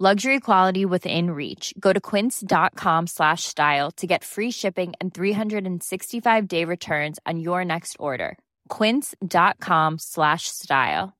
Luxury 0.00 0.38
quality 0.38 0.84
within 0.84 1.32
reach. 1.32 1.74
Go 1.80 1.92
to 1.92 1.98
quince.com 1.98 3.08
slash 3.08 3.42
style 3.42 3.90
to 3.96 4.06
get 4.06 4.22
free 4.22 4.52
shipping 4.52 4.92
and 5.00 5.12
365 5.12 6.46
day 6.46 6.64
returns 6.64 7.18
on 7.26 7.40
your 7.40 7.64
next 7.64 7.96
order. 7.98 8.38
Quince.com 8.68 9.98
slash 9.98 10.46
style. 10.46 11.16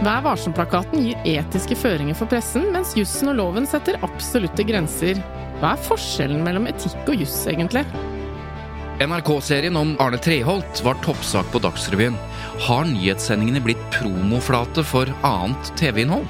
Vær 0.00 0.24
varsom-plakaten 0.24 1.04
gir 1.04 1.26
etiske 1.28 1.76
føringer 1.78 2.16
for 2.18 2.26
pressen, 2.26 2.66
mens 2.74 2.96
jussen 2.98 3.30
og 3.30 3.38
loven 3.38 3.68
setter 3.68 4.00
absolutte 4.02 4.66
grenser. 4.66 5.22
Hva 5.60 5.76
er 5.76 5.86
forskjellen 5.86 6.42
mellom 6.42 6.66
etikk 6.66 7.04
og 7.06 7.22
juss, 7.22 7.44
egentlig? 7.46 7.84
NRK-serien 9.00 9.78
om 9.78 9.94
Arne 10.02 10.18
Treholt 10.18 10.82
var 10.82 10.98
toppsak 11.06 11.54
på 11.54 11.62
Dagsrevyen. 11.62 12.18
Har 12.60 12.84
nyhetssendingene 12.84 13.60
blitt 13.64 13.80
promoflate 13.94 14.82
for 14.84 15.08
annet 15.24 15.70
TV-innhold? 15.80 16.26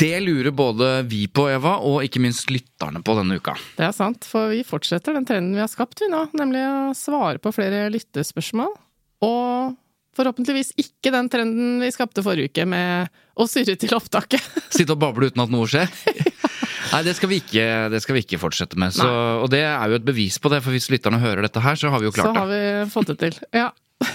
Det 0.00 0.16
lurer 0.24 0.50
både 0.50 0.88
vi 1.06 1.20
på, 1.30 1.44
Eva, 1.52 1.76
og 1.86 2.02
ikke 2.02 2.22
minst 2.24 2.50
lytterne 2.50 3.02
på 3.06 3.14
denne 3.14 3.36
uka. 3.38 3.54
Det 3.76 3.86
er 3.86 3.94
sant, 3.94 4.26
for 4.26 4.50
vi 4.50 4.64
fortsetter 4.66 5.14
den 5.14 5.28
trenden 5.28 5.54
vi 5.54 5.62
har 5.62 5.70
skapt, 5.70 6.02
vi 6.02 6.10
nå, 6.10 6.24
nemlig 6.34 6.64
å 6.66 6.90
svare 6.98 7.38
på 7.38 7.52
flere 7.54 7.84
lyttespørsmål. 7.94 8.74
Og 9.22 9.76
forhåpentligvis 10.18 10.72
ikke 10.80 11.14
den 11.14 11.30
trenden 11.30 11.78
vi 11.84 11.92
skapte 11.94 12.24
forrige 12.26 12.50
uke 12.50 12.66
med 12.74 13.12
å 13.38 13.46
surre 13.46 13.78
til 13.78 13.94
opptaket. 13.94 14.42
Sitte 14.66 14.96
og 14.96 15.04
bable 15.04 15.30
uten 15.30 15.46
at 15.46 15.54
noe 15.54 15.70
skjer? 15.70 15.86
Nei, 16.90 17.02
det 17.06 17.14
skal 17.18 17.30
vi 17.32 17.40
ikke, 17.42 17.66
det 17.92 18.00
skal 18.04 18.16
vi 18.16 18.24
ikke 18.24 18.40
fortsette 18.40 18.78
med. 18.80 18.94
Så, 18.96 19.06
og 19.06 19.50
det 19.52 19.62
er 19.66 19.92
jo 19.92 20.00
et 20.00 20.06
bevis 20.06 20.40
på 20.42 20.52
det, 20.52 20.62
for 20.64 20.74
hvis 20.74 20.90
lytterne 20.92 21.20
hører 21.22 21.44
dette 21.46 21.62
her, 21.64 21.78
så 21.78 21.92
har 21.92 22.02
vi 22.02 22.08
jo 22.08 22.14
klart 22.16 22.32
det. 22.32 22.40
Så 22.40 22.44
har 22.46 22.52
vi 22.52 22.90
fått 22.94 23.12
det 23.12 23.18
til. 23.26 23.40
Ja. 23.56 23.70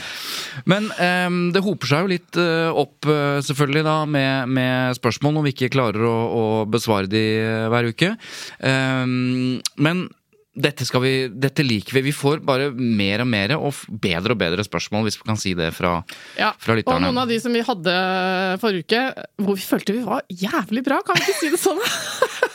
Men 0.71 0.87
um, 1.27 1.39
det 1.53 1.63
hoper 1.65 1.89
seg 1.89 2.05
jo 2.05 2.11
litt 2.13 2.39
uh, 2.39 2.71
opp, 2.71 2.97
uh, 3.09 3.41
selvfølgelig, 3.43 3.85
da, 3.85 3.95
med, 4.07 4.51
med, 4.55 4.99
spørsmål 4.99 5.35
når 5.37 5.47
vi 5.47 5.55
ikke 5.55 5.73
klarer 5.75 6.05
å, 6.07 6.13
å 6.15 6.43
besvare 6.71 7.11
de 7.11 7.25
uh, 7.43 7.65
hver 7.73 7.89
uke. 7.91 8.13
Um, 8.63 9.57
men 9.75 10.07
dette, 10.55 10.87
vi, 11.03 11.13
dette, 11.27 11.63
liker 11.67 11.97
vi. 11.97 12.05
Vi 12.07 12.15
får 12.15 12.39
bare 12.47 12.69
mer 12.71 13.25
og 13.25 13.27
mer 13.27 13.57
og 13.57 13.81
bedre 13.89 14.35
og 14.35 14.39
bedre 14.39 14.63
spørsmål, 14.63 15.03
hvis 15.09 15.19
vi 15.19 15.27
kan 15.27 15.39
si 15.39 15.51
det 15.57 15.73
fra, 15.75 15.97
ja, 16.39 16.53
fra 16.55 16.77
lytterne. 16.79 17.09
Og 17.09 17.09
noen 17.09 17.23
av 17.25 17.31
de 17.31 17.39
som 17.43 17.55
vi 17.55 17.63
hadde 17.65 17.95
forrige 18.63 18.87
uke, 18.87 19.27
hvor 19.43 19.59
vi 19.59 19.67
følte 19.67 19.97
vi 19.97 20.05
var 20.07 20.23
jævlig 20.31 20.85
bra, 20.87 21.01
kan 21.03 21.19
vi 21.19 21.27
ikke 21.27 21.39
si 21.41 21.51
det 21.51 21.59
sånn? 21.59 21.83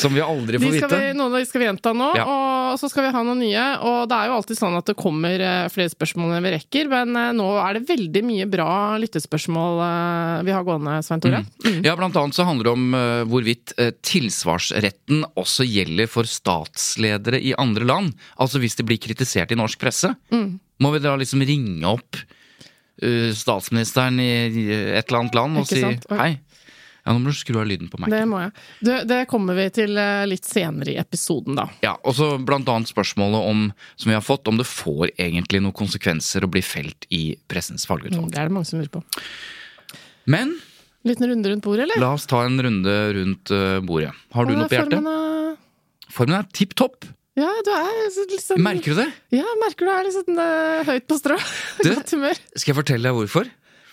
Som 0.00 0.14
vi 0.16 0.22
aldri 0.24 0.58
får 0.58 0.72
vite. 0.72 0.88
Vi, 0.88 1.12
noen 1.16 1.34
av 1.34 1.38
de 1.38 1.46
skal 1.48 1.60
vi 1.62 1.66
gjenta 1.66 1.92
nå, 1.96 2.08
ja. 2.16 2.24
og 2.24 2.78
så 2.80 2.88
skal 2.90 3.06
vi 3.06 3.12
ha 3.14 3.22
noen 3.26 3.42
nye. 3.42 3.64
Og 3.86 3.98
det 4.08 4.16
er 4.16 4.30
jo 4.30 4.36
alltid 4.38 4.58
sånn 4.58 4.78
at 4.78 4.88
det 4.88 4.96
kommer 4.98 5.44
eh, 5.44 5.68
flere 5.72 5.92
spørsmål 5.92 6.34
enn 6.36 6.46
vi 6.46 6.54
rekker, 6.54 6.90
men 6.92 7.18
eh, 7.20 7.30
nå 7.36 7.48
er 7.60 7.76
det 7.76 7.84
veldig 7.90 8.22
mye 8.26 8.48
bra 8.50 8.70
lyttespørsmål 9.02 9.82
eh, 9.84 10.34
vi 10.48 10.56
har 10.56 10.66
gående, 10.66 10.96
Svein 11.06 11.24
Tore. 11.24 11.42
Mm. 11.44 11.68
Mm. 11.68 11.78
Ja, 11.86 11.96
blant 12.00 12.18
annet 12.20 12.38
så 12.38 12.48
handler 12.48 12.70
det 12.70 12.74
om 12.74 12.98
hvorvidt 13.30 13.74
tilsvarsretten 14.06 15.24
også 15.40 15.66
gjelder 15.68 16.10
for 16.10 16.28
statsledere 16.28 17.40
i 17.42 17.54
andre 17.60 17.88
land. 17.88 18.12
Altså 18.40 18.62
hvis 18.62 18.78
de 18.78 18.86
blir 18.88 19.00
kritisert 19.02 19.52
i 19.52 19.58
norsk 19.58 19.80
presse. 19.80 20.14
Mm. 20.32 20.58
Må 20.80 20.94
vi 20.94 21.02
da 21.04 21.16
liksom 21.20 21.44
ringe 21.44 21.84
opp 21.88 22.18
statsministeren 23.00 24.18
i 24.20 24.28
et 24.28 25.08
eller 25.08 25.22
annet 25.22 25.36
land 25.38 25.60
og 25.62 25.68
si 25.68 25.80
hei? 26.18 26.34
Ja, 27.04 27.14
nå 27.14 27.20
må 27.22 27.32
du 27.32 27.36
skru 27.38 27.58
av 27.60 27.68
lyden 27.68 27.90
på 27.92 28.00
Mac. 28.00 28.12
Det 28.12 28.22
må 28.28 28.42
jeg. 28.42 28.54
Det, 28.84 28.96
det, 29.10 29.20
kommer 29.30 29.56
vi 29.58 29.66
til 29.74 29.96
eh, 30.00 30.24
litt 30.28 30.48
senere 30.48 30.94
i 30.94 30.98
episoden, 31.00 31.56
da. 31.58 31.68
Ja, 31.84 31.94
og 32.04 32.16
så 32.18 32.32
blant 32.36 32.68
annet 32.72 32.90
spørsmålet 32.92 33.50
om, 33.52 33.68
som 33.96 34.12
vi 34.12 34.16
har 34.18 34.24
fått, 34.24 34.48
om 34.50 34.60
det 34.60 34.68
får 34.68 35.14
egentlig 35.16 35.62
noen 35.64 35.76
konsekvenser 35.76 36.44
å 36.44 36.50
bli 36.52 36.64
felt 36.64 37.08
i 37.14 37.22
pressens 37.50 37.88
fagutvalg. 37.88 38.28
Mm, 38.28 38.34
det 38.34 38.42
er 38.42 38.50
det 38.50 38.56
mange 38.58 38.68
som 38.68 38.82
lurer 38.82 38.92
på. 38.98 39.04
Men 40.30 40.58
Liten 41.08 41.30
runde 41.30 41.48
rundt 41.48 41.64
bordet, 41.64 41.86
eller? 41.86 42.00
La 42.02 42.12
oss 42.12 42.26
ta 42.28 42.42
en 42.44 42.60
runde 42.60 42.96
rundt 43.16 43.52
uh, 43.54 43.78
bordet. 43.80 44.10
Har 44.36 44.44
du 44.44 44.52
noe 44.52 44.68
på 44.68 44.76
hjertet? 44.76 44.98
Formen 44.98 45.14
er, 45.14 45.54
formen 46.12 46.36
er 46.42 46.50
tipp 46.52 46.76
topp. 46.76 47.08
Ja, 47.38 47.48
du 47.64 47.70
er 47.72 48.10
sånn 48.42 48.60
Merker 48.60 48.92
du 48.92 49.00
det? 49.00 49.06
Ja, 49.32 49.46
merker 49.62 49.88
du 49.88 49.92
er 49.94 50.10
sånn 50.12 50.36
uh, 50.36 50.82
høyt 50.84 51.06
på 51.08 51.16
strå. 51.16 51.38
Godt 51.86 52.12
humør. 52.12 52.42
Skal 52.52 52.74
jeg 52.74 52.78
fortelle 52.82 53.08
deg 53.08 53.16
hvorfor? 53.16 53.48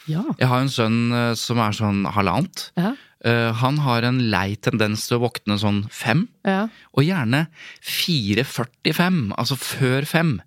Ja. 0.07 0.23
Jeg 0.39 0.49
har 0.51 0.63
en 0.63 0.71
sønn 0.71 0.99
uh, 1.13 1.33
som 1.37 1.61
er 1.63 1.75
sånn 1.75 2.05
halvannet. 2.15 2.69
Ja. 2.79 2.93
Uh, 3.25 3.49
han 3.59 3.79
har 3.81 4.05
en 4.05 4.19
lei 4.31 4.55
tendens 4.61 5.07
til 5.07 5.17
å 5.17 5.25
våkne 5.25 5.57
sånn 5.59 5.81
fem, 5.93 6.27
ja. 6.47 6.67
og 6.93 7.07
gjerne 7.07 7.47
4.45, 7.81 9.23
altså 9.35 9.57
før 9.59 10.07
fem. 10.07 10.37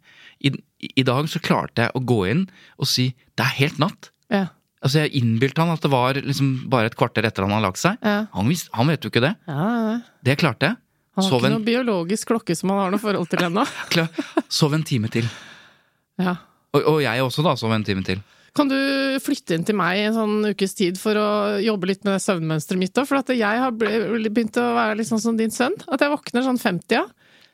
I, 0.40 0.54
I, 0.94 1.04
dag 1.04 1.28
så 1.28 1.42
klarte 1.44 1.84
jeg 1.84 1.94
å 1.98 2.04
gå 2.06 2.22
inn 2.30 2.46
og 2.80 2.88
si 2.88 3.10
'det 3.36 3.44
er 3.44 3.56
helt 3.58 3.80
natt'. 3.82 4.12
Ja. 4.32 4.46
Altså 4.80 5.02
Jeg 5.04 5.20
innbilte 5.20 5.60
han 5.60 5.74
at 5.74 5.82
det 5.84 5.90
var 5.92 6.16
liksom 6.16 6.70
bare 6.72 6.88
et 6.88 6.96
kvarter 6.96 7.26
etter 7.28 7.44
han 7.44 7.52
hadde 7.52 7.68
lagt 7.68 7.80
seg. 7.82 7.98
Ja. 8.00 8.24
Han, 8.32 8.48
visst, 8.48 8.70
han, 8.72 8.88
vet 8.88 9.04
jo 9.04 9.10
ikke 9.12 9.24
det. 9.26 9.34
Ja, 9.44 10.00
det 10.24 10.38
klarte 10.40 10.70
jeg. 10.70 10.80
Han 11.18 11.24
har 11.24 11.28
Sov 11.28 11.42
ikke 11.42 11.50
en... 11.50 11.56
noe 11.58 11.66
biologisk 11.66 12.30
klokke 12.30 12.56
som 12.56 12.72
han 12.72 12.80
har 12.80 12.94
noe 12.94 13.02
forhold 13.02 13.28
til 13.28 13.44
ennå. 13.44 13.66
Sov 14.60 14.76
en 14.78 14.86
time 14.86 15.10
til. 15.12 15.28
Ja. 16.16 16.38
Og, 16.72 16.80
og, 16.80 16.98
jeg 17.04 17.24
også, 17.26 17.44
da. 17.44 17.56
Sov 17.60 17.74
en 17.76 17.84
time 17.84 18.06
til. 18.06 18.22
Kan 18.56 18.70
du 18.70 18.76
flytte 19.22 19.54
inn 19.54 19.64
til 19.66 19.76
meg 19.78 20.00
en 20.08 20.16
sånn 20.16 20.50
ukes 20.50 20.74
tid 20.78 20.98
for 20.98 21.18
å 21.18 21.28
jobbe 21.62 21.92
litt 21.92 22.06
med 22.08 22.22
søvnmønsteret 22.22 22.80
mitt 22.80 22.98
òg? 22.98 23.06
For 23.06 23.20
at 23.20 23.30
jeg 23.34 23.62
har 23.64 23.74
begynt 23.76 24.58
å 24.58 24.66
være 24.76 24.98
litt 24.98 25.10
sånn 25.10 25.22
som 25.22 25.38
din 25.38 25.54
sønn. 25.54 25.76
At 25.86 26.02
jeg 26.02 26.12
våkner 26.12 26.46
sånn 26.46 26.58
50, 26.60 26.96
ja. 26.98 27.04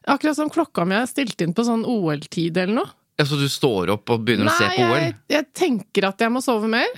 Akkurat 0.07 0.39
som 0.39 0.53
klokka 0.53 0.87
mi 0.87 0.95
er 0.97 1.09
stilt 1.11 1.41
inn 1.43 1.53
på 1.57 1.65
sånn 1.67 1.85
OL-tid 1.89 2.57
eller 2.63 2.81
noe. 2.81 2.95
Ja, 3.17 3.25
Så 3.25 3.39
du 3.41 3.49
står 3.49 3.91
opp 3.97 4.13
og 4.13 4.25
begynner 4.25 4.49
Nei, 4.49 4.55
å 4.55 4.61
se 4.61 4.73
på 4.73 4.87
OL? 4.87 4.97
Nei, 4.97 5.05
jeg, 5.09 5.21
jeg, 5.33 5.47
tenker 5.57 6.11
at 6.11 6.21
jeg 6.21 6.33
må 6.33 6.43
sove 6.45 6.69
mer. 6.71 6.91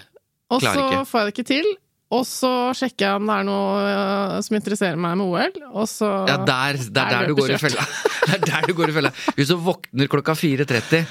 Og 0.52 0.64
så 0.64 0.74
får 1.06 1.20
jeg 1.20 1.28
det 1.28 1.34
ikke 1.34 1.48
til. 1.48 1.70
Og 2.18 2.22
så 2.24 2.50
sjekker 2.76 3.04
jeg 3.04 3.20
om 3.20 3.28
det 3.28 3.34
er 3.36 3.44
noe 3.44 3.80
uh, 3.84 4.36
som 4.44 4.56
interesserer 4.56 5.00
meg 5.00 5.18
med 5.20 5.28
OL, 5.28 5.58
og 5.76 5.88
så 5.90 6.08
Ja, 6.24 6.38
der, 6.40 6.78
der, 6.78 6.86
der, 6.88 7.10
der 7.12 7.28
du 7.28 7.34
går 7.36 7.52
i 7.52 7.58
fella. 7.60 7.84
Det 8.28 8.38
er 8.38 8.44
der 8.44 8.68
du 8.68 8.74
går 8.76 8.90
i 8.92 8.94
fella. 8.96 9.10
Hvis 9.36 9.50
du 9.52 9.58
våkner 9.60 10.08
klokka 10.10 10.34
4.30, 10.36 11.04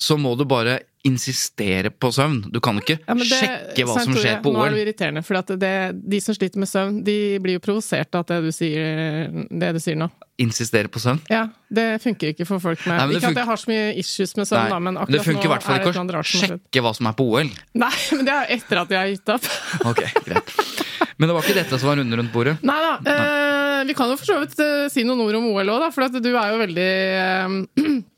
så 0.00 0.16
må 0.20 0.34
du 0.36 0.44
bare 0.48 0.78
insistere 1.04 1.90
på 1.90 2.10
søvn. 2.14 2.40
Du 2.52 2.60
kan 2.64 2.78
ikke 2.80 2.96
ja, 2.96 3.14
det, 3.18 3.26
sjekke 3.28 3.86
hva 3.88 3.96
som 4.00 4.16
skjer 4.16 4.38
på 4.44 4.52
OL. 4.52 4.56
Nå 4.56 4.64
er 4.66 4.76
det 4.76 4.84
irriterende, 4.86 5.22
for 5.26 5.56
det, 5.60 5.72
de 6.00 6.20
som 6.24 6.36
sliter 6.36 6.62
med 6.62 6.70
søvn, 6.70 7.02
de 7.06 7.16
blir 7.44 7.58
jo 7.58 7.64
provosert 7.64 8.16
av 8.16 8.24
det 8.30 8.40
du 8.46 8.50
sier, 8.54 9.28
det 9.50 9.72
du 9.76 9.80
sier 9.82 9.98
nå. 10.00 10.08
Insistere 10.40 10.90
på 10.90 11.02
søvn? 11.02 11.20
Ja, 11.30 11.44
det 11.70 11.86
funker 12.02 12.32
ikke 12.32 12.46
for 12.48 12.62
folk 12.62 12.80
med 12.88 12.98
Nei, 12.98 13.18
Ikke 13.20 13.30
at 13.30 13.38
jeg 13.38 13.46
har 13.46 13.60
så 13.60 13.70
mye 13.70 13.92
issues 14.00 14.34
med 14.34 14.48
søvn, 14.48 14.64
Nei, 14.64 14.72
da, 14.72 14.80
men 14.82 14.98
akkurat 14.98 15.14
det 15.14 15.26
funker 15.28 15.46
i 15.46 15.52
hvert 15.52 15.66
fall 15.66 15.78
ikke 15.78 16.18
å 16.18 16.24
sjekke 16.26 16.84
hva 16.86 16.94
som 16.96 17.10
er 17.10 17.18
på 17.20 17.28
OL. 17.30 17.52
Nei, 17.84 17.92
men 18.16 18.26
det 18.26 18.34
er 18.34 18.54
etter 18.56 18.82
at 18.82 18.96
jeg 18.96 19.00
har 19.00 19.12
gitt 19.12 19.34
opp. 19.36 19.50
ok, 19.92 20.02
greit. 20.26 20.56
Men 21.14 21.30
det 21.30 21.36
var 21.36 21.46
ikke 21.46 21.60
dette 21.60 21.78
som 21.78 21.92
var 21.92 22.00
runden 22.00 22.18
rundt 22.18 22.32
bordet? 22.34 22.56
Nei 22.66 22.80
da. 22.82 22.94
Eh, 23.12 23.84
vi 23.86 23.94
kan 23.94 24.10
jo 24.10 24.18
for 24.18 24.32
så 24.32 24.40
vidt 24.40 24.58
eh, 24.64 24.88
si 24.90 25.04
noen 25.06 25.22
ord 25.22 25.38
om 25.38 25.52
OL 25.52 25.76
òg, 25.76 25.86
for 25.94 26.18
du 26.18 26.32
er 26.32 26.54
jo 26.54 26.62
veldig 26.64 26.90
Eh, 27.04 27.48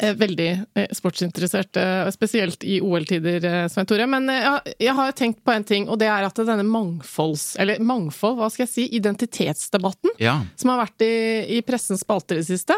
veldig 0.00 0.48
eh, 0.78 0.92
sportsinteressert, 0.96 1.76
eh, 1.76 2.10
spesielt 2.14 2.64
i 2.64 2.78
OL-tider, 2.84 3.46
Svein 3.72 3.88
Tore. 3.88 4.06
Men 4.10 4.30
jeg 4.30 4.94
har 4.96 5.16
tenkt 5.16 5.42
på 5.44 5.54
en 5.54 5.66
ting, 5.66 5.88
og 5.88 6.00
det 6.02 6.10
er 6.10 6.26
at 6.26 6.42
denne 6.42 6.66
mangfolds... 6.66 7.54
Eller 7.60 7.82
mangfold, 7.84 8.38
hva 8.40 8.50
skal 8.52 8.66
jeg 8.66 8.72
si? 8.74 8.86
Identitetsdebatten 8.98 10.16
ja. 10.22 10.40
som 10.60 10.72
har 10.74 10.84
vært 10.84 11.06
i, 11.06 11.14
i 11.58 11.64
pressens 11.66 12.04
spalter 12.04 12.38
i 12.38 12.44
det 12.44 12.50
siste, 12.50 12.76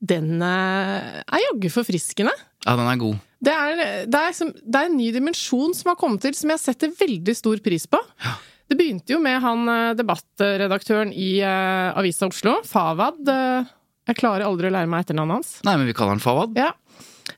den 0.00 0.40
er 0.40 1.42
jaggu 1.44 1.68
forfriskende. 1.72 2.32
Ja, 2.64 2.76
den 2.76 2.88
er 2.88 3.00
god. 3.00 3.18
Det 3.40 3.52
er, 3.52 3.82
det, 4.08 4.20
er 4.20 4.36
som, 4.36 4.52
det 4.52 4.76
er, 4.76 4.88
en 4.90 4.98
ny 5.00 5.10
dimensjon 5.16 5.72
som 5.76 5.92
har 5.92 5.98
kommet 6.00 6.24
til, 6.24 6.36
som 6.36 6.52
jeg 6.52 6.60
setter 6.60 6.94
veldig 6.96 7.34
stor 7.36 7.60
pris 7.64 7.86
på. 7.88 8.00
Ja. 8.24 8.36
Det 8.70 8.76
begynte 8.78 9.16
jo 9.16 9.18
med 9.22 9.40
han 9.42 9.66
eh, 9.66 9.92
debattredaktøren 9.98 11.10
i 11.16 11.40
eh, 11.42 11.98
Avisa 11.98 12.28
Oslo, 12.30 12.60
Fawad. 12.68 13.26
Jeg 14.10 14.20
klarer 14.20 14.46
aldri 14.48 14.70
å 14.70 14.74
lære 14.74 14.90
meg 14.90 15.06
etternavnet 15.06 15.40
hans. 15.40 15.56
Nei, 15.66 15.76
men 15.78 15.90
vi 15.90 15.96
kaller 15.96 16.16
han 16.18 16.24
Fawad. 16.24 16.58
Ja. 16.58 16.72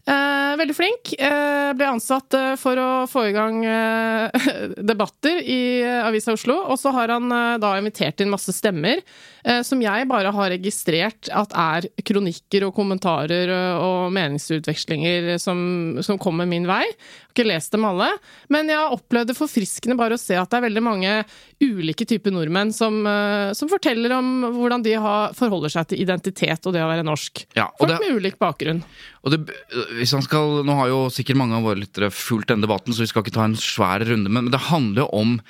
Eh, 0.03 0.53
veldig 0.59 0.75
flink. 0.75 1.13
Eh, 1.21 1.71
ble 1.79 1.89
ansatt 1.93 2.35
eh, 2.35 2.55
for 2.59 2.79
å 2.81 2.89
få 3.11 3.27
i 3.29 3.35
gang 3.35 3.61
eh, 3.67 4.47
debatter 4.91 5.39
i 5.43 5.61
eh, 5.85 6.01
Avisa 6.07 6.35
Oslo. 6.35 6.57
Og 6.73 6.81
så 6.81 6.91
har 6.97 7.13
han 7.13 7.29
da 7.63 7.75
invitert 7.79 8.23
inn 8.25 8.33
masse 8.33 8.55
stemmer, 8.57 9.03
eh, 9.45 9.61
som 9.67 9.83
jeg 9.85 10.09
bare 10.11 10.33
har 10.35 10.53
registrert 10.55 11.31
at 11.31 11.55
er 11.55 11.91
kronikker 12.09 12.67
og 12.67 12.75
kommentarer 12.79 13.53
og 13.79 14.11
meningsutvekslinger 14.17 15.37
som, 15.43 16.01
som 16.03 16.19
kommer 16.21 16.49
min 16.51 16.67
vei. 16.71 16.85
Ikke 17.33 17.47
lest 17.49 17.73
dem 17.73 17.87
alle, 17.89 18.11
men 18.53 18.69
jeg 18.69 18.77
har 18.77 18.93
opplevd 18.93 19.33
det 19.33 19.37
forfriskende 19.39 19.97
bare 19.97 20.19
å 20.19 20.21
se 20.21 20.37
at 20.37 20.51
det 20.53 20.59
er 20.61 20.67
veldig 20.69 20.83
mange 20.85 21.13
ulike 21.65 22.05
typer 22.05 22.35
nordmenn 22.35 22.75
som, 22.77 22.99
eh, 23.09 23.53
som 23.57 23.71
forteller 23.73 24.13
om 24.19 24.29
hvordan 24.53 24.85
de 24.85 24.93
har, 25.01 25.33
forholder 25.33 25.73
seg 25.73 25.89
til 25.89 26.03
identitet 26.05 26.69
og 26.69 26.77
det 26.77 26.83
å 26.85 26.91
være 26.91 27.07
norsk. 27.09 27.47
Ja, 27.57 27.71
og 27.73 27.87
Folk 27.87 27.95
det- 27.95 28.01
med 28.05 28.21
ulik 28.21 28.39
bakgrunn. 28.39 28.83
Og 29.25 29.31
det, 29.31 29.41
hvis 29.97 30.13
han 30.13 30.23
skal, 30.23 30.63
Nå 30.67 30.75
har 30.77 30.89
jo 30.89 31.07
sikkert 31.09 31.37
mange 31.39 31.57
av 31.57 31.63
våre 31.63 31.79
lyttere 31.81 32.11
fulgt 32.13 32.49
denne 32.49 32.67
debatten, 32.67 32.93
så 32.93 33.01
vi 33.01 33.07
skal 33.07 33.23
ikke 33.23 33.33
ta 33.33 33.45
en 33.45 33.55
svær 33.57 34.05
runde, 34.05 34.29
men 34.29 34.43
men 34.43 34.51
det 34.51 34.61
handler 34.69 35.05
jo 35.05 35.09
om, 35.15 35.41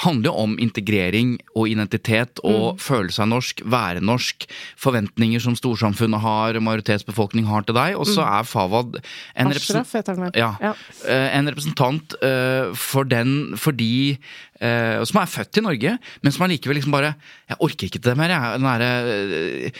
handler 0.00 0.30
jo 0.30 0.34
om 0.40 0.54
integrering 0.62 1.34
og 1.52 1.66
identitet 1.68 2.40
og 2.48 2.78
føle 2.80 3.12
seg 3.12 3.28
norsk, 3.28 3.60
være 3.68 4.00
norsk, 4.00 4.46
forventninger 4.80 5.42
som 5.44 5.56
storsamfunnet 5.58 6.22
har, 6.24 6.56
majoritetsbefolkning 6.64 7.44
har 7.50 7.66
til 7.68 7.76
deg, 7.76 7.98
og 8.00 8.08
så 8.08 8.24
er 8.24 8.48
Fawad 8.48 8.96
en 9.36 9.52
representant 9.52 10.36
ja, 10.38 10.54
Ja. 10.64 10.72
eh, 11.04 11.28
en 11.36 11.50
representant 11.52 12.16
eh, 12.24 12.72
for 12.72 13.04
den, 13.04 13.52
for 13.60 13.76
de 13.76 14.16
eh, 14.60 15.04
som 15.04 15.20
er 15.20 15.26
født 15.28 15.60
i 15.60 15.66
Norge, 15.68 15.96
men 16.22 16.32
som 16.32 16.46
allikevel 16.48 16.80
liksom 16.80 16.92
bare 16.96 17.14
Jeg 17.52 17.60
orker 17.60 17.86
ikke 17.90 18.00
det 18.08 18.16
mer, 18.16 18.32
jeg. 18.32 18.60
Den 18.60 18.68
derre 18.72 19.72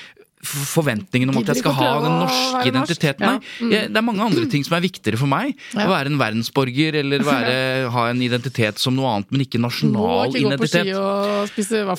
Forventningen 0.43 1.31
om 1.31 1.37
at 1.39 1.53
jeg 1.53 1.61
skal 1.61 1.75
ha 1.79 1.91
den 2.03 2.17
norske 2.19 2.63
identiteten. 2.67 3.23
Nei, 3.23 3.71
jeg, 3.71 3.91
det 3.95 4.01
er 4.01 4.05
mange 4.05 4.25
andre 4.27 4.43
ting 4.51 4.65
som 4.67 4.75
er 4.75 4.83
viktigere 4.83 5.19
for 5.21 5.31
meg. 5.31 5.53
Å 5.79 5.87
være 5.87 6.11
en 6.11 6.19
verdensborger 6.19 6.97
eller 6.99 7.23
være, 7.29 7.55
ha 7.95 8.07
en 8.11 8.23
identitet 8.27 8.81
som 8.83 8.97
noe 8.99 9.13
annet, 9.15 9.31
men 9.31 9.45
ikke 9.47 9.61
nasjonal 9.63 10.33
ikke 10.33 10.43
identitet. 10.43 10.91
og 10.99 11.53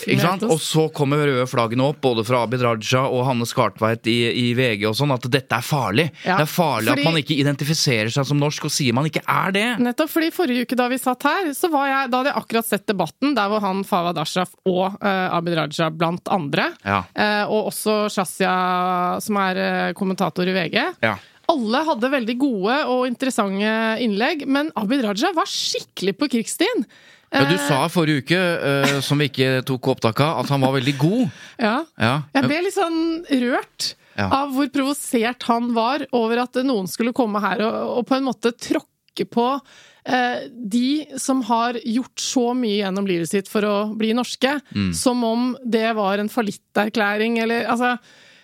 Ikke? 0.04 0.52
Og 0.52 0.60
så 0.64 0.86
kommer 0.96 1.24
røde 1.24 1.46
flaggene 1.50 1.88
opp, 1.88 2.02
både 2.04 2.26
fra 2.28 2.44
Abid 2.44 2.66
Raja 2.66 3.06
og 3.08 3.24
Hanne 3.30 3.48
Skartveit 3.48 4.10
i, 4.12 4.18
i 4.44 4.46
VG 4.58 4.84
og 4.92 4.98
sånn, 5.00 5.16
at 5.16 5.30
dette 5.32 5.56
er 5.62 5.66
farlig. 5.66 6.10
Ja, 6.26 6.36
det 6.42 6.48
er 6.50 6.52
farlig 6.52 6.92
fordi- 6.92 7.08
at 7.08 7.12
man 7.14 7.22
ikke 7.24 7.40
identifiserer 7.40 8.12
seg 8.14 8.28
som 8.28 8.40
norsk 8.44 8.68
og 8.68 8.76
sier 8.76 8.94
man 8.98 9.08
ikke 9.08 9.24
er 9.24 9.56
det. 9.56 9.66
Nettopp, 9.88 10.12
fordi 10.18 10.32
Forrige 10.36 10.68
uke 10.68 10.76
da 10.80 10.90
vi 10.92 11.00
satt 11.02 11.24
her, 11.30 11.50
så 11.56 11.72
var 11.72 11.88
jeg, 11.90 12.12
da 12.12 12.22
hadde 12.22 12.34
jeg 12.34 12.42
akkurat 12.44 12.68
sett 12.68 12.86
debatten 12.92 13.36
der 13.40 13.48
hvor 13.52 13.64
han 13.64 13.84
Fawad 13.88 14.20
Ashraf 14.20 14.52
og 14.68 15.00
uh, 15.00 15.38
Abid 15.40 15.56
Raja 15.58 15.90
blant 15.94 16.28
andre, 16.34 16.70
Ja. 16.84 17.02
uh, 17.16 17.48
og 17.54 17.72
også 17.72 17.98
Shazia, 18.34 19.22
som 19.22 19.38
er 19.38 19.60
eh, 19.62 19.94
kommentator 19.98 20.48
i 20.50 20.54
VG. 20.56 20.80
Ja. 21.04 21.16
Alle 21.52 21.82
hadde 21.86 22.10
veldig 22.10 22.36
gode 22.40 22.76
og 22.90 23.06
interessante 23.08 23.74
innlegg, 24.02 24.46
men 24.48 24.72
Abid 24.80 25.04
Raja 25.04 25.34
var 25.36 25.46
skikkelig 25.50 26.16
på 26.18 26.30
krigsstien. 26.32 26.86
Ja, 27.34 27.44
du 27.50 27.58
sa 27.58 27.82
forrige 27.90 28.22
uke, 28.22 28.38
uh, 28.38 29.00
som 29.02 29.18
vi 29.18 29.26
ikke 29.28 29.64
tok 29.66 29.88
opptak 29.96 30.20
av, 30.22 30.44
at 30.44 30.52
han 30.54 30.62
var 30.62 30.76
veldig 30.78 30.94
god. 31.02 31.24
Ja. 31.58 31.80
Ja. 31.98 32.12
Jeg 32.38 32.46
ble 32.46 32.60
litt 32.68 32.76
sånn 32.78 33.00
rørt 33.42 33.96
Ja. 34.16 34.28
av 34.30 34.52
hvor 34.54 34.68
provosert 34.70 35.42
han 35.50 35.72
var 35.74 36.04
over 36.14 36.44
at 36.44 36.60
noen 36.62 36.86
skulle 36.88 37.10
komme 37.18 37.42
her 37.42 37.64
og, 37.66 37.78
og 37.98 38.06
på 38.06 38.20
en 38.20 38.28
måte 38.28 38.52
tråkke 38.54 39.26
på 39.34 39.48
uh, 39.58 40.40
de 40.54 41.08
som 41.18 41.42
har 41.50 41.80
gjort 41.82 42.22
så 42.22 42.52
mye 42.54 42.84
gjennom 42.84 43.10
livet 43.10 43.32
sitt 43.34 43.50
for 43.50 43.66
å 43.66 43.76
bli 43.98 44.14
norske, 44.14 44.60
Mm. 44.70 44.92
som 44.94 45.24
om 45.26 45.56
det 45.66 45.90
var 45.98 46.22
en 46.22 46.30
fallitterklæring, 46.30 47.42
eller 47.42 47.66
altså 47.66 47.96
eh, 47.98 47.98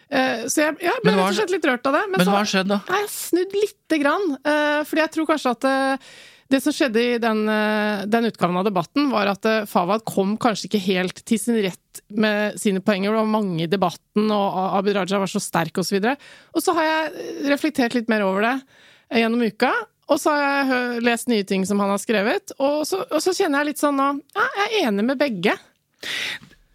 Så 0.09 0.63
jeg, 0.63 0.79
jeg 0.81 1.03
ble 1.03 1.13
rett 1.13 1.21
og 1.27 1.37
slett 1.37 1.51
litt 1.53 1.69
rørt 1.69 1.85
av 1.85 1.93
det. 1.99 2.03
Men 2.09 2.23
så 2.23 2.31
hva 2.31 2.41
har 2.41 2.49
skjedd, 2.49 2.69
da? 2.71 2.79
Nei, 2.89 2.99
jeg 3.03 3.11
snudd 3.13 3.55
lite 3.59 3.99
grann. 4.01 4.27
eh, 4.41 4.79
fordi 4.89 5.03
jeg 5.03 5.11
tror 5.15 5.27
kanskje 5.29 5.51
at 5.53 5.67
eh, 5.69 6.09
det 6.49 6.63
som 6.63 6.73
skjedde 6.73 7.01
i 7.03 7.17
den, 7.21 7.43
eh, 7.53 8.05
den 8.09 8.25
utgaven 8.25 8.57
av 8.57 8.65
debatten, 8.65 9.11
var 9.13 9.29
at 9.29 9.45
eh, 9.45 9.67
Fawad 9.69 10.01
kom 10.09 10.33
kanskje 10.41 10.65
ikke 10.65 10.81
helt 10.87 11.21
til 11.29 11.37
sin 11.41 11.59
rett 11.61 12.01
med 12.09 12.57
sine 12.57 12.81
poenger. 12.81 13.13
Det 13.13 13.21
var 13.21 13.29
mange 13.35 13.67
i 13.67 13.69
debatten, 13.69 14.31
og 14.33 14.57
Abid 14.79 14.97
Raja 14.97 15.21
var 15.21 15.29
så 15.29 15.41
sterk 15.43 15.77
osv. 15.77 15.99
Og, 16.01 16.09
så 16.09 16.57
og 16.57 16.65
så 16.65 16.75
har 16.79 16.89
jeg 16.89 17.37
reflektert 17.53 17.93
litt 17.97 18.09
mer 18.09 18.25
over 18.25 18.47
det 18.47 18.55
eh, 18.57 19.21
gjennom 19.21 19.45
uka. 19.45 19.71
Og 20.09 20.17
så 20.17 20.33
har 20.33 20.71
jeg 20.73 21.03
lest 21.05 21.29
nye 21.29 21.45
ting 21.45 21.67
som 21.69 21.77
han 21.83 21.93
har 21.93 22.01
skrevet. 22.01 22.55
Og 22.57 22.81
så, 22.89 23.03
og 23.05 23.21
så 23.21 23.29
kjenner 23.37 23.61
jeg 23.61 23.75
litt 23.75 23.83
sånn 23.83 23.99
nå 23.99 24.07
ja, 24.33 24.47
Jeg 24.57 24.71
er 24.71 24.87
enig 24.89 25.05
med 25.05 25.21
begge. 25.21 25.53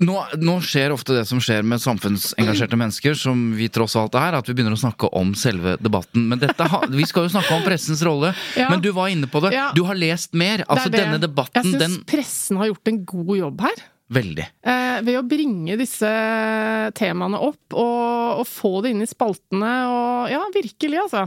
Nå, 0.05 0.17
nå 0.45 0.55
skjer 0.65 0.93
ofte 0.95 1.15
det 1.17 1.25
som 1.29 1.41
skjer 1.43 1.65
med 1.67 1.81
samfunnsengasjerte 1.83 2.77
mennesker, 2.79 3.17
som 3.19 3.47
vi 3.57 3.71
tross 3.73 3.95
alt 4.01 4.17
er, 4.21 4.37
at 4.39 4.49
vi 4.49 4.55
begynner 4.57 4.77
å 4.77 4.81
snakke 4.81 5.09
om 5.17 5.33
selve 5.39 5.77
debatten. 5.81 6.27
Men 6.31 6.43
dette, 6.43 6.67
vi 6.93 7.07
skal 7.09 7.27
jo 7.29 7.33
snakke 7.37 7.57
om 7.59 7.65
pressens 7.67 8.03
rolle. 8.07 8.35
Ja. 8.55 8.69
Men 8.71 8.83
du 8.85 8.91
var 8.95 9.09
inne 9.11 9.27
på 9.31 9.41
det. 9.43 9.51
Ja. 9.57 9.71
Du 9.75 9.83
har 9.89 9.97
lest 9.99 10.35
mer. 10.37 10.63
Altså, 10.69 10.87
Det 10.91 10.99
det. 10.99 11.03
denne 11.07 11.19
debatten, 11.23 11.65
Jeg 11.73 11.81
den 11.81 11.97
syns 11.97 12.07
pressen 12.11 12.61
har 12.61 12.69
gjort 12.71 12.91
en 12.91 13.01
god 13.09 13.33
jobb 13.39 13.65
her. 13.67 13.83
Veldig. 14.15 14.45
Eh, 14.69 14.99
ved 15.07 15.17
å 15.19 15.23
bringe 15.27 15.79
disse 15.81 16.11
temaene 16.99 17.41
opp 17.41 17.73
og, 17.75 18.43
og 18.43 18.47
få 18.49 18.73
det 18.85 18.93
inn 18.95 19.03
i 19.03 19.09
spaltene. 19.09 19.73
Og 19.91 20.31
ja, 20.35 20.43
virkelig, 20.55 21.01
altså. 21.07 21.25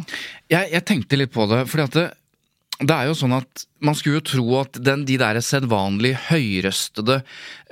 Jeg, 0.54 0.72
jeg 0.76 0.86
tenkte 0.88 1.20
litt 1.20 1.34
på 1.36 1.48
det, 1.52 1.64
fordi 1.72 1.88
at 1.88 1.98
det, 1.98 2.06
det 2.80 2.94
er 2.94 3.08
jo 3.10 3.16
sånn 3.18 3.34
at 3.40 3.64
man 3.82 3.94
skulle 3.98 4.18
jo 4.20 4.26
tro 4.26 4.46
at 4.60 4.78
den, 4.82 5.04
de 5.06 5.16
der 5.22 5.38
sedvanlig 5.46 6.12
høyrøstede, 6.32 7.20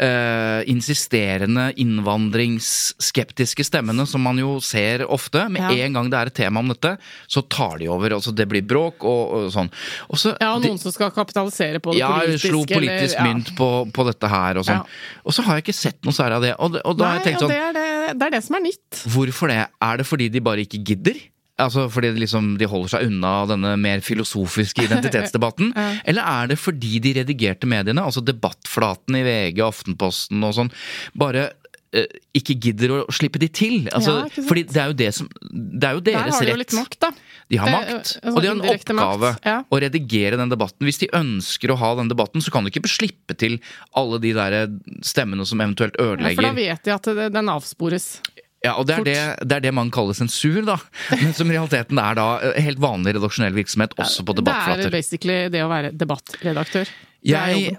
eh, 0.01 0.61
insisterende 0.69 1.71
innvandringsskeptiske 1.81 3.65
stemmene 3.65 4.05
som 4.09 4.21
man 4.25 4.37
jo 4.37 4.59
ser 4.61 5.03
ofte, 5.09 5.47
med 5.49 5.61
Ja. 5.61 5.85
en 5.85 5.93
gang 5.93 6.09
det 6.09 6.17
er 6.19 6.25
et 6.27 6.33
tema 6.35 6.59
om 6.61 6.67
dette, 6.69 6.97
så 7.27 7.41
tar 7.49 7.77
de 7.79 7.87
over. 7.89 8.09
Altså 8.17 8.33
det 8.35 8.47
blir 8.49 8.61
bråk 8.65 9.03
og, 9.03 9.33
og 9.33 9.51
sånn. 9.53 9.69
Også, 10.09 10.35
Ja, 10.41 10.53
og 10.55 10.61
de- 10.61 10.69
noen 10.69 10.79
som 10.79 10.91
skal 10.91 11.11
kapitalisere 11.11 11.79
på 11.79 11.91
det 11.93 11.99
ja, 11.99 12.11
politiske. 12.19 12.49
slo 12.49 12.65
politisk 12.65 13.15
eller, 13.15 13.25
ja. 13.27 13.33
mynt 13.33 13.55
på, 13.57 13.69
på 13.91 14.05
dette 14.05 14.27
her 14.29 14.57
og 14.57 14.65
sånn. 14.65 14.81
Ja. 14.85 15.21
Og 15.25 15.33
så 15.33 15.41
har 15.43 15.55
jeg 15.57 15.65
ikke 15.65 15.79
sett 15.81 16.01
noe 16.05 16.13
særlig 16.13 16.35
av 16.35 16.41
det. 16.41 16.55
Og, 16.59 16.81
og 16.85 16.97
da 16.97 17.05
har 17.05 17.15
Nei, 17.15 17.23
jeg 17.23 17.33
tenkt 17.33 17.41
og 17.41 17.49
sånn 17.49 17.55
det 17.55 17.61
er 17.61 17.73
det, 17.73 18.19
det 18.19 18.27
er 18.27 18.31
det 18.37 18.43
som 18.43 18.55
er 18.55 18.61
nytt. 18.61 19.03
Hvorfor 19.09 19.47
det? 19.49 19.61
Er 19.81 19.97
det 19.97 20.05
fordi 20.05 20.29
de 20.29 20.39
bare 20.41 20.61
ikke 20.65 20.83
gidder? 20.85 21.17
Altså 21.61 21.85
fordi 21.91 22.11
de 22.11 22.19
liksom, 22.25 22.55
de 22.59 22.67
holder 22.67 22.91
seg 22.97 23.09
unna 23.09 23.33
denne 23.47 23.75
mer 23.79 24.01
filosofiske 24.03 24.83
identitetsdebatten? 24.89 25.71
Ja. 25.71 25.91
Eller 26.03 26.31
er 26.31 26.49
det 26.51 26.59
fordi 26.59 26.99
de 27.03 27.15
redigerte 27.21 27.69
mediene, 27.69 28.03
altså 28.03 28.23
debattflaten 28.25 29.15
i 29.21 29.23
VG, 29.27 29.61
Aftenposten 29.63 30.43
og 30.43 30.57
sånn, 30.57 30.73
bare 31.15 31.47
eh, 31.95 32.11
ikke 32.35 32.57
gidder 32.67 32.97
å 32.97 32.99
slippe 33.15 33.39
de 33.39 33.47
til? 33.47 33.85
Altså, 33.95 34.17
Ja, 34.25 34.45
fordi 34.49 34.65
det 34.67 34.81
er 34.83 34.91
jo 34.91 34.99
det 34.99 35.09
som 35.15 35.31
Det 35.39 35.87
er 35.87 35.95
jo 35.95 36.03
Der 36.03 36.19
har 36.19 36.43
de 36.43 36.51
jo 36.51 36.59
litt 36.59 36.75
makt, 36.75 36.99
da. 37.07 37.13
De 37.47 37.59
har 37.61 37.69
Eh, 37.69 37.75
makt, 37.77 38.13
eh, 38.19 38.33
og 38.33 38.41
de 38.41 38.49
har 38.49 38.55
en 38.57 38.67
oppgave 38.73 39.31
ja. 39.45 39.57
å 39.69 39.79
redigere 39.79 40.39
den 40.41 40.51
debatten. 40.51 40.83
Hvis 40.87 40.99
de 41.03 41.11
ønsker 41.13 41.71
å 41.71 41.79
ha 41.79 41.93
den 42.01 42.09
debatten, 42.11 42.43
så 42.43 42.51
kan 42.51 42.65
du 42.65 42.71
ikke 42.73 42.83
slippe 42.89 43.37
til 43.37 43.59
alle 43.95 44.19
de 44.19 44.33
der 44.35 44.65
stemmene 45.05 45.45
som 45.47 45.61
eventuelt 45.61 45.95
Ja, 45.95 46.33
for 46.35 46.49
da 46.49 46.55
vet 46.57 46.83
de 46.83 46.95
at 46.95 47.11
den 47.31 47.53
avspores. 47.53 48.17
Ja, 48.65 48.73
og 48.81 48.87
det 48.89 48.97
er 48.99 49.05
det, 49.07 49.17
det 49.45 49.59
er 49.59 49.65
det 49.69 49.73
man 49.77 49.91
kaller 49.93 50.17
sensur, 50.17 50.61
da. 50.65 50.79
Men 51.13 51.33
som 51.37 51.49
i 51.51 51.55
realiteten 51.55 51.99
er 52.01 52.17
da 52.17 52.27
eh, 52.51 52.61
helt 52.65 52.81
vanlig 52.83 53.15
redaksjonell 53.19 53.55
virksomhet 53.55 53.93
også 54.01 54.25
på 54.27 54.35
debattflater. 54.41 54.87
Det 54.87 54.91
er 54.91 54.95
basically 54.99 55.39
det 55.53 55.61
å 55.65 55.69
være 55.71 55.91
debattredaktør. 55.95 56.89
Jeg, 57.25 57.75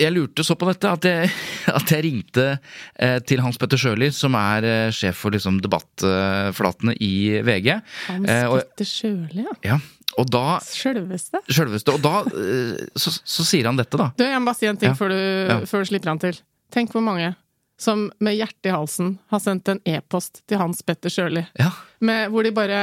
jeg 0.00 0.14
lurte 0.14 0.44
så 0.46 0.54
på 0.56 0.68
dette 0.70 0.88
at 0.92 1.04
jeg, 1.08 1.30
at 1.80 1.90
jeg 1.92 2.04
ringte 2.06 2.46
eh, 2.54 3.18
til 3.28 3.42
Hans 3.44 3.58
Petter 3.60 3.80
Sjøli, 3.80 4.08
som 4.16 4.36
er 4.38 4.66
eh, 4.68 4.90
sjef 4.96 5.18
for 5.24 5.34
liksom, 5.36 5.58
debattflatene 5.64 6.94
i 7.00 7.40
VG. 7.46 7.72
Hans 8.08 8.28
Eh, 8.30 8.44
og, 8.48 8.60
Petter 8.62 8.88
Sjøli, 8.88 9.44
ja. 9.44 9.56
ja, 9.72 9.78
og 10.20 10.30
da 10.32 10.44
Sjølveste. 10.66 11.40
Sjølveste. 11.52 11.94
Og 11.96 12.02
da 12.04 12.14
så, 12.98 13.12
så 13.14 13.44
sier 13.46 13.68
han 13.70 13.78
dette, 13.80 13.96
da. 14.00 14.10
Du, 14.18 14.24
jeg 14.26 14.40
må 14.42 14.50
bare 14.50 14.58
si 14.60 14.68
en 14.70 14.80
ting 14.80 14.92
Ja. 14.92 14.98
før, 14.98 15.12
du, 15.14 15.20
Ja. 15.50 15.60
før 15.70 15.84
du 15.84 15.90
slipper 15.92 16.12
han 16.14 16.20
til. 16.22 16.40
Tenk 16.74 16.92
hvor 16.94 17.02
mange 17.04 17.32
som 17.80 18.08
med 18.20 18.36
hjertet 18.36 18.68
i 18.68 18.74
halsen 18.74 19.14
har 19.32 19.40
sendt 19.40 19.70
en 19.72 19.80
e-post 19.88 20.42
til 20.50 20.60
Hans 20.60 20.82
Petter 20.84 21.12
Sjøli, 21.12 21.46
Ja. 21.58 21.70
hvor 22.28 22.44
de 22.44 22.52
bare 22.52 22.82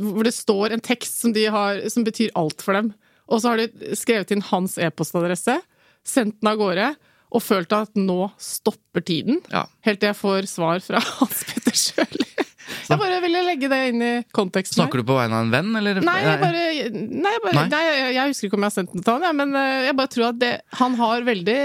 Hvor 0.00 0.24
det 0.24 0.32
står 0.32 0.72
en 0.72 0.80
tekst 0.80 1.20
som, 1.20 1.32
de 1.34 1.44
har, 1.52 1.82
som 1.92 2.04
betyr 2.06 2.30
alt 2.38 2.62
for 2.64 2.72
dem. 2.78 2.92
Og 3.28 3.42
så 3.42 3.52
har 3.52 3.60
de 3.60 3.96
skrevet 3.98 4.30
inn 4.32 4.40
hans 4.48 4.78
e-postadresse, 4.80 5.58
sendt 6.06 6.38
den 6.40 6.48
av 6.48 6.56
gårde, 6.60 6.86
og 7.32 7.42
følt 7.44 7.72
at 7.76 7.92
nå 7.96 8.30
stopper 8.40 9.04
tiden. 9.04 9.40
Ja. 9.52 9.66
Helt 9.84 10.00
til 10.00 10.10
jeg 10.12 10.18
får 10.18 10.48
svar 10.50 10.80
fra 10.84 11.00
Hans 11.18 11.44
Petter 11.48 11.76
Sjøli. 11.76 12.28
Jeg 12.88 12.98
bare 12.98 13.20
ville 13.24 13.42
legge 13.44 13.68
det 13.68 13.78
inn 13.90 14.02
i 14.04 14.10
konteksten 14.36 14.80
her. 14.80 14.86
Snakker 14.86 15.02
du 15.02 15.06
på 15.10 15.16
vegne 15.18 15.36
av 15.38 15.44
en 15.46 15.52
venn, 15.52 15.70
eller? 15.76 16.00
Nei, 16.04 16.16
jeg 16.24 16.40
bare, 16.40 16.64
nei, 16.92 17.32
jeg, 17.34 17.42
bare 17.44 17.54
Nei. 17.58 17.66
nei. 17.72 17.82
jeg, 17.88 18.14
jeg 18.16 18.32
husker 18.32 18.48
ikke 18.48 18.58
om 18.58 18.64
jeg 18.66 18.70
har 18.72 18.76
sendt 18.78 18.94
den 18.96 19.04
til 19.04 19.12
han, 19.16 19.26
ja, 19.28 19.32
men 19.36 19.54
eh, 19.60 19.84
jeg 19.90 19.96
bare 19.98 20.12
tror 20.14 20.26
at 20.30 20.40
det, 20.40 20.52
han 20.80 20.96
har 21.00 21.26
veldig 21.28 21.60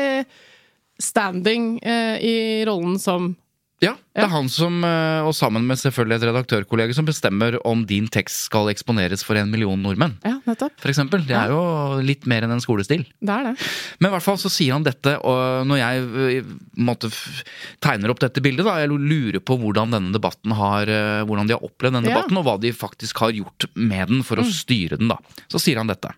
standing 1.01 1.77
eh, 1.83 2.17
i 2.23 2.37
rollen 2.67 2.97
som 2.99 3.35
Ja, 3.79 3.91
det 4.17 4.23
er 4.25 4.31
han 4.33 4.47
som, 4.49 4.79
eh, 4.81 5.21
og 5.21 5.35
sammen 5.37 5.61
med 5.69 5.77
selvfølgelig 5.77 6.15
et 6.17 6.23
redaktørkollega, 6.31 6.95
som 6.97 7.05
bestemmer 7.05 7.59
om 7.61 7.83
din 7.85 8.07
tekst 8.09 8.47
skal 8.47 8.71
eksponeres 8.71 9.21
for 9.21 9.37
en 9.37 9.51
million 9.53 9.77
nordmenn. 9.77 10.15
Ja, 10.25 10.39
nettopp. 10.49 10.73
For 10.81 10.89
eksempel. 10.89 11.21
Det 11.29 11.35
er 11.37 11.51
jo 11.53 11.99
litt 12.01 12.25
mer 12.25 12.41
enn 12.47 12.55
en 12.55 12.63
skolestil. 12.63 13.03
Det 13.21 13.29
er 13.35 13.51
det. 13.51 13.67
Men 14.01 14.09
i 14.09 14.13
hvert 14.15 14.25
fall 14.25 14.39
så 14.41 14.49
sier 14.49 14.73
han 14.73 14.81
dette, 14.87 15.13
og 15.21 15.67
når 15.69 15.77
jeg 15.77 16.07
eh, 16.41 17.05
f- 17.05 17.43
tegner 17.85 18.09
opp 18.15 18.23
dette 18.25 18.41
bildet, 18.41 18.65
da, 18.65 18.79
jeg 18.81 18.89
lurer 18.89 19.37
på 19.45 19.59
hvordan 19.61 19.93
denne 19.93 20.09
debatten 20.17 20.57
har, 20.57 20.89
eh, 20.89 21.21
hvordan 21.29 21.45
de 21.45 21.53
har 21.59 21.61
opplevd 21.69 21.99
denne 21.99 22.09
Ja. 22.09 22.15
debatten, 22.17 22.41
og 22.41 22.49
hva 22.49 22.57
de 22.65 22.73
faktisk 22.73 23.21
har 23.21 23.29
gjort 23.37 23.69
med 23.77 24.07
den 24.09 24.23
for 24.25 24.41
å 24.41 24.47
styre 24.49 24.97
den, 24.97 25.13
da. 25.13 25.19
Så 25.53 25.61
sier 25.61 25.77
han 25.77 25.93
dette. 25.93 26.09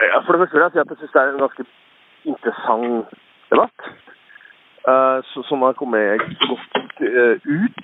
Ja, 0.00 0.24
for 0.24 0.32
det 0.32 0.48
første 0.48 0.56
vil 0.56 0.64
jeg 0.64 0.72
si 0.72 0.80
at 0.80 0.96
jeg 0.96 1.02
syns 1.04 1.12
det 1.12 1.20
er 1.20 1.34
en 1.36 1.44
ganske 1.44 1.68
interessant 2.24 3.12
debatt. 3.52 3.92
Eh, 4.88 5.18
så- 5.30 5.44
som 5.48 5.62
har 5.62 5.72
kommet 5.72 6.20
godt 6.20 7.00
eh, 7.00 7.36
ut. 7.44 7.78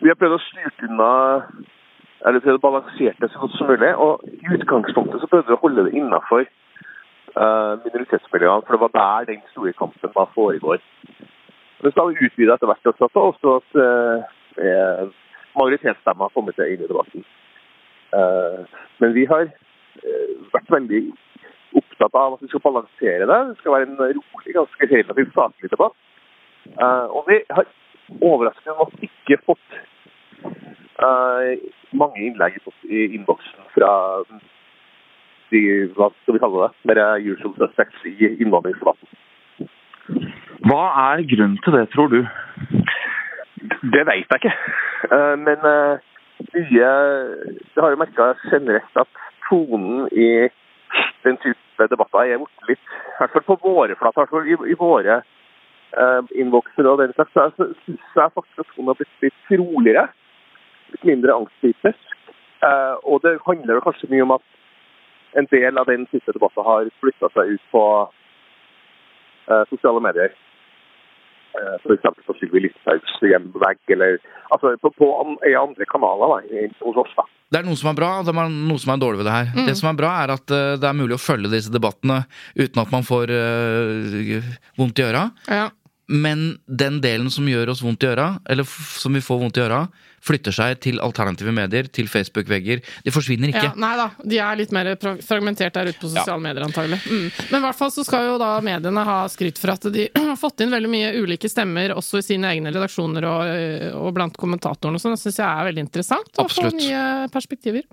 Vi 0.00 0.08
har 0.08 0.18
prøvd 0.20 0.36
å 0.38 0.44
styre 0.48 0.88
unna 0.88 1.12
eller 2.26 2.40
prøvd 2.40 2.58
å 2.58 2.66
balansere 2.66 3.14
det 3.20 3.30
så 3.30 3.38
godt 3.38 3.56
som 3.58 3.66
mulig. 3.66 3.94
Og 3.96 4.20
i 4.24 4.54
utgangspunktet 4.56 5.20
så 5.20 5.26
prøvde 5.26 5.48
vi 5.48 5.56
å 5.58 5.62
holde 5.64 5.84
det 5.84 5.94
innafor 5.94 6.46
minoritetsmiljøene, 7.34 8.62
for 8.62 8.72
det 8.72 8.80
var 8.80 8.92
der 8.94 9.24
den 9.32 9.40
store 9.50 9.72
kampen 9.72 10.10
da 10.14 10.24
foregår. 10.34 10.78
Men 11.82 11.92
så 11.92 12.00
har 12.00 12.12
vi 12.12 12.26
utvida 12.26 12.54
etter 12.54 12.70
hvert 12.70 12.86
også, 13.18 13.56
at 13.58 13.70
eh, 14.62 15.08
majoritetsstemmer 15.58 16.28
har 16.28 16.34
kommet 16.34 16.58
inn 16.64 16.84
i 16.84 16.88
debatten. 16.88 17.24
Eh, 18.14 18.60
men 19.02 19.14
vi 19.16 19.26
har 19.30 19.44
eh, 19.48 20.32
vært 20.54 20.72
veldig 20.72 21.02
opptatt 21.80 22.16
av 22.20 22.36
at 22.36 22.44
vi 22.44 22.48
skal 22.52 22.62
balansere 22.64 23.28
det. 23.28 23.40
Det 23.50 23.58
skal 23.60 23.76
være 23.76 23.88
en 23.90 24.00
rolig, 24.00 24.54
ganske 24.56 24.90
relativt 24.94 25.36
saklig 25.36 25.70
debatt. 25.74 25.96
Eh, 26.72 27.06
og 27.16 27.24
vi 27.28 27.40
har 27.50 27.66
overraskende 28.20 28.76
nok 28.78 28.92
ikke 29.06 29.38
fått 29.46 29.76
eh, 30.44 31.50
mange 31.92 32.22
innlegg 32.26 32.56
i, 32.88 33.04
innboksen 33.16 33.68
fra 33.74 33.90
de, 35.52 35.60
hva 35.96 36.10
skal 36.22 36.36
vi 36.36 36.42
kalle 36.42 36.66
det, 36.66 36.72
mer 36.90 37.02
usual 37.20 37.54
suspects 37.60 38.08
i 38.08 38.32
innvandringsdebatten. 38.32 39.20
Hva 40.64 40.82
er 41.10 41.26
grunnen 41.28 41.60
til 41.64 41.76
det, 41.76 41.84
tror 41.92 42.10
du? 42.12 42.20
Det 43.94 44.02
vet 44.08 44.16
jeg 44.16 44.40
ikke. 44.40 44.56
Eh, 45.12 45.36
Men 45.44 45.68
mye 46.54 46.88
Det 47.74 47.82
har 47.82 47.92
jo 47.92 48.00
merka 48.00 48.32
generelt 48.50 48.96
at 49.00 49.20
tonen 49.48 50.08
i 50.12 50.48
den 51.24 51.36
type 51.42 51.86
debatter 51.90 52.32
er 52.32 52.40
blitt 52.42 52.68
litt 52.68 52.90
I 52.90 53.16
hvert 53.20 53.32
fall 53.34 53.44
på 53.46 53.58
våre 53.62 53.96
flater, 53.98 54.28
i 54.44 54.54
i, 54.54 54.58
i 54.72 54.78
våre 54.78 55.20
uh, 55.98 56.22
innbokser 56.34 56.88
og 56.90 57.00
den 57.02 57.14
slags, 57.16 57.34
så 57.34 57.68
syns 57.84 58.18
jeg 58.18 58.34
faktisk 58.34 58.64
at 58.64 58.74
hun 58.76 58.90
har 58.90 58.98
blitt 58.98 59.24
litt 59.24 59.54
roligere. 59.60 60.08
Litt 60.94 61.06
mindre 61.08 61.34
angsttypisk. 61.40 62.10
Eh, 62.64 62.94
og 63.10 63.20
det 63.24 63.34
handler 63.44 63.82
kanskje 63.84 64.08
mye 64.12 64.24
om 64.24 64.36
at 64.36 64.44
en 65.40 65.48
del 65.50 65.80
av 65.80 65.88
den 65.90 66.06
siste 66.12 66.32
debatten 66.36 66.64
har 66.64 66.88
flytta 67.02 67.28
seg 67.34 67.56
ut 67.56 67.64
på 67.74 67.84
eh, 69.50 69.64
sosiale 69.72 70.02
medier. 70.04 70.32
F.eks. 71.54 72.06
På 72.26 72.34
Sylvi 72.34 72.64
Listhaugs 72.64 73.12
hjemvegg, 73.22 73.78
eller 73.94 74.16
altså 74.54 74.72
på, 74.82 74.90
på 74.98 75.10
andre 75.20 75.86
kanaler 75.86 76.32
da, 76.32 76.64
hos 76.82 76.98
oss. 77.04 77.12
da. 77.14 77.26
Det 77.54 77.60
er 77.60 77.68
noe 77.68 77.78
som 77.78 77.92
er 77.92 77.98
bra, 78.00 78.08
og 78.18 78.26
det 78.26 78.34
er 78.34 78.50
noe 78.50 78.82
som 78.82 78.90
er 78.90 79.02
dårlig 79.04 79.20
ved 79.20 79.28
det 79.28 79.36
her. 79.36 79.52
Det 79.68 79.76
som 79.78 79.90
er 79.92 79.98
bra, 80.00 80.10
er 80.24 80.34
at 80.34 80.54
eh, 80.54 80.74
det 80.82 80.88
er 80.88 80.98
mulig 80.98 81.14
å 81.14 81.22
følge 81.22 81.52
disse 81.52 81.70
debattene 81.70 82.24
uten 82.58 82.82
at 82.82 82.90
man 82.94 83.06
får 83.06 83.30
eh, 83.30 84.50
vondt 84.80 84.98
i 84.98 85.06
øra. 85.06 85.28
Ja. 85.46 85.68
Men 86.06 86.58
den 86.66 86.98
delen 87.00 87.30
som 87.32 87.46
gjør 87.48 87.72
oss 87.72 87.80
vondt 87.84 88.04
i 88.04 88.10
øra, 88.10 88.34
eller 88.50 88.66
som 88.68 89.14
vi 89.16 89.22
får 89.24 89.38
vondt 89.40 89.56
i 89.60 89.64
øra, 89.64 89.84
flytter 90.24 90.54
seg 90.56 90.78
til 90.84 91.00
alternative 91.04 91.52
medier, 91.54 91.88
til 91.92 92.08
Facebook-vegger. 92.08 92.80
De 93.04 93.12
forsvinner 93.12 93.52
ikke. 93.52 93.64
Ja, 93.70 93.72
nei 93.80 93.92
da, 94.00 94.06
de 94.24 94.40
er 94.40 94.60
litt 94.60 94.72
mer 94.74 94.90
fragmentert 95.00 95.76
der 95.76 95.92
ute 95.92 96.00
på 96.00 96.10
sosiale 96.12 96.40
medier 96.44 96.64
antagelig. 96.64 97.00
Mm. 97.04 97.26
Men 97.50 97.58
i 97.58 97.64
hvert 97.66 97.80
fall 97.80 97.92
så 97.92 98.04
skal 98.06 98.30
jo 98.30 98.38
da 98.40 98.52
mediene 98.64 99.04
ha 99.08 99.18
skryt 99.32 99.60
for 99.60 99.74
at 99.74 99.88
de 99.94 100.08
har 100.30 100.38
fått 100.40 100.64
inn 100.64 100.72
veldig 100.72 100.92
mye 100.92 101.12
ulike 101.20 101.50
stemmer, 101.52 101.96
også 101.96 102.20
i 102.20 102.28
sine 102.28 102.52
egne 102.52 102.72
redaksjoner 102.74 103.28
og, 103.28 103.52
og 104.00 104.16
blant 104.16 104.40
kommentatorene 104.40 105.00
og 105.00 105.04
sånn. 105.04 105.16
Det 105.16 105.24
syns 105.26 105.42
jeg 105.42 105.48
er 105.48 105.68
veldig 105.70 105.86
interessant. 105.88 106.32
Å 106.36 106.48
få 106.48 106.48
Absolutt. 106.48 106.80
nye 106.80 107.04
perspektiver. 107.32 107.84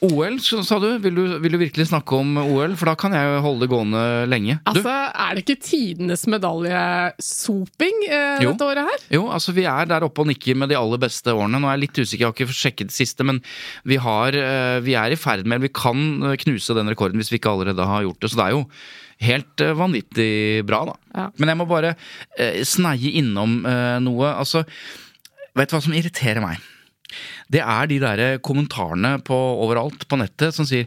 OL, 0.00 0.38
sa 0.40 0.78
du. 0.80 0.86
Vil, 1.04 1.12
du. 1.18 1.34
vil 1.44 1.52
du 1.52 1.58
virkelig 1.60 1.90
snakke 1.90 2.16
om 2.16 2.38
OL? 2.40 2.72
For 2.80 2.88
da 2.88 2.94
kan 2.98 3.12
jeg 3.12 3.26
jo 3.28 3.40
holde 3.44 3.66
det 3.66 3.68
gående 3.72 4.04
lenge. 4.32 4.56
Du? 4.64 4.70
Altså, 4.72 4.94
er 5.24 5.36
det 5.36 5.42
ikke 5.44 5.58
tidenes 5.66 6.24
medaljesoping 6.32 8.06
eh, 8.08 8.40
Jo. 8.46 8.54
dette 8.54 8.68
året 8.70 8.88
her? 8.88 9.04
Jo, 9.12 9.26
altså 9.34 9.52
vi 9.56 9.66
er 9.68 9.90
der 9.90 10.06
oppe 10.06 10.24
og 10.24 10.30
nikker 10.30 10.56
med 10.56 10.72
de 10.72 10.78
aller 10.78 11.02
beste 11.02 11.34
årene. 11.34 11.60
Nå 11.60 11.68
er 11.68 11.76
jeg 11.76 11.84
litt 11.84 12.00
usikker, 12.00 12.22
jeg 12.24 12.30
har 12.30 12.36
ikke 12.38 12.58
sjekket 12.62 12.92
det 12.92 12.96
siste, 12.96 13.26
men 13.28 13.42
vi, 13.84 14.00
har, 14.00 14.36
eh, 14.40 14.78
vi 14.86 14.96
er 14.96 15.12
i 15.12 15.20
ferd 15.20 15.44
med 15.48 15.66
Vi 15.66 15.72
kan 15.74 16.00
eh, 16.30 16.38
knuse 16.46 16.76
den 16.80 16.88
rekorden 16.92 17.20
hvis 17.20 17.32
vi 17.34 17.40
ikke 17.40 17.52
allerede 17.52 17.90
har 17.92 18.06
gjort 18.08 18.24
det. 18.24 18.32
Så 18.32 18.40
det 18.40 18.48
er 18.48 18.56
jo 18.56 18.64
helt 19.28 19.66
eh, 19.66 19.76
vanvittig 19.76 20.30
bra, 20.68 20.84
da. 20.88 20.96
Ja. 21.12 21.28
Men 21.36 21.52
jeg 21.52 21.60
må 21.60 21.68
bare 21.68 21.92
eh, 22.40 22.62
sneie 22.64 23.12
innom 23.20 23.60
eh, 23.68 23.98
noe. 24.04 24.32
Altså, 24.32 24.64
vet 25.58 25.68
du 25.68 25.76
hva 25.76 25.84
som 25.84 25.96
irriterer 25.96 26.40
meg? 26.44 26.69
Det 27.50 27.62
er 27.62 27.90
de 27.90 28.00
der 28.02 28.38
kommentarene 28.44 29.16
på 29.24 29.36
overalt 29.36 30.06
på 30.08 30.20
nettet 30.20 30.56
som 30.56 30.68
sier 30.68 30.86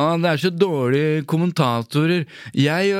«Å, 0.00 0.16
det 0.22 0.30
er 0.30 0.40
så 0.40 0.50
dårlige 0.54 1.24
kommentatorer. 1.28 2.22
Jeg, 2.56 2.92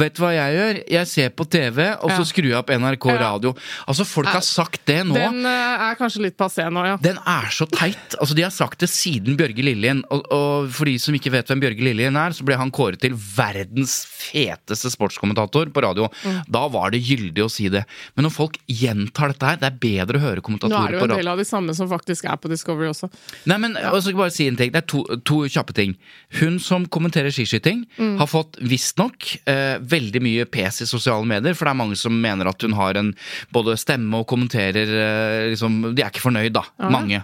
vet 0.00 0.16
du 0.16 0.22
hva 0.24 0.32
jeg 0.34 0.56
gjør? 0.56 0.80
Jeg 0.96 1.06
ser 1.10 1.28
på 1.38 1.46
TV, 1.48 1.78
og 2.02 2.10
så 2.10 2.18
Ja. 2.24 2.26
skrur 2.32 2.48
jeg 2.50 2.58
opp 2.58 2.70
NRK 2.74 3.06
Ja. 3.12 3.18
radio. 3.22 3.54
Altså, 3.86 4.04
folk 4.08 4.26
har 4.32 4.42
sagt 4.42 4.80
det 4.86 5.04
nå. 5.06 5.14
Den 5.14 5.46
eh, 5.46 5.90
er 5.90 5.94
kanskje 6.00 6.22
litt 6.24 6.36
passé 6.36 6.66
nå, 6.72 6.82
ja. 6.84 6.96
Den 6.96 7.18
er 7.24 7.46
så 7.54 7.68
teit. 7.70 8.16
Altså, 8.20 8.34
de 8.34 8.42
har 8.42 8.50
sagt 8.50 8.80
det 8.80 8.88
siden 8.90 9.36
Bjørge 9.38 9.62
Lillien. 9.62 10.02
Og, 10.10 10.24
og 10.32 10.70
for 10.74 10.84
de 10.90 10.96
som 10.98 11.14
ikke 11.14 11.30
vet 11.30 11.46
hvem 11.46 11.60
Bjørge 11.62 11.84
Lillien 11.86 12.16
er, 12.18 12.34
så 12.34 12.42
ble 12.48 12.56
han 12.58 12.72
kåret 12.74 12.98
til 13.04 13.14
verdens 13.14 14.00
feteste 14.08 14.90
sportskommentator 14.90 15.70
på 15.70 15.84
radio. 15.84 16.08
Mm. 16.24 16.40
Da 16.50 16.64
var 16.72 16.90
det 16.90 17.02
gyldig 17.06 17.44
å 17.44 17.50
si 17.52 17.68
det. 17.72 17.84
Men 18.16 18.26
når 18.26 18.34
folk 18.34 18.58
gjentar 18.66 19.32
dette 19.34 19.46
her, 19.52 19.60
det 19.62 19.68
er 19.70 19.78
bedre 19.84 20.18
å 20.18 20.24
høre 20.24 20.42
kommentatorer 20.44 20.78
Nå 20.78 20.88
er 20.88 20.96
det 20.96 20.98
jo 20.98 21.08
en 21.12 21.18
del 21.20 21.30
av 21.34 21.38
de 21.38 21.46
samme 21.48 21.74
som 21.76 21.88
faktisk 21.90 22.24
er 22.30 22.36
på 22.40 22.50
Discovery 22.50 22.88
også. 22.90 23.10
Nei, 23.46 23.58
men 23.62 23.76
jeg 23.78 24.02
skal 24.08 24.18
bare 24.18 24.34
si 24.34 24.48
en 24.48 24.56
ting. 24.58 24.72
Det 24.74 24.82
er 24.82 24.88
to, 24.90 25.04
to 25.28 25.42
kjappe 25.52 25.76
ting. 25.76 25.94
Hun 26.40 26.47
som 26.56 26.86
kommenterer 26.88 27.28
skiskyting, 27.34 27.84
Mm. 27.98 28.16
har 28.18 28.26
fått 28.30 28.56
visstnok 28.64 29.26
eh, 29.46 29.76
veldig 29.84 30.22
mye 30.24 30.46
pes 30.48 30.80
i 30.80 30.86
sosiale 30.88 31.26
medier, 31.28 31.52
for 31.54 31.68
det 31.68 31.74
er 31.74 31.80
mange 31.82 31.96
som 32.00 32.16
mener 32.16 32.48
at 32.48 32.62
hun 32.64 32.72
har 32.78 32.96
en 32.96 33.12
både 33.52 33.76
stemme 33.76 34.16
og 34.22 34.26
kommenterer 34.30 34.88
eh, 34.88 35.50
liksom, 35.52 35.94
De 35.94 36.02
er 36.02 36.08
ikke 36.08 36.24
fornøyd, 36.24 36.54
da. 36.56 36.62
Mange. 36.88 37.20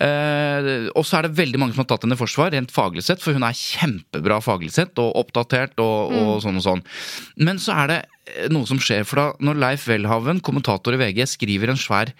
Eh, 0.00 0.88
og 0.96 1.04
så 1.06 1.18
er 1.20 1.28
det 1.28 1.36
veldig 1.38 1.60
mange 1.62 1.76
som 1.76 1.84
har 1.84 1.90
tatt 1.92 2.04
henne 2.06 2.18
i 2.18 2.20
forsvar, 2.20 2.50
rent 2.56 2.74
faglig 2.74 3.04
sett, 3.06 3.22
for 3.22 3.36
hun 3.36 3.46
er 3.46 3.56
kjempebra 3.56 4.40
faglig 4.44 4.72
sett, 4.74 4.98
og 4.98 5.14
oppdatert 5.22 5.78
og, 5.84 6.12
og 6.18 6.34
sånn 6.44 6.58
og 6.60 6.66
sånn. 6.66 6.84
Men 7.38 7.62
så 7.62 7.76
er 7.84 7.92
det 7.92 8.00
eh, 8.34 8.50
noe 8.52 8.66
som 8.66 8.82
skjer, 8.82 9.06
for 9.08 9.22
da 9.22 9.26
når 9.44 9.62
Leif 9.62 9.86
Welhaven, 9.90 10.42
kommentator 10.44 10.96
i 10.98 11.02
VG, 11.04 11.24
skriver 11.36 11.70
en 11.74 11.80
svær 11.80 12.10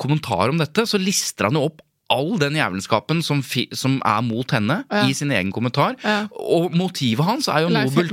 kommentar 0.00 0.50
om 0.50 0.58
dette, 0.58 0.86
så 0.88 0.98
lister 0.98 1.46
han 1.50 1.58
jo 1.58 1.66
opp 1.68 1.82
all 2.12 2.34
den 2.40 2.56
jævelskapen 2.58 3.22
som, 3.24 3.40
som 3.76 3.96
er 4.04 4.22
mot 4.26 4.52
henne, 4.54 4.82
Ja. 4.92 5.06
i 5.08 5.14
sin 5.16 5.32
egen 5.32 5.52
kommentar. 5.54 5.96
Ja. 6.04 6.26
Og 6.36 6.74
motivet 6.76 7.24
hans 7.26 7.48
er 7.48 7.64
jo 7.64 7.70
nobelt. 7.88 8.12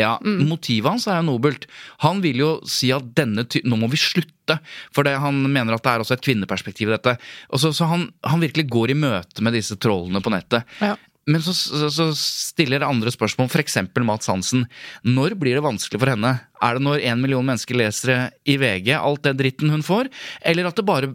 Ja, 0.00 0.16
Motivet 0.24 0.90
hans 0.94 1.06
er 1.10 1.20
jo 1.20 1.26
nobelt. 1.28 1.66
Han 2.04 2.22
vil 2.24 2.40
jo 2.40 2.50
si 2.68 2.90
at 2.96 3.12
denne 3.18 3.44
ty 3.48 3.60
nå 3.64 3.76
må 3.80 3.90
vi 3.92 4.00
slutte, 4.00 4.56
for 4.94 5.04
det, 5.06 5.18
han 5.20 5.36
mener 5.52 5.76
at 5.76 5.84
det 5.84 5.92
er 5.92 6.02
også 6.02 6.16
et 6.16 6.24
kvinneperspektiv 6.26 6.88
i 6.88 6.96
dette. 6.96 7.16
Så, 7.54 7.70
så 7.76 7.86
han, 7.90 8.08
han 8.26 8.42
virkelig 8.42 8.66
går 8.72 8.90
i 8.94 8.98
møte 8.98 9.44
med 9.44 9.54
disse 9.54 9.76
trollene 9.78 10.22
på 10.24 10.32
nettet. 10.34 10.64
Ja. 10.80 10.96
Men 11.30 11.42
så, 11.44 11.52
så, 11.54 11.90
så 11.92 12.06
stiller 12.16 12.82
andre 12.82 13.12
spørsmål, 13.12 13.50
f.eks. 13.52 13.76
Mats 14.02 14.26
Hansen. 14.32 14.64
Når 15.06 15.36
blir 15.38 15.58
det 15.58 15.62
vanskelig 15.62 16.00
for 16.00 16.10
henne? 16.10 16.32
Er 16.64 16.78
det 16.78 16.82
når 16.82 17.04
en 17.12 17.20
million 17.22 17.46
mennesker 17.46 17.76
leser 17.78 18.10
det 18.10 18.20
i 18.50 18.56
VG, 18.58 18.94
alt 18.96 19.22
det 19.28 19.36
dritten 19.38 19.70
hun 19.70 19.84
får, 19.86 20.08
eller 20.48 20.70
at 20.70 20.80
det 20.80 20.86
bare 20.88 21.12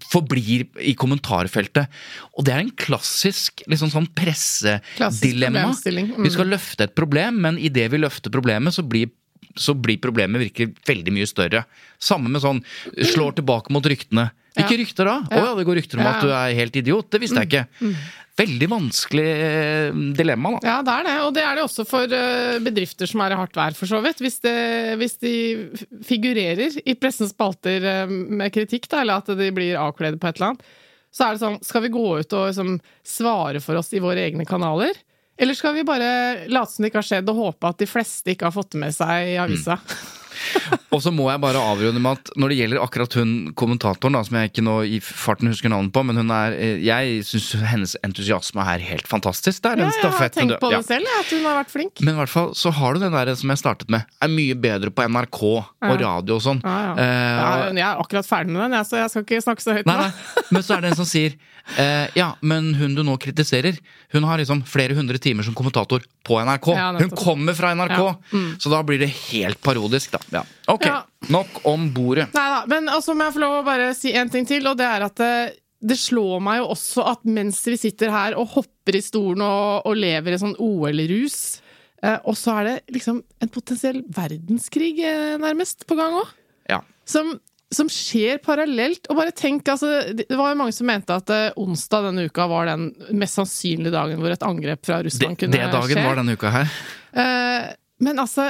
forblir 0.00 0.66
i 0.80 0.94
kommentarfeltet. 0.98 1.88
Og 2.36 2.46
det 2.46 2.54
er 2.54 2.62
en 2.64 2.74
klassisk 2.76 3.64
liksom 3.70 3.92
sånn 3.92 4.08
pressedilemma. 4.16 5.68
Mm. 5.72 6.22
Vi 6.24 6.32
skal 6.34 6.52
løfte 6.52 6.88
et 6.88 6.94
problem, 6.98 7.40
men 7.44 7.58
idet 7.58 7.90
vi 7.92 8.00
løfter 8.02 8.32
problemet, 8.34 8.74
så 8.74 8.84
blir 8.86 9.10
så 9.58 9.74
blir 9.76 9.98
problemet 10.00 10.40
virkelig 10.40 10.70
veldig 10.88 11.12
mye 11.12 11.28
større. 11.28 11.64
Samme 12.00 12.30
med 12.32 12.40
sånn 12.40 12.62
slår 13.04 13.34
tilbake 13.36 13.74
mot 13.74 13.84
ryktene. 13.84 14.30
Hvilke 14.56 14.76
Ja. 14.76 14.78
rykter 14.78 15.04
da? 15.08 15.14
Å 15.28 15.44
ja, 15.44 15.54
det 15.56 15.64
går 15.64 15.76
rykter 15.80 15.98
om 15.98 16.04
Ja, 16.04 16.12
at 16.12 16.22
du 16.22 16.28
er 16.28 16.54
helt 16.54 16.76
idiot. 16.76 17.10
Det 17.10 17.20
visste 17.20 17.40
jeg 17.40 17.48
ikke. 17.48 17.96
Veldig 18.40 18.68
vanskelig 18.72 19.24
eh, 19.28 19.96
dilemma, 20.16 20.54
da. 20.54 20.60
Ja, 20.64 20.76
det 20.84 20.92
er 20.92 21.04
det. 21.04 21.16
Og 21.26 21.34
det 21.36 21.42
er 21.44 21.58
det 21.58 21.64
også 21.66 21.84
for 21.84 22.14
eh, 22.16 22.56
bedrifter 22.64 23.10
som 23.10 23.20
er 23.20 23.34
i 23.34 23.36
hardt 23.36 23.58
vær, 23.58 23.76
for 23.76 23.90
så 23.90 24.00
vidt. 24.04 24.22
Hvis, 24.24 24.38
det, 24.44 24.54
hvis 25.00 25.18
de 25.20 25.34
figurerer 26.08 26.78
i 26.80 26.94
pressens 26.96 27.34
spalter 27.34 27.84
eh, 27.90 28.08
med 28.08 28.54
kritikk, 28.54 28.88
da, 28.88 29.02
eller 29.02 29.20
at 29.20 29.28
de 29.36 29.50
blir 29.52 29.76
avkledd 29.76 30.16
på 30.20 30.30
et 30.30 30.40
eller 30.40 30.54
annet, 30.54 30.64
så 31.12 31.26
er 31.26 31.34
det 31.34 31.42
sånn 31.42 31.58
Skal 31.60 31.82
vi 31.84 31.92
gå 31.92 32.06
ut 32.22 32.34
og 32.38 32.46
liksom, 32.48 32.76
svare 33.04 33.60
for 33.60 33.76
oss 33.76 33.92
i 33.92 34.00
våre 34.00 34.24
egne 34.24 34.48
kanaler? 34.48 34.96
Eller 35.36 35.56
skal 35.58 35.76
vi 35.76 35.84
bare 35.84 36.48
late 36.48 36.72
som 36.72 36.84
det 36.84 36.92
ikke 36.92 37.02
har 37.02 37.10
skjedd, 37.10 37.28
og 37.28 37.44
håpe 37.50 37.68
at 37.68 37.84
de 37.84 37.90
fleste 37.90 38.32
ikke 38.32 38.48
har 38.48 38.56
fått 38.56 38.72
det 38.72 38.80
med 38.80 38.96
seg 38.96 39.34
i 39.34 39.38
avisa? 39.42 39.76
Og 40.92 41.00
så 41.00 41.12
må 41.14 41.28
jeg 41.30 41.40
bare 41.40 41.60
avrunde 41.60 42.00
med 42.04 42.18
at 42.20 42.30
når 42.36 42.52
det 42.52 42.56
gjelder 42.58 42.82
akkurat 42.84 43.14
hun 43.16 43.30
kommentatoren, 43.56 44.16
da, 44.16 44.20
som 44.26 44.36
jeg 44.36 44.50
ikke 44.50 44.64
nå 44.66 44.74
i 44.84 44.98
farten 45.02 45.48
husker 45.48 45.72
navnet 45.72 45.92
på, 45.94 46.02
men 46.04 46.20
hun 46.20 46.32
er 46.36 46.56
eh, 46.56 46.82
Jeg 46.84 47.22
syns 47.28 47.48
hennes 47.70 47.94
entusiasme 48.04 48.64
er 48.74 48.84
helt 48.84 49.08
fantastisk. 49.08 49.62
Det 49.64 49.72
er 49.72 49.82
Ja, 49.82 49.88
ja, 49.88 50.02
jeg 50.02 50.12
har 50.18 50.34
tenkt 50.36 50.58
på 50.62 50.70
det 50.72 50.82
selv, 50.88 51.08
ja, 51.08 51.20
at 51.24 51.32
hun 51.32 51.46
har 51.48 51.58
vært 51.62 51.72
flink. 51.72 52.02
Men 52.04 52.14
i 52.14 52.18
hvert 52.20 52.32
fall 52.34 52.52
så 52.58 52.72
har 52.76 52.94
du 52.98 53.04
den 53.06 53.16
der 53.16 53.32
som 53.38 53.54
jeg 53.54 53.62
startet 53.62 53.92
med, 53.92 54.04
er 54.22 54.32
mye 54.32 54.58
bedre 54.68 54.92
på 54.92 55.06
NRK 55.08 55.40
og 55.48 55.96
radio 56.02 56.36
og 56.36 56.44
sånn. 56.44 56.60
Ja, 56.66 56.76
ja. 56.90 56.92
Eh, 56.98 57.40
Ja, 57.42 57.54
jeg 57.72 57.86
er 57.88 58.02
akkurat 58.04 58.28
ferdig 58.28 58.52
med 58.52 58.62
den, 58.66 58.76
jeg, 58.78 58.88
så 58.90 59.00
jeg 59.00 59.10
skal 59.14 59.24
ikke 59.26 59.42
snakke 59.46 59.64
så 59.64 59.78
høyt 59.78 59.88
Nei, 59.88 59.96
nå. 59.96 60.10
nei, 60.10 60.44
men 60.52 60.62
så 60.66 60.76
er 60.76 60.84
det 60.84 60.92
en 60.92 61.00
som 61.00 61.08
sier 61.08 61.34
eh, 61.78 62.08
Ja, 62.18 62.32
men 62.40 62.74
hun 62.74 62.94
du 62.94 63.02
nå 63.06 63.16
kritiserer 63.20 63.78
Hun 64.12 64.26
har 64.28 64.40
liksom 64.40 64.64
flere 64.68 64.96
hundre 64.98 65.18
timer 65.22 65.46
som 65.46 65.54
kommentator 65.54 66.04
på 66.26 66.38
NRK. 66.42 66.68
Ja, 66.76 66.90
Hun 66.98 67.10
kommer 67.16 67.54
fra 67.54 67.72
NRK. 67.74 67.98
Ja, 67.98 68.14
mm. 68.32 68.50
Så 68.58 68.70
da 68.72 68.82
blir 68.86 69.00
det 69.02 69.10
helt 69.32 69.60
parodisk 69.64 70.12
da. 70.12 70.20
Ja. 70.30 70.44
Ok, 70.70 70.86
nok 71.32 71.62
om 71.68 71.88
bordet. 71.94 72.28
Nei 72.34 72.48
da, 72.54 72.60
men 72.70 72.90
altså 72.92 73.16
må 73.16 73.26
jeg 73.26 73.36
få 73.36 73.42
lov 73.42 73.56
å 73.60 73.66
bare 73.66 73.90
si 73.98 74.12
en 74.14 74.30
ting 74.30 74.46
til, 74.48 74.66
og 74.70 74.78
det 74.78 74.86
er 74.86 75.06
at 75.06 75.16
det, 75.18 75.32
det 75.82 75.98
slår 75.98 76.42
meg 76.44 76.60
jo 76.60 76.68
også 76.76 77.06
at 77.14 77.24
mens 77.26 77.58
vi 77.66 77.78
sitter 77.80 78.12
her 78.14 78.36
og 78.38 78.52
hopper 78.54 78.98
i 78.98 79.02
stolen 79.02 79.42
og, 79.46 79.88
og 79.88 79.98
lever 79.98 80.36
i 80.36 80.40
sånn 80.40 80.54
OL-rus, 80.62 81.38
eh, 82.04 82.18
og 82.22 82.38
så 82.38 82.60
er 82.60 82.68
det 82.68 82.76
liksom 83.00 83.18
en 83.42 83.52
potensiell 83.52 84.02
verdenskrig 84.14 84.94
eh, 85.02 85.34
nærmest 85.42 85.86
på 85.88 85.98
gang 85.98 86.20
òg. 86.20 86.30
Ja, 86.70 86.82
Som, 87.08 87.34
som 87.72 87.88
skjer 87.92 88.38
parallelt. 88.44 89.06
Og 89.10 89.16
bare 89.18 89.32
tenk, 89.36 89.66
altså 89.72 90.12
Det 90.14 90.26
var 90.38 90.52
jo 90.52 90.58
mange 90.60 90.74
som 90.76 90.86
mente 90.88 91.14
at 91.16 91.30
eh, 91.32 91.54
onsdag 91.60 92.08
denne 92.10 92.26
uka 92.28 92.46
var 92.50 92.68
den 92.68 92.90
mest 93.16 93.38
sannsynlige 93.40 93.94
dagen 93.94 94.20
hvor 94.22 94.32
et 94.34 94.44
angrep 94.46 94.84
fra 94.86 94.98
det, 95.00 95.08
Russland 95.10 95.36
det 95.38 95.46
kunne 95.46 95.70
dagen 95.72 95.96
skje. 95.96 96.04
var 96.06 96.20
denne 96.20 96.36
uka 96.38 96.52
her 96.58 96.74
Eh, 97.12 97.66
men 98.00 98.16
altså, 98.22 98.46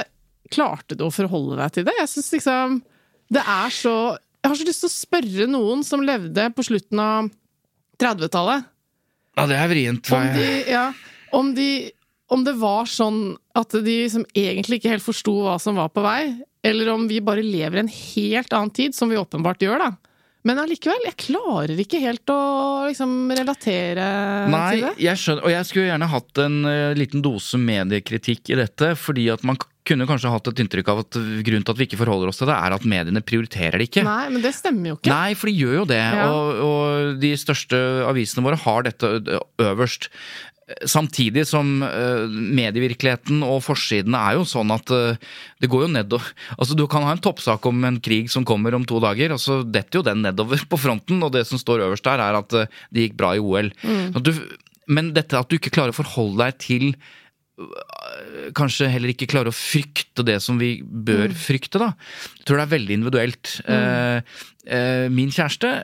klarte 0.53 0.95
du 0.95 1.01
å 1.03 1.11
forholde 1.11 1.57
deg 1.59 1.73
til 1.75 1.83
det? 1.89 1.95
Jeg 1.99 2.07
syns 2.13 2.29
liksom 2.37 2.77
Det 3.35 3.41
er 3.43 3.73
så 3.75 3.95
Jeg 4.15 4.51
har 4.53 4.55
så 4.61 4.67
lyst 4.69 4.83
til 4.85 4.91
å 4.91 4.93
spørre 4.93 5.47
noen 5.51 5.83
som 5.83 6.05
levde 6.07 6.45
på 6.55 6.63
slutten 6.63 7.01
av 7.03 7.27
30-tallet, 7.99 8.63
Ja, 9.37 9.45
det 9.49 9.57
er 9.59 9.67
vrient 9.71 10.11
om 10.15 10.29
de 10.37 10.47
Ja, 10.71 10.85
om 11.35 11.51
de 11.57 11.67
om 12.33 12.45
det 12.45 12.55
var 12.59 12.89
sånn 12.89 13.35
at 13.57 13.75
de 13.85 13.97
som 14.11 14.25
egentlig 14.33 14.79
ikke 14.79 14.95
helt 14.95 15.05
forsto 15.05 15.35
hva 15.45 15.59
som 15.61 15.77
var 15.79 15.91
på 15.93 16.03
vei, 16.05 16.33
eller 16.65 16.93
om 16.93 17.05
vi 17.09 17.21
bare 17.23 17.43
lever 17.45 17.77
i 17.79 17.83
en 17.83 17.93
helt 17.93 18.55
annen 18.55 18.73
tid, 18.73 18.95
som 18.95 19.11
vi 19.11 19.19
åpenbart 19.19 19.63
gjør, 19.63 19.83
da. 19.83 20.13
Men 20.43 20.59
allikevel, 20.59 21.05
jeg 21.07 21.15
klarer 21.23 21.77
ikke 21.79 22.01
helt 22.03 22.31
å 22.31 22.39
liksom 22.89 23.31
relatere 23.31 24.07
Nei, 24.51 24.63
til 24.73 24.81
det. 24.83 24.95
jeg 25.05 25.21
skjønner, 25.21 25.45
og 25.45 25.53
jeg 25.53 25.67
skulle 25.69 25.85
gjerne 25.87 26.09
hatt 26.11 26.41
en 26.43 26.57
uh, 26.67 26.95
liten 26.99 27.23
dose 27.23 27.59
mediekritikk 27.61 28.51
i 28.51 28.57
dette, 28.59 28.89
fordi 28.99 29.29
at 29.31 29.45
man 29.47 29.59
kunne 29.87 30.07
kanskje 30.07 30.31
hatt 30.31 30.47
et 30.51 30.61
inntrykk 30.63 30.91
av 30.91 31.01
at 31.03 31.17
grunnen 31.43 31.63
til 31.63 31.73
at 31.73 31.79
vi 31.79 31.87
ikke 31.87 31.99
forholder 31.99 32.31
oss 32.31 32.39
til 32.39 32.47
det, 32.47 32.55
er 32.55 32.75
at 32.75 32.87
mediene 32.87 33.23
prioriterer 33.23 33.79
det 33.79 33.89
ikke. 33.89 34.03
Nei, 34.07 34.27
men 34.31 34.43
det 34.43 34.53
stemmer 34.55 34.93
jo 34.93 34.97
ikke. 34.99 35.11
Nei, 35.11 35.35
for 35.39 35.51
de 35.51 35.55
gjør 35.59 35.75
jo 35.81 35.87
det. 35.91 35.99
Ja. 35.99 36.27
Og, 36.31 36.61
og 36.67 37.23
de 37.23 37.33
største 37.39 37.79
avisene 38.07 38.45
våre 38.45 38.59
har 38.63 38.87
dette 38.87 39.11
øverst. 39.63 40.07
Samtidig 40.87 41.43
som 41.49 41.81
eh, 41.83 42.23
medievirkeligheten 42.55 43.41
og 43.43 43.57
forsidene 43.65 44.15
er 44.29 44.37
jo 44.37 44.45
sånn 44.47 44.71
at 44.71 44.93
eh, 44.95 45.17
det 45.59 45.67
går 45.71 45.85
jo 45.85 45.89
nedover. 45.91 46.29
Altså 46.55 46.77
Du 46.79 46.85
kan 46.87 47.03
ha 47.03 47.11
en 47.11 47.23
toppsak 47.23 47.65
om 47.67 47.83
en 47.83 47.97
krig 47.99 48.29
som 48.31 48.45
kommer 48.47 48.73
om 48.77 48.85
to 48.87 49.01
dager, 49.03 49.33
og 49.35 49.41
så 49.43 49.59
detter 49.67 49.99
jo 49.99 50.05
den 50.07 50.23
nedover 50.23 50.63
på 50.71 50.79
fronten, 50.79 51.19
og 51.25 51.33
det 51.35 51.43
som 51.49 51.59
står 51.59 51.83
øverst 51.89 52.07
der, 52.07 52.23
er 52.23 52.39
at 52.39 52.55
eh, 52.55 52.71
det 52.95 53.09
gikk 53.09 53.17
bra 53.19 53.33
i 53.35 53.43
OL. 53.43 53.73
Mm. 53.83 54.15
Du, 54.23 54.31
men 54.87 55.11
dette 55.17 55.35
at 55.35 55.51
du 55.51 55.57
ikke 55.59 55.73
klarer 55.75 55.91
å 55.91 55.99
forholde 55.99 56.39
deg 56.45 56.61
til 56.63 56.87
Kanskje 58.57 58.87
heller 58.89 59.11
ikke 59.11 59.27
klarer 59.29 59.51
å 59.51 59.55
frykte 59.55 60.23
det 60.25 60.39
som 60.41 60.57
vi 60.57 60.79
bør 60.81 61.27
Mm. 61.29 61.35
frykte, 61.37 61.77
da. 61.77 61.91
Jeg 62.39 62.47
tror 62.47 62.57
det 62.57 62.63
er 62.65 62.71
veldig 62.77 62.95
individuelt. 62.97 63.51
Mm. 63.67 64.23
eh, 64.65 65.09
min 65.13 65.29
kjæreste 65.29 65.83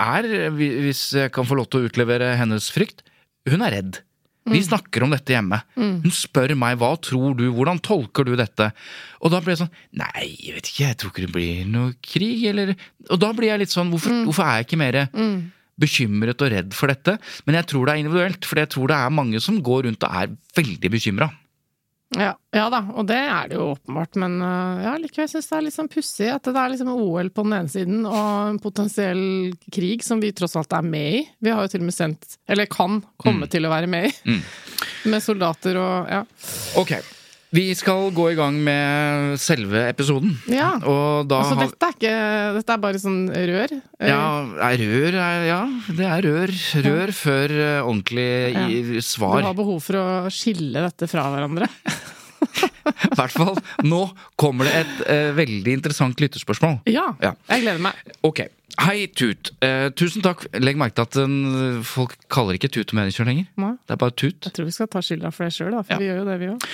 er, 0.00 0.28
hvis 0.56 1.02
jeg 1.12 1.32
kan 1.36 1.44
få 1.44 1.58
lov 1.58 1.68
til 1.68 1.82
å 1.82 1.90
utlevere 1.90 2.32
hennes 2.40 2.70
frykt, 2.72 3.02
hun 3.48 3.62
er 3.62 3.70
redd. 3.78 4.00
Mm. 4.48 4.54
Vi 4.56 4.60
snakker 4.64 5.04
om 5.04 5.10
dette 5.12 5.34
hjemme. 5.34 5.58
Hun 5.76 6.10
spør 6.16 6.54
meg 6.56 6.78
hva 6.80 6.94
tror 7.00 7.34
du, 7.36 7.44
hvordan 7.52 7.78
tolker 7.84 8.24
du 8.24 8.32
dette? 8.40 8.70
Og 9.20 9.30
da 9.30 9.40
blir 9.40 9.52
jeg 9.54 9.60
sånn 9.66 9.74
nei, 10.00 10.24
jeg 10.40 10.54
vet 10.56 10.70
ikke, 10.70 10.86
jeg 10.88 10.96
tror 11.00 11.12
ikke 11.12 11.24
det 11.26 11.34
blir 11.34 11.66
noe 11.68 11.92
krig, 12.02 12.44
eller 12.48 12.72
Og 13.10 13.20
da 13.20 13.32
blir 13.36 13.48
jeg 13.52 13.60
litt 13.60 13.74
sånn 13.74 13.90
hvorfor, 13.92 14.10
Mm. 14.10 14.24
hvorfor 14.26 14.44
er 14.48 14.56
jeg 14.60 14.66
ikke 14.66 14.78
mer 14.80 14.98
bekymret 15.80 16.42
og 16.42 16.50
redd 16.52 16.74
for 16.76 16.88
dette? 16.92 17.18
Men 17.46 17.54
jeg 17.60 17.66
tror 17.70 17.86
det 17.86 17.92
er 17.94 18.02
individuelt, 18.04 18.44
for 18.48 18.56
jeg 18.60 18.68
tror 18.72 18.88
det 18.88 18.96
er 18.96 19.10
mange 19.10 19.40
som 19.40 19.60
går 19.62 19.84
rundt 19.88 20.04
og 20.08 20.10
er 20.22 20.34
veldig 20.56 20.90
bekymra. 20.90 21.30
Ja, 22.18 22.32
ja 22.50 22.64
da, 22.72 22.80
og 22.98 23.06
det 23.06 23.18
er 23.20 23.50
det 23.52 23.54
jo 23.54 23.68
åpenbart, 23.76 24.16
men 24.18 24.32
øh, 24.42 24.80
ja, 24.82 24.96
likevel 24.98 25.28
syns 25.30 25.46
jeg 25.46 25.52
det 25.52 25.58
er 25.60 25.66
litt 25.68 25.76
sånn 25.76 25.90
pussig 25.92 26.26
at 26.34 26.48
det 26.48 26.58
er 26.58 26.72
liksom 26.72 26.90
OL 26.90 27.30
på 27.30 27.44
den 27.46 27.54
ene 27.60 27.70
siden 27.70 28.00
og 28.02 28.48
en 28.48 28.58
potensiell 28.62 29.22
krig 29.70 30.02
som 30.02 30.18
vi 30.22 30.32
tross 30.34 30.56
alt 30.58 30.74
er 30.74 30.82
med 30.82 31.20
i. 31.20 31.22
Vi 31.38 31.52
har 31.54 31.62
jo 31.62 31.70
til 31.70 31.84
og 31.84 31.86
med 31.86 31.94
sendt, 31.94 32.34
eller 32.50 32.66
kan 32.66 32.98
komme 33.22 33.46
til 33.52 33.68
å 33.68 33.70
være 33.70 33.86
med 33.90 34.10
i, 34.10 34.12
Mm. 34.26 34.42
med 35.14 35.22
soldater 35.22 35.78
og 35.80 36.10
ja. 36.10 36.24
Ok, 36.82 36.96
vi 37.50 37.64
skal 37.74 38.12
gå 38.14 38.28
i 38.30 38.36
gang 38.38 38.58
med 38.62 39.38
selve 39.42 39.82
episoden. 39.90 40.36
Ja, 40.50 40.72
Og 40.78 41.26
da 41.30 41.40
altså 41.42 41.56
har 41.58 41.66
dette 41.66 41.88
er 41.88 41.96
ikke 41.96 42.14
Dette 42.60 42.76
er 42.76 42.82
bare 42.84 43.00
sånn 43.02 43.18
rør. 43.30 43.74
Eh, 43.98 44.08
Ja, 44.12 44.22
er 44.70 44.84
rør 44.84 45.18
er, 45.18 45.46
Ja, 45.48 45.60
det 45.88 46.06
er 46.06 46.28
rør. 46.28 46.54
Rør 46.86 47.12
før 47.16 47.56
ordentlig 47.82 48.30
ordentlig 48.60 49.02
svar. 49.06 49.40
Du 49.42 49.50
har 49.50 49.58
behov 49.58 49.82
for 49.82 50.00
å 50.00 50.06
skille 50.32 50.86
dette 50.86 51.10
fra 51.10 51.26
hverandre. 51.32 51.68
I 53.10 53.16
hvert 53.16 53.34
fall. 53.34 53.58
Nå 53.86 54.00
kommer 54.40 54.68
det 54.68 54.74
et 54.84 55.02
eh, 55.10 55.28
veldig 55.36 55.74
interessant 55.78 56.20
lytterspørsmål. 56.22 56.80
Ja, 56.90 57.10
Ja. 57.22 57.34
jeg 57.50 57.62
gleder 57.66 57.82
meg. 57.84 57.94
Ok. 58.26 58.46
Hei, 58.80 59.08
Tut. 59.12 59.50
Eh, 59.66 59.88
tusen 59.98 60.22
takk. 60.24 60.46
Legg 60.62 60.78
merke 60.80 60.94
til 60.96 61.04
at 61.04 61.16
eh, 61.20 61.82
folk 61.84 62.14
kaller 62.32 62.56
ikke 62.56 62.70
Tut 62.72 62.94
og 62.94 63.00
lenger. 63.26 63.46
Nei. 63.60 63.72
Det 63.84 63.96
er 63.96 64.00
bare 64.00 64.14
Tut. 64.16 64.46
Jeg 64.46 64.54
tror 64.56 64.64
vi 64.70 64.74
skal 64.76 64.88
ta 64.88 65.02
skylda 65.04 65.32
for 65.34 65.44
det 65.44 65.52
sjøl, 65.56 65.74
for 65.84 65.92
Ja. 65.92 65.98
vi 66.00 66.08
gjør 66.08 66.20
jo 66.22 66.26
det, 66.30 66.38
vi 66.40 66.50
òg. 66.54 66.66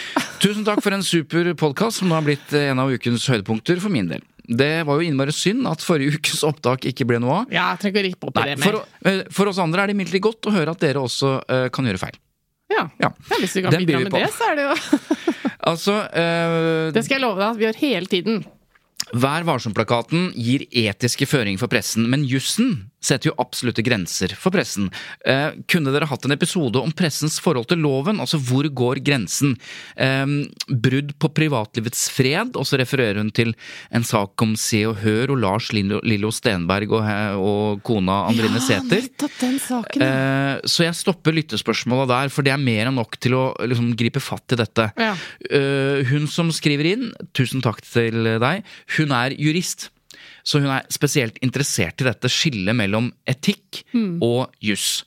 Tusen 0.44 0.64
takk 0.68 0.82
for 0.84 0.92
en 0.94 1.02
super 1.02 1.52
podkast 1.58 1.98
som 2.02 2.08
nå 2.12 2.14
har 2.18 2.22
blitt 2.26 2.52
eh, 2.54 2.70
en 2.70 2.78
av 2.84 2.92
ukens 2.92 3.26
høydepunkter 3.32 3.80
for 3.82 3.90
min 3.90 4.08
del. 4.12 4.22
Det 4.46 4.84
var 4.86 5.00
jo 5.00 5.08
innmari 5.08 5.32
synd 5.34 5.66
at 5.66 5.82
forrige 5.82 6.20
ukes 6.20 6.44
opptak 6.46 6.84
ikke 6.86 7.02
ble 7.08 7.18
noe 7.18 7.40
av. 7.40 7.48
Ja, 7.50 7.72
jeg 7.74 7.80
trenger 7.82 7.96
ikke 7.96 8.04
å 8.04 8.06
rippe 8.12 8.28
opp 8.30 8.36
i 8.36 8.44
Nei, 8.44 8.54
det 8.54 8.62
for, 8.62 8.72
mer. 8.72 8.78
å- 8.78 9.10
eh, 9.10 9.24
for 9.34 9.50
oss 9.50 9.58
andre 9.58 9.82
er 9.82 9.86
det 9.90 9.96
imidlertid 9.96 10.22
godt 10.22 10.46
å 10.46 10.54
høre 10.54 10.70
at 10.76 10.84
dere 10.84 11.02
også 11.02 11.32
eh, 11.50 11.68
kan 11.74 11.88
gjøre 11.88 11.98
feil. 12.04 12.20
Ja. 12.72 12.88
Ja. 12.98 13.12
hvis 13.38 13.54
vi 13.56 13.62
kan 13.62 13.72
Den 13.72 13.86
bidra 13.86 14.02
med 14.04 14.12
det, 14.12 14.26
så 14.34 14.50
er 14.50 14.58
det 14.58 14.64
jo 14.66 14.74
Altså, 15.70 15.94
uh, 16.10 16.92
Det 16.94 17.02
skal 17.06 17.18
jeg 17.18 17.24
love 17.24 17.40
deg 17.40 17.48
at 17.48 17.58
vi 17.58 17.66
gjør 17.66 17.80
hele 17.80 18.10
tiden. 18.10 18.44
Vær 19.14 19.46
varsom-plakaten 19.46 20.28
gir 20.34 20.66
etiske 20.70 21.26
føringer 21.30 21.62
for 21.62 21.70
pressen, 21.70 22.08
men 22.10 22.24
jussen 22.26 22.88
setter 23.02 23.30
jo 23.30 23.36
absolutte 23.40 23.84
grenser 23.86 24.34
for 24.38 24.54
pressen. 24.54 24.88
Eh, 25.26 25.54
kunne 25.70 25.92
dere 25.94 26.08
hatt 26.10 26.24
en 26.26 26.34
episode 26.34 26.80
om 26.80 26.92
pressens 26.96 27.38
forhold 27.42 27.68
til 27.70 27.82
loven? 27.84 28.20
Altså, 28.22 28.40
hvor 28.42 28.66
går 28.66 29.00
grensen? 29.06 29.54
Eh, 29.96 30.24
brudd 30.68 31.14
på 31.20 31.30
privatlivets 31.36 32.06
fred, 32.12 32.56
og 32.56 32.66
så 32.68 32.80
refererer 32.80 33.20
hun 33.20 33.32
til 33.34 33.54
en 33.94 34.06
sak 34.06 34.42
om 34.42 34.56
Se 34.60 34.82
og 34.88 35.00
Hør 35.04 35.34
og 35.34 35.42
Lars 35.44 35.70
Lillo, 35.76 36.32
Stenberg 36.34 36.92
og, 36.96 37.06
og 37.40 37.82
kona 37.86 38.22
Andrine 38.30 38.62
Sæther. 38.64 39.06
ja. 40.00 40.12
Eh, 40.56 40.66
så 40.66 40.86
jeg 40.86 40.98
stopper 40.98 41.36
lyttespørsmålet 41.36 42.10
der, 42.10 42.32
for 42.32 42.46
det 42.46 42.54
er 42.54 42.62
mer 42.62 42.90
enn 42.90 42.98
nok 42.98 43.18
til 43.22 43.36
å 43.38 43.44
liksom, 43.66 43.92
gripe 43.98 44.22
fatt 44.24 44.56
i 44.56 44.60
dette. 44.60 44.90
Ja. 44.98 45.12
Eh, 45.50 46.02
hun 46.10 46.26
som 46.30 46.50
skriver 46.54 46.92
inn, 46.94 47.10
tusen 47.36 47.62
takk 47.64 47.82
til 47.84 48.36
deg, 48.42 48.64
hun 48.96 49.14
er 49.14 49.36
jurist. 49.36 49.90
Så 50.46 50.62
hun 50.62 50.70
er 50.70 50.86
spesielt 50.94 51.40
interessert 51.42 52.02
i 52.02 52.06
dette 52.06 52.30
skillet 52.30 52.76
mellom 52.78 53.10
etikk 53.26 53.82
og 54.22 54.54
juss. 54.62 55.02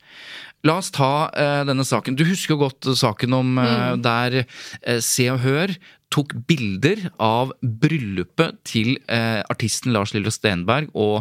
La 0.68 0.76
oss 0.82 0.92
ta 0.92 1.30
uh, 1.30 1.62
denne 1.68 1.86
saken. 1.88 2.18
Du 2.20 2.26
husker 2.28 2.58
jo 2.58 2.66
godt 2.66 2.90
saken 3.00 3.38
om 3.38 3.62
eh, 3.62 3.94
der 4.04 4.42
uh, 4.44 5.00
Se 5.00 5.30
og 5.32 5.40
Hør 5.46 5.72
tok 6.10 6.34
bilder 6.50 7.04
av 7.22 7.52
bryllupet 7.62 8.56
til 8.66 8.96
artisten 9.06 9.94
Lars 9.94 10.10
Lillo 10.16 10.32
Stenberg 10.34 10.88
og 10.98 11.20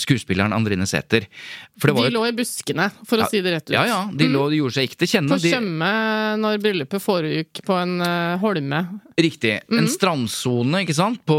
skuespilleren 0.00 0.54
Andrine 0.56 0.86
Sæther. 0.88 1.26
De 1.76 2.06
lå 2.08 2.22
i 2.24 2.32
buskene, 2.38 2.86
for 3.04 3.20
å 3.20 3.28
si 3.28 3.42
det 3.44 3.52
rett 3.52 3.68
ut. 3.68 3.74
ja, 3.76 3.82
ja, 3.90 4.00
de, 4.08 4.30
lå, 4.32 4.46
de 4.48 4.62
gjorde 4.62 4.78
seg 4.78 4.88
ikke 4.88 5.02
til 5.02 5.10
kjenne. 5.12 5.36
På 5.36 5.42
De, 5.44 5.52
Tjøme 5.52 5.92
når 6.40 6.64
bryllupet 6.64 7.04
foregikk 7.04 7.60
på 7.68 7.76
en 7.76 7.94
holme. 8.40 8.80
riktig. 9.20 9.58
En 9.68 9.92
strandsone, 9.92 10.86
ikke 10.86 10.96
sant, 10.96 11.20
på, 11.28 11.38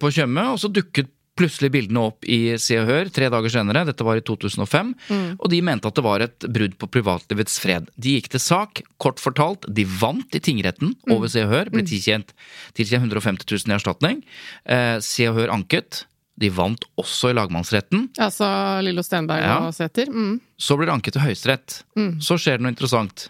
på 0.00 0.14
Tjøme, 0.16 0.48
og 0.54 0.64
så 0.64 0.72
dukket 0.72 1.12
plutselig 1.40 1.70
bildene 1.74 2.02
opp 2.10 2.26
i 2.28 2.38
Se 2.60 2.76
og 2.82 2.86
Hør 2.90 3.10
tre 3.16 3.30
dager 3.32 3.52
senere. 3.56 3.82
Dette 3.88 4.04
var 4.06 4.20
i 4.20 4.24
2005. 4.26 4.92
Og 5.40 5.48
de 5.52 5.60
mente 5.66 5.88
at 5.90 5.96
det 5.98 6.04
var 6.04 6.20
et 6.24 6.46
brudd 6.46 6.76
på 6.80 6.88
privatlivets 6.98 7.56
fred. 7.62 7.88
De 7.96 8.14
gikk 8.18 8.28
til 8.36 8.42
sak. 8.44 8.82
Kort 9.00 9.18
fortalt, 9.22 9.64
de 9.72 9.84
vant 9.88 10.36
i 10.36 10.42
tingretten 10.44 10.94
over 11.10 11.32
Se 11.32 11.42
og 11.46 11.50
Hør. 11.54 11.72
Ble 11.72 11.82
tilkjent, 11.88 12.34
tilkjent 12.78 13.08
150 13.08 13.48
000 13.48 13.72
i 13.72 13.76
erstatning. 13.80 14.22
Eh, 14.68 14.98
Se 15.04 15.26
og 15.32 15.40
Hør 15.40 15.52
anket. 15.56 16.04
De 16.40 16.48
vant 16.56 16.80
også 16.96 17.32
i 17.32 17.36
lagmannsretten. 17.36 18.06
Altså 18.16 18.46
Lillo 18.86 19.02
Stenberg 19.04 19.42
Ja. 19.44 19.58
og 19.66 19.74
Sæther. 19.76 20.08
Mm. 20.08 20.38
Så 20.56 20.76
blir 20.78 20.88
det 20.88 20.94
anket 20.94 21.12
til 21.18 21.24
Høyesterett. 21.26 21.82
Så 22.24 22.38
skjer 22.40 22.56
det 22.56 22.64
noe 22.64 22.72
interessant. 22.72 23.26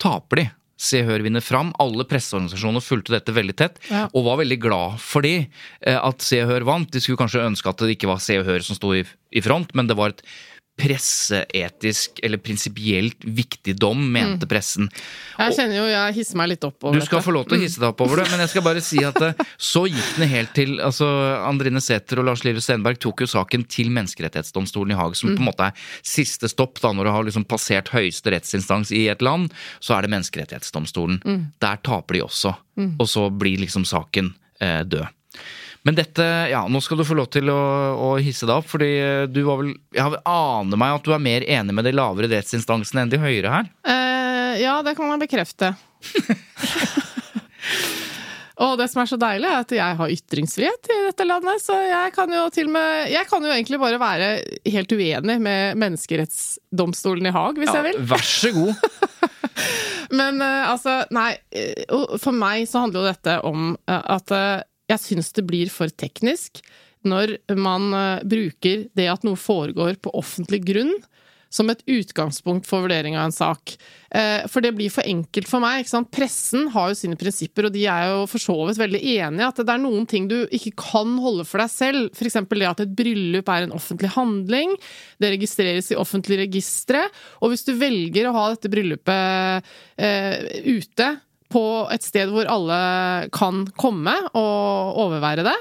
Taper 0.00 0.40
de. 0.40 0.46
Se 0.76 1.02
Hør 1.06 1.22
vinner 1.22 1.40
fram. 1.44 1.72
Alle 1.80 2.04
presseorganisasjoner 2.04 2.82
fulgte 2.82 3.14
dette 3.14 3.32
veldig 3.36 3.54
tett, 3.56 3.78
Ja. 3.90 4.08
og 4.12 4.24
var 4.26 4.38
veldig 4.42 4.58
glad 4.60 4.98
for 5.00 5.22
det, 5.22 5.48
eh, 5.86 5.96
at 5.98 6.20
Se 6.22 6.36
Hør 6.44 6.64
vant. 6.64 6.90
De 6.90 7.00
skulle 7.00 7.18
kanskje 7.18 7.44
ønske 7.46 7.68
at 7.68 7.76
det 7.78 7.96
ikke 7.98 8.08
var 8.10 8.18
Se 8.18 8.38
og 8.38 8.44
Hør 8.46 8.60
som 8.62 8.76
sto 8.76 8.92
i, 8.92 9.04
i 9.32 9.40
front, 9.40 9.74
men 9.74 9.86
det 9.86 9.96
var 9.96 10.08
et 10.10 10.22
presseetisk 10.74 12.18
eller 12.22 12.40
prinsipielt 12.42 13.22
viktig 13.24 13.76
dom, 13.78 14.00
mente 14.12 14.46
pressen. 14.50 14.88
Jeg 15.38 15.54
kjenner 15.56 15.78
jo 15.78 15.84
jeg 15.86 16.16
hisser 16.16 16.38
meg 16.40 16.50
litt 16.50 16.66
opp 16.66 16.88
over 16.88 16.98
Du 16.98 17.04
skal 17.04 17.20
dette. 17.20 17.26
få 17.28 17.34
lov 17.36 17.46
til 17.48 17.58
å 17.58 17.62
hisse 17.62 17.80
deg 17.82 17.88
opp 17.92 18.02
over 18.04 18.20
det, 18.20 18.26
men 18.32 18.42
jeg 18.42 18.52
skal 18.52 18.64
bare 18.66 18.82
si 18.84 18.98
at 19.06 19.20
eh, 19.22 19.44
så 19.56 19.84
gikk 19.86 20.10
den 20.18 20.32
helt 20.32 20.54
til 20.56 20.74
altså 20.82 21.08
Andrine 21.46 21.82
Sæther 21.84 22.22
og 22.22 22.28
Lars 22.30 22.44
Lillo 22.46 22.62
Stenberg 22.64 22.98
tok 23.02 23.22
jo 23.24 23.30
saken 23.30 23.66
til 23.70 23.92
Menneskerettighetsdomstolen 23.94 24.94
i 24.96 24.98
Haag, 24.98 25.16
som 25.18 25.30
på 25.34 25.42
en 25.44 25.48
måte 25.50 25.70
er 25.70 25.86
siste 26.02 26.50
stopp 26.50 26.82
da 26.82 26.92
når 26.94 27.08
du 27.08 27.14
har 27.14 27.28
liksom 27.30 27.46
passert 27.48 27.92
høyeste 27.94 28.34
rettsinstans 28.34 28.90
i 28.94 29.06
et 29.12 29.22
land, 29.24 29.52
så 29.78 29.98
er 29.98 30.06
det 30.08 30.14
Menneskerettighetsdomstolen. 30.16 31.20
Der 31.62 31.82
taper 31.86 32.18
de 32.18 32.24
også, 32.26 32.54
og 32.98 33.06
så 33.10 33.28
blir 33.30 33.62
liksom 33.62 33.86
saken 33.88 34.34
eh, 34.60 34.82
død. 34.82 35.06
Men 35.84 35.98
dette, 35.98 36.24
ja, 36.48 36.62
nå 36.68 36.80
skal 36.80 36.96
du 36.96 37.04
få 37.04 37.16
lov 37.18 37.26
til 37.34 37.50
å, 37.52 37.60
å 38.00 38.10
hisse 38.16 38.46
deg 38.48 38.56
opp, 38.56 38.68
fordi 38.72 38.88
eh, 39.02 39.24
du 39.28 39.42
var 39.44 39.58
vel 39.60 39.74
Jeg 39.92 40.20
aner 40.24 40.80
meg 40.80 40.94
at 40.96 41.04
du 41.04 41.12
er 41.12 41.20
mer 41.20 41.44
enig 41.44 41.76
med 41.76 41.84
de 41.84 41.92
lavere 41.92 42.30
rettsinstansene 42.32 43.04
enn 43.04 43.12
de 43.12 43.20
høyere 43.20 43.52
her? 43.52 43.68
Eh, 43.84 44.62
ja, 44.64 44.78
det 44.86 44.96
kan 44.96 45.12
jeg 45.12 45.24
bekrefte. 45.26 45.74
Og 48.64 48.76
det 48.78 48.86
som 48.86 49.00
er 49.02 49.08
så 49.10 49.16
deilig, 49.18 49.48
er 49.50 49.64
at 49.64 49.72
jeg 49.74 49.96
har 49.98 50.12
ytringsfrihet 50.14 50.90
i 50.94 50.98
dette 51.08 51.24
landet, 51.26 51.60
så 51.60 51.74
jeg 51.84 52.12
kan 52.14 52.30
jo 52.32 52.44
til 52.54 52.68
og 52.70 52.74
med 52.76 53.10
Jeg 53.10 53.26
kan 53.26 53.42
jo 53.44 53.50
egentlig 53.50 53.80
bare 53.82 53.98
være 54.00 54.28
helt 54.76 54.94
uenig 54.94 55.36
med 55.42 55.80
Menneskerettsdomstolen 55.82 57.28
i 57.28 57.34
Haag, 57.34 57.58
hvis 57.60 57.74
jeg 57.74 57.88
vil. 57.90 57.98
Vær 58.14 58.24
så 58.24 58.52
god. 58.54 58.74
Men 60.18 60.40
eh, 60.40 60.70
altså, 60.70 61.02
nei. 61.12 61.32
eh, 61.52 61.82
For 62.22 62.32
meg 62.36 62.64
så 62.70 62.86
handler 62.86 63.02
jo 63.02 63.10
dette 63.10 63.36
om 63.50 63.74
at 63.90 64.32
jeg 64.90 65.00
syns 65.00 65.32
det 65.36 65.46
blir 65.48 65.72
for 65.72 65.88
teknisk 65.88 66.62
når 67.04 67.36
man 67.60 67.90
eh, 67.92 68.22
bruker 68.24 68.86
det 68.96 69.10
at 69.12 69.26
noe 69.26 69.36
foregår 69.36 69.98
på 70.00 70.12
offentlig 70.16 70.62
grunn 70.64 70.94
som 71.54 71.70
et 71.70 71.84
utgangspunkt 71.86 72.66
for 72.66 72.82
vurdering 72.82 73.14
av 73.14 73.28
en 73.28 73.34
sak. 73.34 73.76
Eh, 74.10 74.42
For 74.50 74.64
det 74.64 74.72
blir 74.74 74.90
for 74.90 75.06
enkelt 75.06 75.46
for 75.46 75.62
meg. 75.62 75.86
Pressen 76.10 76.66
har 76.74 76.90
jo 76.90 76.98
sine 76.98 77.18
prinsipper, 77.20 77.68
og 77.68 77.76
de 77.76 77.84
er 77.86 78.08
jo 78.10 78.24
for 78.30 78.42
så 78.42 78.56
vidt 78.66 78.80
veldig 78.80 79.02
enige 79.12 79.50
at 79.52 79.60
det 79.62 79.74
er 79.76 79.82
noen 79.84 80.08
ting 80.10 80.26
du 80.30 80.40
ikke 80.48 80.74
kan 80.82 81.12
holde 81.22 81.46
for 81.46 81.62
deg 81.62 81.70
selv. 81.70 82.08
F.eks. 82.16 82.40
det 82.50 82.70
at 82.72 82.82
et 82.82 82.96
bryllup 82.98 83.52
er 83.54 83.68
en 83.68 83.76
offentlig 83.76 84.10
handling. 84.16 84.74
Det 85.22 85.30
registreres 85.36 85.92
i 85.94 86.00
offentlige 86.00 86.42
registre. 86.48 87.04
Og 87.38 87.54
hvis 87.54 87.66
du 87.68 87.76
velger 87.78 88.26
å 88.26 88.34
ha 88.34 88.48
dette 88.54 88.72
bryllupet 88.72 89.70
eh, 90.02 90.66
ute 90.74 91.12
på 91.54 91.64
et 91.94 92.02
sted 92.02 92.32
hvor 92.34 92.48
alle 92.50 92.80
kan 93.34 93.62
komme 93.78 94.16
og 94.34 94.98
overvære 95.04 95.46
det, 95.46 95.56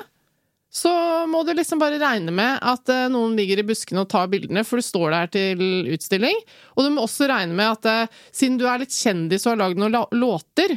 så 0.74 0.90
må 1.30 1.44
du 1.46 1.52
liksom 1.54 1.78
bare 1.78 2.00
regne 2.02 2.34
med 2.34 2.58
at 2.66 2.90
eh, 2.90 3.10
noen 3.14 3.36
ligger 3.38 3.62
i 3.62 3.66
buskene 3.68 4.02
og 4.02 4.10
tar 4.10 4.32
bildene, 4.32 4.64
for 4.66 4.82
du 4.82 4.86
står 4.86 5.14
der 5.14 5.30
til 5.36 5.62
utstilling. 5.94 6.40
Og 6.74 6.88
du 6.88 6.96
må 6.96 7.04
også 7.06 7.28
regne 7.30 7.54
med 7.54 7.76
at 7.76 7.90
eh, 7.92 8.22
siden 8.34 8.58
du 8.58 8.66
er 8.66 8.82
litt 8.82 8.96
kjendis 8.96 9.46
og 9.46 9.54
har 9.54 9.62
lagd 9.62 9.84
noen 9.84 10.00
låter, 10.18 10.74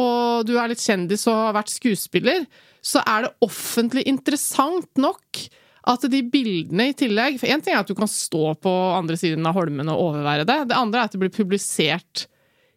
og 0.00 0.48
du 0.48 0.56
er 0.56 0.72
litt 0.72 0.80
kjendis 0.80 1.26
og 1.28 1.42
har 1.42 1.58
vært 1.58 1.74
skuespiller, 1.74 2.48
så 2.84 3.04
er 3.04 3.26
det 3.26 3.34
offentlig 3.44 4.06
interessant 4.08 4.88
nok 5.00 5.44
at 5.92 6.08
de 6.08 6.22
bildene 6.32 6.88
i 6.90 6.96
tillegg 6.96 7.36
For 7.36 7.52
én 7.52 7.60
ting 7.60 7.74
er 7.74 7.82
at 7.82 7.90
du 7.90 7.96
kan 7.96 8.08
stå 8.08 8.54
på 8.64 8.72
andre 8.96 9.18
siden 9.20 9.44
av 9.44 9.58
holmen 9.58 9.92
og 9.92 10.06
overvære 10.06 10.46
det. 10.48 10.58
Det 10.70 10.78
andre 10.78 11.02
er 11.02 11.10
at 11.10 11.12
det 11.12 11.20
blir 11.20 11.34
publisert 11.36 12.24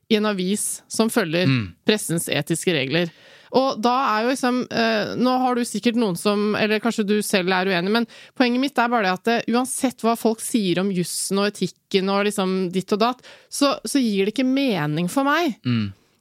i 0.09 0.15
en 0.19 0.25
avis 0.29 0.81
som 0.87 1.09
følger 1.11 1.47
pressens 1.85 2.29
etiske 2.31 2.73
regler. 2.73 3.09
Og 3.57 3.77
da 3.79 3.93
er 4.11 4.23
jo 4.25 4.31
liksom 4.33 4.57
eh, 4.75 5.13
Nå 5.15 5.33
har 5.39 5.55
du 5.55 5.61
sikkert 5.63 5.95
noen 5.95 6.17
som 6.19 6.49
Eller 6.59 6.81
kanskje 6.83 7.05
du 7.07 7.13
selv 7.23 7.47
er 7.55 7.69
uenig, 7.71 7.91
men 7.95 8.07
poenget 8.35 8.59
mitt 8.59 8.77
er 8.83 8.89
bare 8.91 9.05
det 9.07 9.13
at 9.13 9.23
det, 9.29 9.37
uansett 9.55 10.03
hva 10.03 10.17
folk 10.19 10.41
sier 10.43 10.81
om 10.81 10.89
jussen 10.91 11.39
og 11.39 11.47
etikken 11.53 12.11
og 12.11 12.25
liksom 12.27 12.57
ditt 12.75 12.91
og 12.91 12.99
datt, 13.05 13.23
så, 13.47 13.77
så 13.87 14.01
gir 14.03 14.27
det 14.27 14.33
ikke 14.35 14.43
mening 14.47 15.07
for 15.07 15.23
meg 15.27 15.55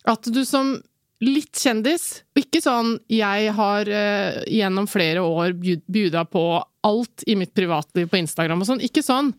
at 0.07 0.23
du 0.31 0.45
som 0.47 0.77
litt 1.25 1.51
kjendis, 1.57 2.23
og 2.37 2.43
ikke 2.45 2.61
sånn 2.63 2.93
jeg 3.11 3.51
har 3.57 3.89
eh, 3.91 4.43
gjennom 4.53 4.87
flere 4.87 5.23
år 5.27 5.55
bjud- 5.59 5.83
bjuda 5.91 6.23
på 6.31 6.43
alt 6.87 7.25
i 7.27 7.35
mitt 7.41 7.55
privatliv 7.57 8.07
på 8.13 8.19
Instagram 8.23 8.61
og 8.63 8.69
sånn, 8.69 8.83
ikke 8.87 9.03
sånn. 9.03 9.33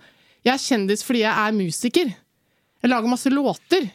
Jeg 0.44 0.56
er 0.58 0.64
kjendis 0.64 1.04
fordi 1.08 1.22
jeg 1.24 1.32
er 1.32 1.56
musiker. 1.56 2.10
Jeg 2.84 2.90
lager 2.92 3.08
masse 3.14 3.30
låter. 3.32 3.88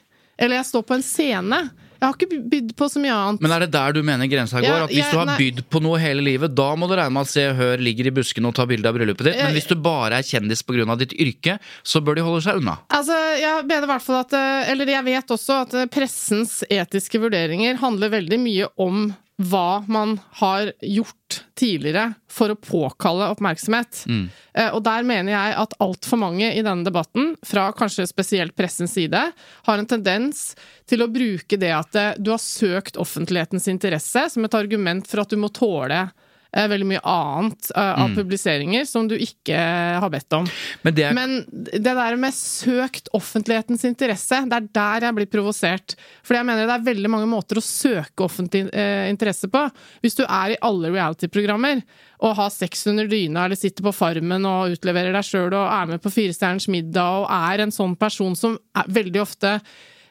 Eller 0.42 0.58
jeg 0.60 0.68
står 0.72 0.84
på 0.88 0.98
en 0.98 1.06
scene. 1.06 1.62
Jeg 2.02 2.08
har 2.10 2.16
ikke 2.18 2.48
bydd 2.50 2.70
på 2.74 2.86
så 2.90 2.98
mye 2.98 3.14
annet. 3.14 3.42
Men 3.44 3.52
er 3.54 3.62
det 3.62 3.68
der 3.76 3.92
du 3.94 4.00
mener 4.02 4.26
grensa 4.26 4.58
går? 4.58 4.66
Ja, 4.66 4.78
at 4.88 4.90
hvis 4.90 5.04
jeg- 5.04 5.12
du 5.14 5.18
har 5.20 5.26
nei. 5.28 5.36
bydd 5.38 5.60
på 5.70 5.80
noe 5.84 6.00
hele 6.02 6.20
livet, 6.26 6.52
da 6.58 6.74
må 6.74 6.88
du 6.90 6.96
regne 6.98 7.12
med 7.14 7.20
at 7.22 7.28
Se 7.30 7.44
og 7.46 7.54
Hør 7.60 7.76
ligger 7.78 8.08
i 8.10 8.10
buskene 8.10 8.48
og 8.50 8.54
tar 8.58 8.66
bilde 8.66 8.90
av 8.90 8.96
bryllupet 8.96 9.22
ditt. 9.22 9.36
Men 9.38 9.54
hvis 9.54 9.68
du 9.70 9.76
bare 9.76 10.18
er 10.18 10.26
kjendis 10.26 10.64
pga. 10.66 10.98
ditt 10.98 11.14
yrke, 11.14 11.60
så 11.84 12.02
bør 12.02 12.16
de 12.16 12.22
holde 12.26 12.42
seg 12.42 12.56
unna. 12.58 12.78
Altså, 12.90 13.14
jeg 13.38 13.66
mener 13.70 13.84
i 13.84 13.92
hvert 13.92 14.02
fall 14.02 14.16
at 14.24 14.32
eh, 14.32 14.70
Eller 14.72 14.86
jeg 14.86 15.04
vet 15.04 15.26
også 15.28 15.60
at 15.62 15.74
eh, 15.74 15.86
pressens 15.86 16.64
etiske 16.68 17.20
vurderinger 17.22 17.76
handler 17.78 18.10
veldig 18.10 18.40
mye 18.40 18.66
om 18.78 19.14
hva 19.40 19.84
man 19.88 20.18
har 20.42 20.72
gjort 20.80 21.44
tidligere 21.56 22.12
for 22.30 22.52
å 22.52 22.58
påkalle 22.58 23.30
oppmerksomhet. 23.32 24.02
Mm. 24.06 24.26
Og 24.74 24.82
der 24.84 25.06
mener 25.08 25.32
jeg 25.32 25.54
at 25.62 25.76
altfor 25.82 26.20
mange 26.20 26.50
i 26.52 26.62
denne 26.64 26.84
debatten, 26.86 27.32
fra 27.46 27.70
kanskje 27.76 28.06
spesielt 28.10 28.56
pressens 28.58 28.94
side, 28.98 29.22
har 29.66 29.80
en 29.80 29.88
tendens 29.88 30.52
til 30.88 31.04
å 31.04 31.10
bruke 31.12 31.58
det 31.60 31.72
at 31.74 31.96
eh, 31.98 32.12
du 32.18 32.32
har 32.34 32.42
søkt 32.42 32.98
offentlighetens 33.00 33.68
interesse 33.72 34.26
som 34.34 34.44
et 34.44 34.58
argument 34.58 35.08
for 35.08 35.24
at 35.24 35.32
du 35.32 35.38
må 35.40 35.48
tåle 35.54 36.04
eh, 36.04 36.21
veldig 36.52 36.86
mye 36.90 37.00
annet 37.08 37.70
eh, 37.74 38.02
av 38.04 38.12
publiseringer 38.16 38.84
som 38.88 39.06
du 39.08 39.14
ikke 39.16 39.56
har 40.02 40.10
bedt 40.12 40.36
om. 40.36 40.48
Men 40.84 40.94
det 40.94 41.04
er 41.08 41.14
Men 41.16 41.34
det 41.72 41.80
der 41.96 42.16
med 42.20 42.34
søkt 42.36 43.08
offentlighetens 43.16 43.84
interesse, 43.88 44.42
det 44.50 44.58
er 44.58 44.68
der 44.76 45.06
jeg 45.08 45.16
blir 45.16 45.30
provosert. 45.32 45.94
For 46.22 46.36
jeg 46.36 46.44
mener 46.48 46.68
det 46.68 46.74
er 46.76 46.84
veldig 46.90 47.10
mange 47.14 47.28
måter 47.30 47.56
å 47.56 47.64
søke 47.64 48.26
offentlig 48.26 48.66
eh, 48.74 49.08
interesse 49.08 49.48
på. 49.48 49.64
Hvis 50.04 50.18
du 50.18 50.24
er 50.26 50.54
i 50.54 50.60
alle 50.60 50.92
reality-programmer 50.92 51.80
og 52.22 52.36
har 52.38 52.52
sex 52.54 52.84
under 52.86 53.08
dyna 53.10 53.46
eller 53.48 53.56
sitter 53.58 53.82
på 53.82 53.94
Farmen 53.96 54.44
og 54.46 54.76
utleverer 54.76 55.12
deg 55.16 55.24
sjøl 55.26 55.48
og 55.56 55.64
er 55.72 55.88
med 55.94 56.02
på 56.04 56.12
Firestjerners 56.12 56.68
middag 56.70 57.24
og 57.24 57.32
er 57.32 57.64
en 57.64 57.72
sånn 57.74 57.96
person 57.98 58.36
som 58.38 58.58
veldig 58.86 59.22
ofte 59.24 59.56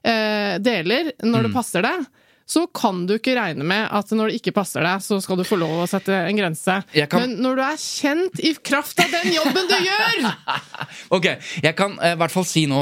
eh, 0.04 0.58
deler 0.60 1.14
når 1.22 1.40
Mm. 1.42 1.46
det 1.48 1.54
passer 1.54 1.82
deg. 1.86 2.06
Så 2.52 2.66
kan 2.76 3.06
du 3.08 3.14
ikke 3.16 3.36
regne 3.38 3.64
med 3.68 3.86
at 3.96 4.10
når 4.12 4.32
det 4.34 4.40
ikke 4.42 4.54
passer 4.58 4.84
deg, 4.84 5.04
så 5.06 5.22
skal 5.24 5.40
du 5.40 5.46
få 5.48 5.60
lov 5.62 5.84
å 5.86 5.88
sette 5.88 6.12
en 6.28 6.36
grense. 6.40 6.80
Kan- 7.12 7.24
Men 7.24 7.38
når 7.46 7.56
du 7.56 7.64
er 7.70 7.78
kjent 7.80 8.42
i 8.44 8.52
kraft 8.60 9.00
av 9.00 9.14
den 9.14 9.32
jobben 9.38 9.70
du 9.72 9.78
gjør! 9.80 10.26
Ok, 11.16 11.28
jeg 11.64 11.76
kan 11.80 11.96
eh, 12.04 12.14
i 12.16 12.20
hvert 12.20 12.34
fall 12.34 12.46
si 12.48 12.66
nå 12.72 12.82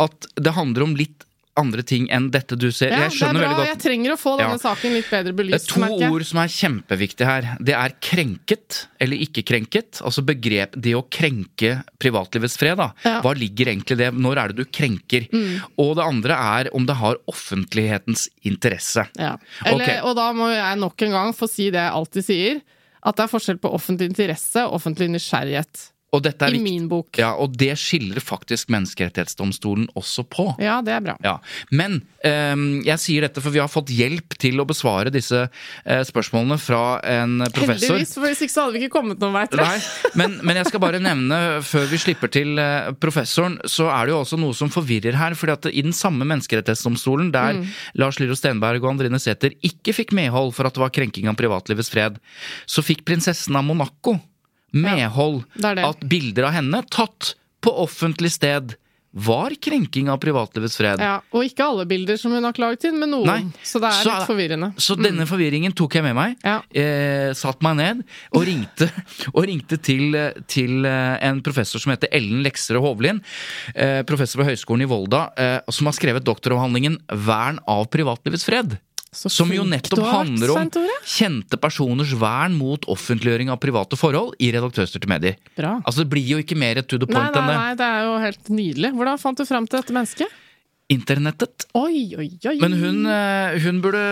at 0.00 0.28
det 0.36 0.52
handler 0.56 0.84
om 0.88 0.94
litt 0.98 1.24
andre 1.58 1.82
ting 1.86 2.06
enn 2.14 2.30
dette 2.34 2.56
du 2.58 2.68
ser. 2.72 2.92
Ja, 2.94 3.04
jeg 3.08 3.16
skjønner 3.18 3.42
det 3.42 3.48
er 3.48 3.54
veldig 3.54 3.66
Jeg 3.72 3.80
trenger 3.82 4.14
å 4.14 4.18
få 4.20 4.32
denne 4.38 4.56
Ja. 4.56 4.62
saken 4.62 4.94
litt 4.96 5.10
bedre 5.10 5.32
Det 5.32 5.36
belyst. 5.36 5.70
er 5.76 5.88
to 5.88 6.12
ord 6.14 6.24
som 6.28 6.38
er 6.42 6.48
kjempeviktige 6.54 7.26
her. 7.28 7.48
Det 7.60 7.74
er 7.74 7.94
krenket 8.00 8.86
eller 9.00 9.16
ikke 9.26 9.44
krenket. 9.44 10.00
Altså 10.02 10.24
begrep 10.24 10.72
det 10.80 10.94
å 10.94 11.02
krenke 11.10 11.82
privatlivets 11.98 12.56
fred. 12.56 12.76
da. 12.78 12.92
Ja. 13.04 13.18
Mm. 13.18 13.22
Hva 13.26 13.34
ligger 13.36 13.66
egentlig 13.72 13.92
i 13.98 14.02
det? 14.04 14.10
Når 14.14 14.36
er 14.38 14.48
det 14.48 14.56
du 14.56 14.64
krenker? 14.64 15.28
Og 15.78 15.96
det 15.96 16.04
andre 16.04 16.34
er 16.64 16.70
om 16.74 16.86
det 16.86 16.96
har 16.96 17.16
offentlighetens 17.28 18.28
interesse. 18.44 19.06
Ja. 19.18 19.36
Eller, 19.64 19.84
okay. 19.84 20.00
Og 20.04 20.14
da 20.18 20.32
må 20.32 20.48
jeg 20.52 20.78
nok 20.80 21.02
en 21.02 21.10
gang 21.16 21.32
få 21.36 21.48
si 21.50 21.70
det 21.70 21.80
jeg 21.82 21.92
alltid 21.92 22.24
sier, 22.24 22.60
at 23.04 23.16
det 23.16 23.24
er 23.24 23.32
forskjell 23.38 23.60
på 23.62 23.70
offentlig 23.72 24.08
interesse 24.10 24.64
og 24.66 24.74
offentlig 24.80 25.08
nysgjerrighet. 25.14 25.90
Og 26.16 26.22
dette 26.24 26.40
er 26.40 26.54
I 26.54 26.56
viktig. 26.56 26.64
min 26.72 26.86
bok. 26.88 27.18
Ja, 27.20 27.34
og 27.36 27.52
det 27.60 27.74
skiller 27.76 28.16
faktisk 28.24 28.70
Menneskerettighetsdomstolen 28.72 29.90
også 29.98 30.22
på. 30.24 30.46
Ja, 30.62 30.78
det 30.84 30.94
er 30.94 31.02
bra. 31.04 31.16
Ja, 31.24 31.34
Men 31.70 31.98
um, 32.24 32.62
jeg 32.86 32.96
sier 33.02 33.26
dette 33.26 33.42
for 33.44 33.52
vi 33.52 33.60
har 33.60 33.68
fått 33.68 33.92
hjelp 33.92 34.36
til 34.40 34.56
å 34.62 34.64
besvare 34.68 35.12
disse 35.12 35.42
uh, 35.50 36.02
spørsmålene 36.08 36.56
fra 36.62 36.80
en 37.04 37.42
professor. 37.52 37.98
Heldigvis, 37.98 38.14
for 38.16 38.24
hvis 38.24 38.40
ikke 38.46 38.54
så 38.54 38.64
hadde 38.64 38.78
vi 38.78 38.86
ikke 38.86 38.94
kommet 38.96 39.20
noen 39.20 39.36
vei. 39.36 39.44
til. 39.52 39.60
Nei, 39.60 40.14
men, 40.22 40.38
men 40.48 40.60
jeg 40.62 40.70
skal 40.70 40.82
bare 40.86 41.02
nevne, 41.04 41.40
før 41.68 41.84
vi 41.92 42.00
slipper 42.00 42.32
til 42.38 42.54
uh, 42.56 42.88
professoren, 43.00 43.58
så 43.68 43.90
er 43.92 44.08
det 44.08 44.14
jo 44.16 44.22
også 44.22 44.40
noe 44.40 44.56
som 44.56 44.72
forvirrer 44.72 45.18
her. 45.20 45.36
fordi 45.36 45.56
at 45.58 45.68
i 45.72 45.84
den 45.84 45.92
samme 45.96 46.24
menneskerettighetsdomstolen, 46.28 47.32
der 47.34 47.58
Mm. 47.58 47.64
Lars 47.98 48.18
Lillo 48.20 48.34
Stenberg 48.36 48.82
og 48.84 48.90
Andrine 48.92 49.18
Sæther 49.18 49.54
ikke 49.64 49.92
fikk 49.96 50.12
medhold 50.14 50.52
for 50.54 50.68
at 50.68 50.74
det 50.76 50.82
var 50.82 50.90
krenking 50.94 51.26
av 51.30 51.34
privatlivets 51.38 51.88
fred, 51.90 52.18
så 52.68 52.84
fikk 52.84 53.04
prinsessen 53.08 53.56
av 53.56 53.64
Monaco 53.66 54.18
medhold 54.72 55.44
det 55.56 55.64
er 55.72 55.74
det. 55.80 55.84
at 55.84 56.08
bilder 56.08 56.48
av 56.50 56.52
henne 56.58 56.82
tatt 56.90 57.34
på 57.64 57.72
offentlig 57.84 58.30
sted 58.32 58.76
var 59.18 59.50
krenking 59.56 60.10
av 60.12 60.18
privatlivets 60.20 60.76
fred. 60.76 61.00
Ja, 61.00 61.14
og 61.32 61.42
ikke 61.42 61.64
alle 61.64 61.86
bilder 61.88 62.18
som 62.20 62.30
hun 62.36 62.44
har 62.44 62.52
klaget 62.54 62.84
inn, 62.90 62.98
men 63.00 63.10
noen. 63.10 63.26
Nei. 63.26 63.38
Så 63.64 63.80
det 63.80 63.88
er 63.88 64.02
Så- 64.04 64.12
litt 64.12 64.28
forvirrende. 64.28 64.68
Så 64.76 64.96
denne 65.00 65.26
forvirringen 65.26 65.74
tok 65.74 65.94
jeg 65.94 66.02
med 66.04 66.14
meg. 66.14 66.36
Ja. 66.44 66.60
Eh, 66.70 67.32
satt 67.32 67.60
meg 67.62 67.76
ned 67.76 68.04
og 68.34 68.44
ringte, 68.44 68.90
og 69.34 69.46
ringte 69.48 69.80
til, 69.80 70.12
til 70.46 70.84
eh, 70.84 71.18
en 71.24 71.40
professor 71.42 71.80
som 71.80 71.90
heter 71.90 72.08
Ellen 72.12 72.44
Lekserød 72.44 72.84
Hovlin. 72.84 73.22
Eh, 73.74 74.02
professor 74.02 74.44
ved 74.44 74.52
Høgskolen 74.52 74.82
i 74.82 74.90
Volda, 74.92 75.32
eh, 75.36 75.60
som 75.70 75.86
har 75.86 75.94
skrevet 75.94 76.22
doktoravhandlingen 76.28 77.00
'Vern 77.08 77.58
av 77.66 77.88
privatlivets 77.88 78.44
fred'. 78.44 78.78
Så 79.12 79.30
Som 79.32 79.52
jo 79.54 79.64
nettopp 79.64 80.02
handler 80.04 80.50
om 80.52 80.66
kjente 81.08 81.56
personers 81.60 82.10
vern 82.20 82.56
mot 82.58 82.82
offentliggjøring 82.92 83.48
av 83.52 83.56
private 83.62 83.96
forhold 83.96 84.34
i 84.42 84.50
redaktørstyrte 84.52 85.08
medier. 85.08 85.38
Bra. 85.56 85.78
Altså 85.80 86.04
Det 86.04 86.10
blir 86.12 86.26
jo 86.28 86.42
ikke 86.42 86.58
mer 86.58 86.82
to 86.82 86.98
the 87.00 87.08
point 87.08 87.32
nei, 87.32 87.40
enn 87.40 87.48
det. 87.48 87.56
nei, 87.56 87.70
det 87.78 87.88
er 87.88 88.04
jo 88.04 88.18
helt 88.26 88.52
nydelig. 88.52 88.92
Hvordan 88.98 89.22
fant 89.22 89.40
du 89.40 89.46
fram 89.48 89.68
til 89.68 89.80
dette 89.80 89.96
mennesket? 89.96 90.36
Internettet. 90.92 91.66
Oi, 91.76 92.14
oi, 92.16 92.28
oi. 92.48 92.56
Men 92.60 92.76
hun, 92.80 93.00
eh, 93.12 93.56
hun, 93.64 93.80
burde, 93.84 94.04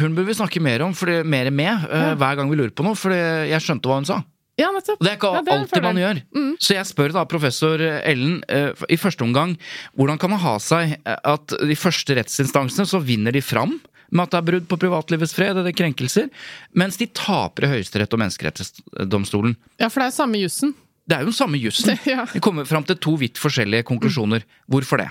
hun, 0.00 0.16
burde 0.16 0.28
vi 0.28 0.36
snakke 0.36 0.60
mer 0.60 0.84
om, 0.84 0.96
fordi, 0.96 1.22
mer 1.24 1.50
med, 1.50 1.86
ja. 1.88 2.14
hver 2.16 2.36
gang 2.40 2.50
vi 2.52 2.58
lurer 2.60 2.72
på 2.76 2.84
noe. 2.84 2.96
For 2.96 3.12
jeg 3.12 3.60
skjønte 3.64 3.88
hva 3.88 4.00
hun 4.00 4.08
sa. 4.08 4.22
Ja, 4.56 4.70
nettopp. 4.72 5.00
Det 5.04 5.10
er 5.10 5.18
ikke 5.18 5.32
Ja, 5.34 5.42
det 5.44 5.52
er 5.52 5.58
alltid 5.60 5.84
man 5.84 5.98
gjør. 6.00 6.20
gjør. 6.32 6.52
Så 6.64 6.76
jeg 6.76 6.88
spør 6.88 7.12
da 7.12 7.24
professor 7.28 7.80
Ellen 7.80 8.38
eh, 8.48 8.72
i 8.88 8.96
første 8.96 9.24
omgang 9.24 9.52
hvordan 9.96 10.20
kan 10.20 10.32
det 10.32 10.40
ha 10.40 10.54
seg 10.62 10.96
eh, 10.96 11.18
at 11.20 11.56
de 11.60 11.76
første 11.76 12.16
rettsinstansene 12.16 12.88
så 12.88 13.00
vinner 13.04 13.36
de 13.36 13.44
fram 13.44 13.76
med 14.10 14.26
at 14.26 14.34
det 14.34 14.40
er 14.40 14.48
brudd 14.50 14.66
på 14.70 14.78
privatlivets 14.80 15.34
fred 15.36 15.58
eller 15.60 15.74
krenkelser, 15.76 16.30
mens 16.78 16.98
de 17.00 17.08
taper 17.10 17.66
i 17.66 17.72
Høyesterett 17.76 18.14
og 18.14 18.22
Menneskerettighetsdomstolen. 18.22 19.56
Ja, 19.82 19.90
for 19.90 20.02
det 20.02 20.10
er 20.10 20.18
samme 20.18 20.40
jussen. 20.40 20.74
Det 21.06 21.16
er 21.16 21.22
jo 21.22 21.30
den 21.30 21.38
samme 21.38 21.60
jussen. 21.60 21.94
Ja. 22.06 22.26
De 22.32 22.42
kommer 22.42 22.66
fram 22.68 22.84
til 22.86 22.98
to 23.02 23.16
vidt 23.20 23.38
forskjellige 23.40 23.86
konklusjoner. 23.86 24.46
Hvorfor 24.70 25.02
det? 25.02 25.10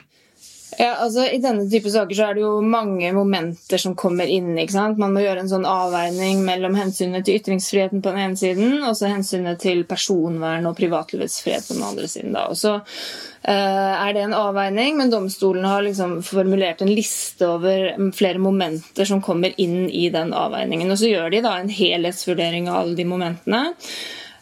Ja, 0.79 0.95
altså 1.05 1.23
I 1.29 1.39
denne 1.43 1.67
type 1.71 1.91
saker 1.91 2.17
så 2.17 2.27
er 2.27 2.35
det 2.35 2.43
jo 2.43 2.57
mange 2.65 3.11
momenter 3.15 3.79
som 3.81 3.95
kommer 3.97 4.27
inn. 4.31 4.53
ikke 4.59 4.75
sant? 4.75 4.99
Man 4.99 5.13
må 5.15 5.23
gjøre 5.23 5.45
en 5.45 5.51
sånn 5.51 5.67
avveining 5.69 6.41
mellom 6.47 6.75
hensynet 6.79 7.25
til 7.25 7.39
ytringsfriheten 7.39 8.03
på 8.03 8.11
den 8.11 8.23
ene 8.25 8.39
siden 8.39 8.83
og 8.83 8.97
så 8.97 9.11
hensynet 9.11 9.61
til 9.63 9.85
personvern 9.87 10.67
og 10.67 10.75
privatlivets 10.79 11.39
frihet 11.45 11.69
på 11.69 11.77
den 11.77 11.87
andre 11.87 12.09
siden. 12.11 12.35
da. 12.35 12.47
Og 12.51 12.59
så 12.59 12.75
eh, 12.79 13.93
er 13.95 14.17
det 14.17 14.25
en 14.25 14.37
avveining, 14.37 14.99
men 14.99 15.13
domstolen 15.13 15.67
har 15.69 15.85
liksom 15.85 16.19
formulert 16.27 16.83
en 16.83 16.91
liste 16.91 17.47
over 17.47 18.11
flere 18.17 18.43
momenter 18.43 19.07
som 19.07 19.23
kommer 19.23 19.55
inn 19.61 19.87
i 19.87 20.09
den 20.13 20.35
avveiningen. 20.35 20.91
Og 20.91 20.99
så 20.99 21.13
gjør 21.13 21.31
de 21.31 21.43
da 21.45 21.55
en 21.59 21.71
helhetsvurdering 21.71 22.69
av 22.69 22.83
alle 22.83 22.99
de 22.99 23.07
momentene. 23.07 23.65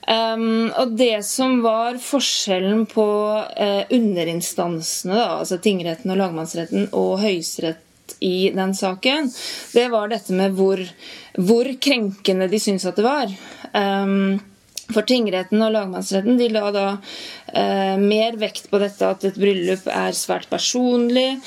Um, 0.03 0.67
og 0.75 0.97
det 0.99 1.23
som 1.23 1.61
var 1.63 1.99
forskjellen 2.03 2.85
på 2.91 3.07
uh, 3.39 3.83
underinstansene, 3.87 5.15
da, 5.15 5.27
altså 5.39 5.59
tingretten 5.63 6.11
og 6.11 6.19
lagmannsretten 6.19 6.89
og 6.91 7.21
Høyesterett 7.23 8.17
i 8.23 8.51
den 8.55 8.73
saken, 8.75 9.29
det 9.71 9.87
var 9.93 10.11
dette 10.11 10.35
med 10.35 10.57
hvor, 10.57 10.81
hvor 11.39 11.69
krenkende 11.79 12.49
de 12.51 12.59
syntes 12.59 12.89
at 12.89 12.99
det 12.99 13.07
var. 13.07 13.31
Um, 13.71 14.41
for 14.91 15.07
tingretten 15.07 15.61
og 15.63 15.71
lagmannsretten 15.73 16.37
de 16.37 16.49
la 16.51 16.67
da 16.75 16.87
eh, 17.55 17.95
mer 18.01 18.35
vekt 18.41 18.67
på 18.71 18.81
dette 18.81 19.07
at 19.07 19.23
et 19.29 19.39
bryllup 19.39 19.87
er 19.87 20.15
svært 20.17 20.49
personlig, 20.51 21.37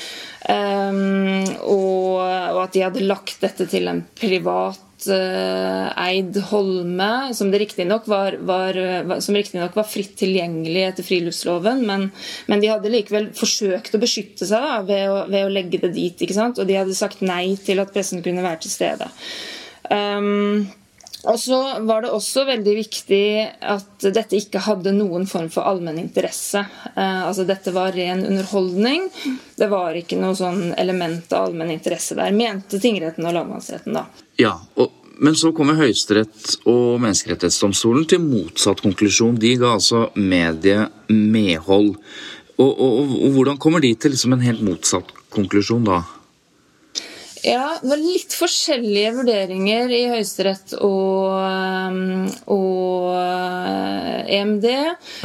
um, 0.48 1.44
og, 1.68 2.24
og 2.24 2.62
at 2.64 2.74
de 2.74 2.84
hadde 2.86 3.04
lagt 3.04 3.36
dette 3.44 3.68
til 3.70 3.92
en 3.92 4.00
privat 4.16 4.80
eh, 5.12 5.88
eid 6.06 6.38
holme, 6.50 7.11
som 7.37 7.50
det 7.52 7.61
riktignok 7.62 8.09
var, 8.11 8.38
var, 8.48 8.78
var, 9.09 9.20
som 9.24 9.37
riktignok 9.37 9.76
var 9.76 9.88
fritt 9.88 10.16
tilgjengelig 10.20 10.87
etter 10.87 11.06
friluftsloven, 11.06 11.85
men, 11.88 12.09
men 12.50 12.62
de 12.62 12.72
hadde 12.72 12.92
likevel 12.92 13.28
forsøkt 13.37 13.94
å 13.96 14.02
beskytte 14.02 14.48
seg 14.48 14.64
da, 14.64 14.80
ved, 14.87 15.04
å, 15.12 15.20
ved 15.30 15.46
å 15.46 15.52
legge 15.52 15.82
det 15.85 15.92
dit. 15.96 16.26
ikke 16.26 16.38
sant? 16.38 16.62
Og 16.62 16.68
de 16.68 16.80
hadde 16.80 16.96
sagt 16.96 17.22
nei 17.26 17.54
til 17.61 17.82
at 17.82 17.92
pressen 17.94 18.24
kunne 18.24 18.44
være 18.46 18.64
til 18.64 18.72
stede. 18.72 19.11
Um, 19.92 20.66
og 21.26 21.38
så 21.40 21.58
var 21.86 22.04
det 22.04 22.12
også 22.14 22.44
veldig 22.46 22.74
viktig 22.78 23.22
at 23.74 24.06
dette 24.14 24.38
ikke 24.38 24.62
hadde 24.62 24.92
noen 24.94 25.26
form 25.26 25.48
for 25.52 25.66
allmenn 25.66 25.98
interesse. 25.98 26.62
Eh, 26.94 27.22
altså 27.26 27.46
Dette 27.48 27.74
var 27.74 27.96
ren 27.96 28.22
underholdning. 28.26 29.08
Det 29.58 29.66
var 29.72 29.98
ikke 29.98 30.20
noe 30.20 30.36
sånn 30.38 30.70
element 30.78 31.32
av 31.34 31.48
allmenn 31.48 31.74
interesse 31.74 32.14
der, 32.18 32.36
mente 32.36 32.78
tingretten 32.82 33.26
og 33.26 33.34
lagmannsretten. 33.40 33.98
da. 33.98 34.06
Ja, 34.38 34.54
og, 34.76 35.02
Men 35.18 35.32
så 35.32 35.48
kommer 35.56 35.78
Høyesterett 35.78 36.58
og 36.68 36.98
Menneskerettighetsdomstolen 37.00 38.04
til 38.04 38.20
motsatt 38.20 38.82
konklusjon. 38.84 39.38
De 39.40 39.54
ga 39.56 39.70
altså 39.72 40.10
mediet 40.12 40.92
medhold. 41.08 41.94
Og, 42.60 42.68
og, 42.68 42.98
og, 43.00 43.30
hvordan 43.32 43.56
kommer 43.56 43.80
de 43.80 43.94
til 43.96 44.12
liksom 44.12 44.36
en 44.36 44.44
helt 44.44 44.60
motsatt 44.64 45.08
konklusjon 45.32 45.88
da? 45.88 46.02
Ja, 47.46 47.76
det 47.78 47.88
var 47.92 48.00
litt 48.00 48.35
forskjellige 48.35 49.12
vurderinger 49.20 49.92
i 49.94 50.00
Høyesterett 50.11 50.72
og, 50.82 51.37
um, 51.38 52.24
og 52.50 53.12
eh, 53.20 54.40
EMD. 54.40 54.66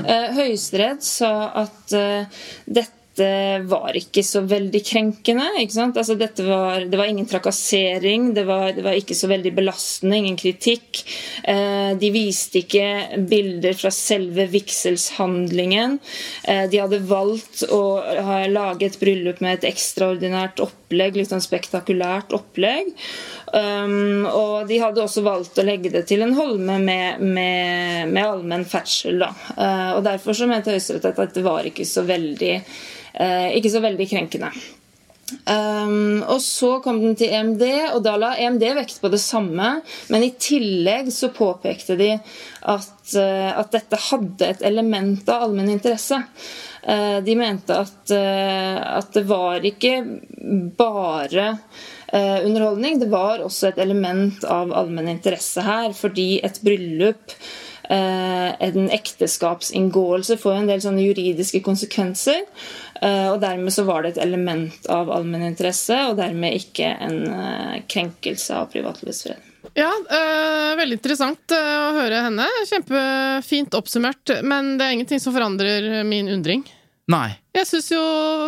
Eh, 0.06 0.28
Høyesterett 0.38 1.02
sa 1.02 1.32
at 1.64 1.96
eh, 1.98 2.46
dette 3.12 3.68
var 3.68 3.96
ikke 3.98 4.24
så 4.24 4.42
veldig 4.48 4.80
krenkende. 4.88 5.50
Altså 5.60 6.16
dette 6.16 6.46
var, 6.48 6.86
det 6.88 6.98
var 6.98 7.10
ingen 7.12 7.28
trakassering, 7.28 8.34
det 8.34 8.46
var, 8.48 8.72
det 8.72 8.86
var 8.86 8.96
ikke 8.96 9.16
så 9.16 9.28
veldig 9.28 9.52
belastende, 9.58 10.18
ingen 10.18 10.38
kritikk. 10.40 11.04
Eh, 11.44 11.92
de 12.00 12.12
viste 12.14 12.62
ikke 12.62 13.20
bilder 13.28 13.76
fra 13.76 13.92
selve 13.92 14.48
vigselshandlingen. 14.54 16.00
Eh, 16.44 16.64
de 16.72 16.80
hadde 16.80 17.02
valgt 17.10 17.66
å 17.68 18.00
ha, 18.00 18.46
lage 18.48 18.88
et 18.88 19.00
bryllup 19.02 19.44
med 19.44 19.60
et 19.60 19.68
ekstraordinært 19.74 20.64
opplegg, 20.64 21.20
litt 21.20 21.34
sånn 21.34 21.44
spektakulært 21.44 22.32
opplegg. 22.38 22.96
Um, 23.52 24.24
og 24.32 24.70
de 24.70 24.78
hadde 24.80 25.04
også 25.04 25.26
valgt 25.26 25.60
å 25.60 25.66
legge 25.68 25.92
det 25.92 26.06
til 26.08 26.24
en 26.24 26.32
holme 26.38 26.78
med, 26.80 27.20
med, 27.20 28.08
med 28.08 28.24
allmenn 28.24 28.64
ferdsel. 28.64 29.20
Da. 29.20 29.34
Uh, 29.58 29.92
og 29.98 30.06
derfor 30.08 30.38
så 30.38 30.48
mente 30.48 30.72
Høyesterett 30.72 31.20
at 31.20 31.36
det 31.36 31.44
var 31.44 31.68
ikke 31.68 31.84
så 31.88 32.06
veldig 32.08 32.56
ikke 33.12 33.72
så 33.74 33.82
veldig 33.84 34.08
krenkende. 34.08 34.52
Um, 35.46 36.24
og 36.28 36.42
Så 36.44 36.78
kom 36.84 37.00
den 37.02 37.16
til 37.20 37.32
EMD, 37.34 37.64
og 37.96 38.02
da 38.06 38.16
la 38.20 38.34
EMD 38.40 38.66
vekt 38.78 39.00
på 39.02 39.12
det 39.12 39.22
samme. 39.24 39.78
Men 40.12 40.26
i 40.26 40.34
tillegg 40.40 41.12
så 41.14 41.32
påpekte 41.36 41.98
de 42.00 42.12
at, 42.16 43.16
uh, 43.16 43.52
at 43.62 43.72
dette 43.74 44.02
hadde 44.10 44.52
et 44.52 44.66
element 44.68 45.32
av 45.32 45.48
allmenn 45.48 45.72
interesse. 45.74 46.20
Uh, 46.82 47.20
de 47.24 47.38
mente 47.38 47.78
at, 47.78 48.04
uh, 48.12 48.78
at 49.00 49.12
det 49.16 49.26
var 49.30 49.64
ikke 49.68 49.98
bare 50.78 51.56
underholdning, 52.12 52.98
det 53.00 53.08
var 53.08 53.40
også 53.40 53.70
et 53.70 53.78
element 53.80 54.42
av 54.44 54.74
allmenn 54.76 55.08
interesse 55.14 55.64
her. 55.64 55.94
Fordi 55.96 56.42
et 56.44 56.58
bryllup 56.60 57.38
en 57.92 58.90
ekteskapsinngåelse 58.92 60.36
får 60.40 60.58
en 60.58 60.68
del 60.68 60.84
sånne 60.84 61.06
juridiske 61.06 61.62
konsekvenser. 61.64 62.44
Og 63.02 63.40
dermed 63.42 63.74
så 63.74 63.82
var 63.88 64.04
det 64.04 64.12
et 64.12 64.20
element 64.22 64.86
av 64.94 65.10
allmenninteresse, 65.10 65.96
og 66.12 66.20
dermed 66.20 66.54
ikke 66.60 66.92
en 67.02 67.16
krenkelse 67.90 68.60
av 68.60 68.68
privatlivets 68.70 69.24
fred. 69.26 69.48
Ja, 69.78 69.90
øh, 69.90 70.74
veldig 70.80 70.98
interessant 70.98 71.54
å 71.56 71.64
høre 71.96 72.26
henne. 72.26 72.48
Kjempefint 72.68 73.76
oppsummert. 73.78 74.34
Men 74.44 74.76
det 74.78 74.86
er 74.86 74.96
ingenting 74.98 75.22
som 75.24 75.36
forandrer 75.36 76.04
min 76.08 76.30
undring. 76.34 76.66
Nei. 77.12 77.30
Jeg 77.56 77.68
syns 77.68 77.90
jo 77.92 78.02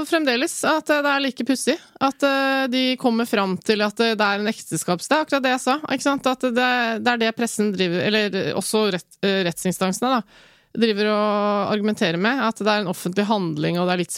fremdeles 0.08 0.54
at 0.68 0.88
det 0.88 1.12
er 1.12 1.24
like 1.24 1.46
pussig. 1.48 1.76
At 2.04 2.24
de 2.72 2.84
kommer 3.00 3.28
fram 3.28 3.58
til 3.60 3.84
at 3.84 4.00
det 4.00 4.16
er 4.16 4.40
en 4.40 4.52
ekteskaps... 4.52 5.10
Det 5.10 5.18
er 5.18 5.26
akkurat 5.26 5.46
det 5.46 5.54
jeg 5.56 5.64
sa. 5.66 5.78
Ikke 5.92 6.08
sant? 6.08 6.30
At 6.32 6.48
det, 6.48 6.72
det 7.04 7.14
er 7.14 7.22
det 7.26 7.34
pressen 7.38 7.74
driver 7.76 8.08
Eller 8.08 8.54
også 8.60 8.86
rett, 8.96 9.10
rettsinstansene, 9.22 10.20
da 10.20 10.50
driver 10.74 11.10
og 11.14 11.74
argumenterer 11.74 12.18
med. 12.18 12.40
At 12.48 12.58
det 12.64 12.68
er 12.68 12.82
en 12.86 12.92
offentlig 12.94 13.26
handling, 13.30 13.78
og 13.80 13.88
det 13.88 13.94
er 13.94 14.02
litt 14.04 14.16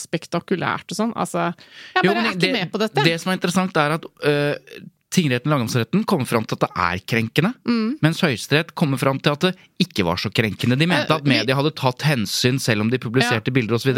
spektakulært 0.00 0.92
og 0.94 0.96
sånn. 0.96 1.12
Altså, 1.18 1.50
jeg 1.96 2.02
bare 2.02 2.06
Jo, 2.06 2.14
er 2.14 2.32
ikke 2.32 2.40
det, 2.46 2.52
med 2.56 2.72
på 2.72 2.80
dette. 2.82 3.04
Det 3.04 3.18
som 3.20 3.30
er 3.32 3.38
interessant, 3.40 3.76
er 3.76 3.96
at 3.98 4.06
øh, 4.24 4.80
tingretten 5.10 5.50
lagmannsretten 5.50 6.04
kommer 6.06 6.28
fram 6.30 6.44
til 6.46 6.54
at 6.54 6.64
det 6.68 6.70
er 6.86 7.00
krenkende, 7.12 7.50
Mm. 7.66 7.98
mens 8.00 8.20
Høyesterett 8.22 8.74
kommer 8.78 8.96
fram 9.00 9.18
til 9.18 9.32
at 9.34 9.40
det 9.40 9.52
ikke 9.82 10.04
var 10.06 10.16
så 10.22 10.30
krenkende. 10.30 10.78
De 10.78 10.86
mente 10.86 11.10
Eh, 11.10 11.16
at 11.16 11.24
media 11.26 11.56
hadde 11.58 11.72
tatt 11.74 12.02
hensyn 12.06 12.60
selv 12.62 12.82
om 12.84 12.90
de 12.90 12.98
publiserte 13.02 13.50
bilder 13.52 13.74
osv. 13.74 13.90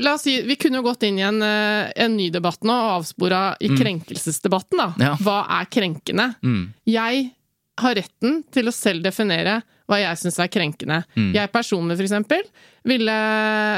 La 0.00 0.14
oss 0.14 0.22
si, 0.24 0.38
vi 0.42 0.56
kunne 0.56 0.80
jo 0.80 0.86
gått 0.88 1.02
inn 1.04 1.18
i 1.20 1.22
en, 1.26 1.42
eh, 1.42 1.92
en 1.96 2.16
ny 2.16 2.30
debatt 2.30 2.60
nå 2.64 2.72
og 2.72 3.02
avspora 3.04 3.56
i 3.60 3.68
krenkelsesdebatten. 3.76 4.78
da. 4.78 4.94
Ja. 4.98 5.14
Hva 5.20 5.44
er 5.60 5.66
krenkende? 5.66 6.34
Mm. 6.42 6.72
Jeg 6.86 7.30
har 7.78 7.94
retten 7.94 8.42
til 8.50 8.64
å 8.70 8.72
selv 8.72 9.02
definere 9.02 9.62
hva 9.90 10.00
jeg 10.00 10.20
syns 10.20 10.38
er 10.40 10.52
krenkende. 10.52 11.02
Jeg 11.36 11.52
personlig, 11.52 11.96
for 11.98 12.06
eksempel, 12.06 12.44
ville 12.88 13.16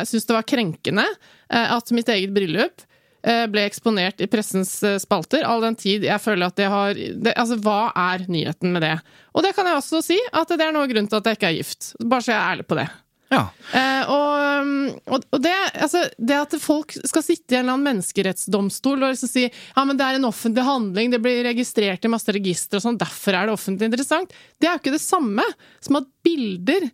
synes 0.07 0.29
det 0.29 0.37
var 0.37 0.47
krenkende 0.47 1.07
eh, 1.07 1.73
at 1.77 1.91
mitt 1.95 2.09
eget 2.13 2.35
bryllup 2.35 2.85
eh, 3.27 3.47
ble 3.51 3.65
eksponert 3.67 4.23
i 4.23 4.29
pressens 4.31 4.77
eh, 4.87 4.99
spalter, 5.03 5.47
all 5.47 5.65
den 5.65 5.79
tid 5.79 6.07
jeg 6.07 6.23
føler 6.23 6.47
at 6.47 6.59
det 6.59 6.69
har 6.71 6.95
det, 6.95 7.35
Altså, 7.35 7.59
hva 7.63 7.91
er 7.91 8.27
nyheten 8.31 8.75
med 8.75 8.87
det? 8.87 8.95
Og 9.35 9.43
det 9.47 9.55
kan 9.57 9.67
jeg 9.67 9.81
også 9.81 10.03
si, 10.05 10.21
at 10.33 10.55
det 10.55 10.63
er 10.63 10.75
noe 10.77 10.91
grunn 10.91 11.11
til 11.11 11.19
at 11.19 11.27
jeg 11.31 11.41
ikke 11.41 11.51
er 11.51 11.59
gift. 11.59 11.93
Bare 12.03 12.23
så 12.23 12.33
jeg 12.33 12.39
er 12.39 12.55
ærlig 12.55 12.69
på 12.71 12.79
det. 12.79 12.87
Ja. 13.33 13.43
Eh, 13.75 14.11
og, 14.13 14.93
og, 15.11 15.39
det, 15.43 15.55
altså, 15.75 16.05
det 16.19 16.37
at 16.39 16.55
folk 16.63 16.95
skal 16.95 17.25
sitte 17.27 17.55
i 17.55 17.59
en 17.59 17.65
eller 17.65 17.75
annen 17.75 17.89
menneskerettsdomstol 17.91 19.01
og 19.01 19.15
liksom 19.15 19.31
si 19.31 19.47
ja, 19.49 19.83
men 19.83 19.99
det 19.99 20.07
er 20.07 20.19
en 20.19 20.29
offentlig 20.29 20.67
handling, 20.67 21.11
det 21.11 21.23
blir 21.25 21.43
registrert 21.47 22.07
i 22.07 22.13
masse 22.13 22.35
registre 22.35 22.79
og 22.79 22.87
sånn, 22.87 23.01
derfor 23.01 23.35
er 23.35 23.49
det 23.49 23.57
offentlig 23.57 23.91
interessant, 23.91 24.37
det 24.63 24.69
er 24.69 24.77
jo 24.77 24.83
ikke 24.85 24.95
det 24.95 25.03
samme 25.03 25.47
som 25.83 25.99
at 25.99 26.09
bilder 26.27 26.87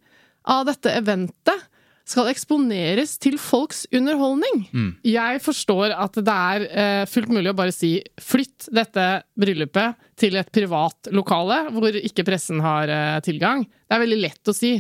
av 0.53 0.65
dette 0.71 0.97
eventet 0.97 1.69
skal 2.09 2.31
eksponeres 2.33 3.17
til 3.23 3.39
folks 3.41 3.85
underholdning. 3.95 4.65
Jeg 5.07 5.41
forstår 5.45 5.95
at 5.95 6.17
det 6.19 6.35
er 6.35 6.65
eh, 6.71 7.05
fullt 7.11 7.31
mulig 7.33 7.53
å 7.53 7.57
bare 7.59 7.75
si 7.75 7.95
flytt 8.21 8.69
dette 8.75 9.07
bryllupet 9.39 9.95
til 10.23 10.37
et 10.39 10.51
privat 10.55 11.09
lokale 11.15 11.65
hvor 11.73 11.95
ikke 11.99 12.25
pressen 12.27 12.61
har 12.63 12.91
eh, 12.91 13.21
tilgang. 13.25 13.65
Det 13.67 13.97
er 13.99 14.03
veldig 14.07 14.21
lett 14.23 14.49
å 14.49 14.55
si. 14.57 14.71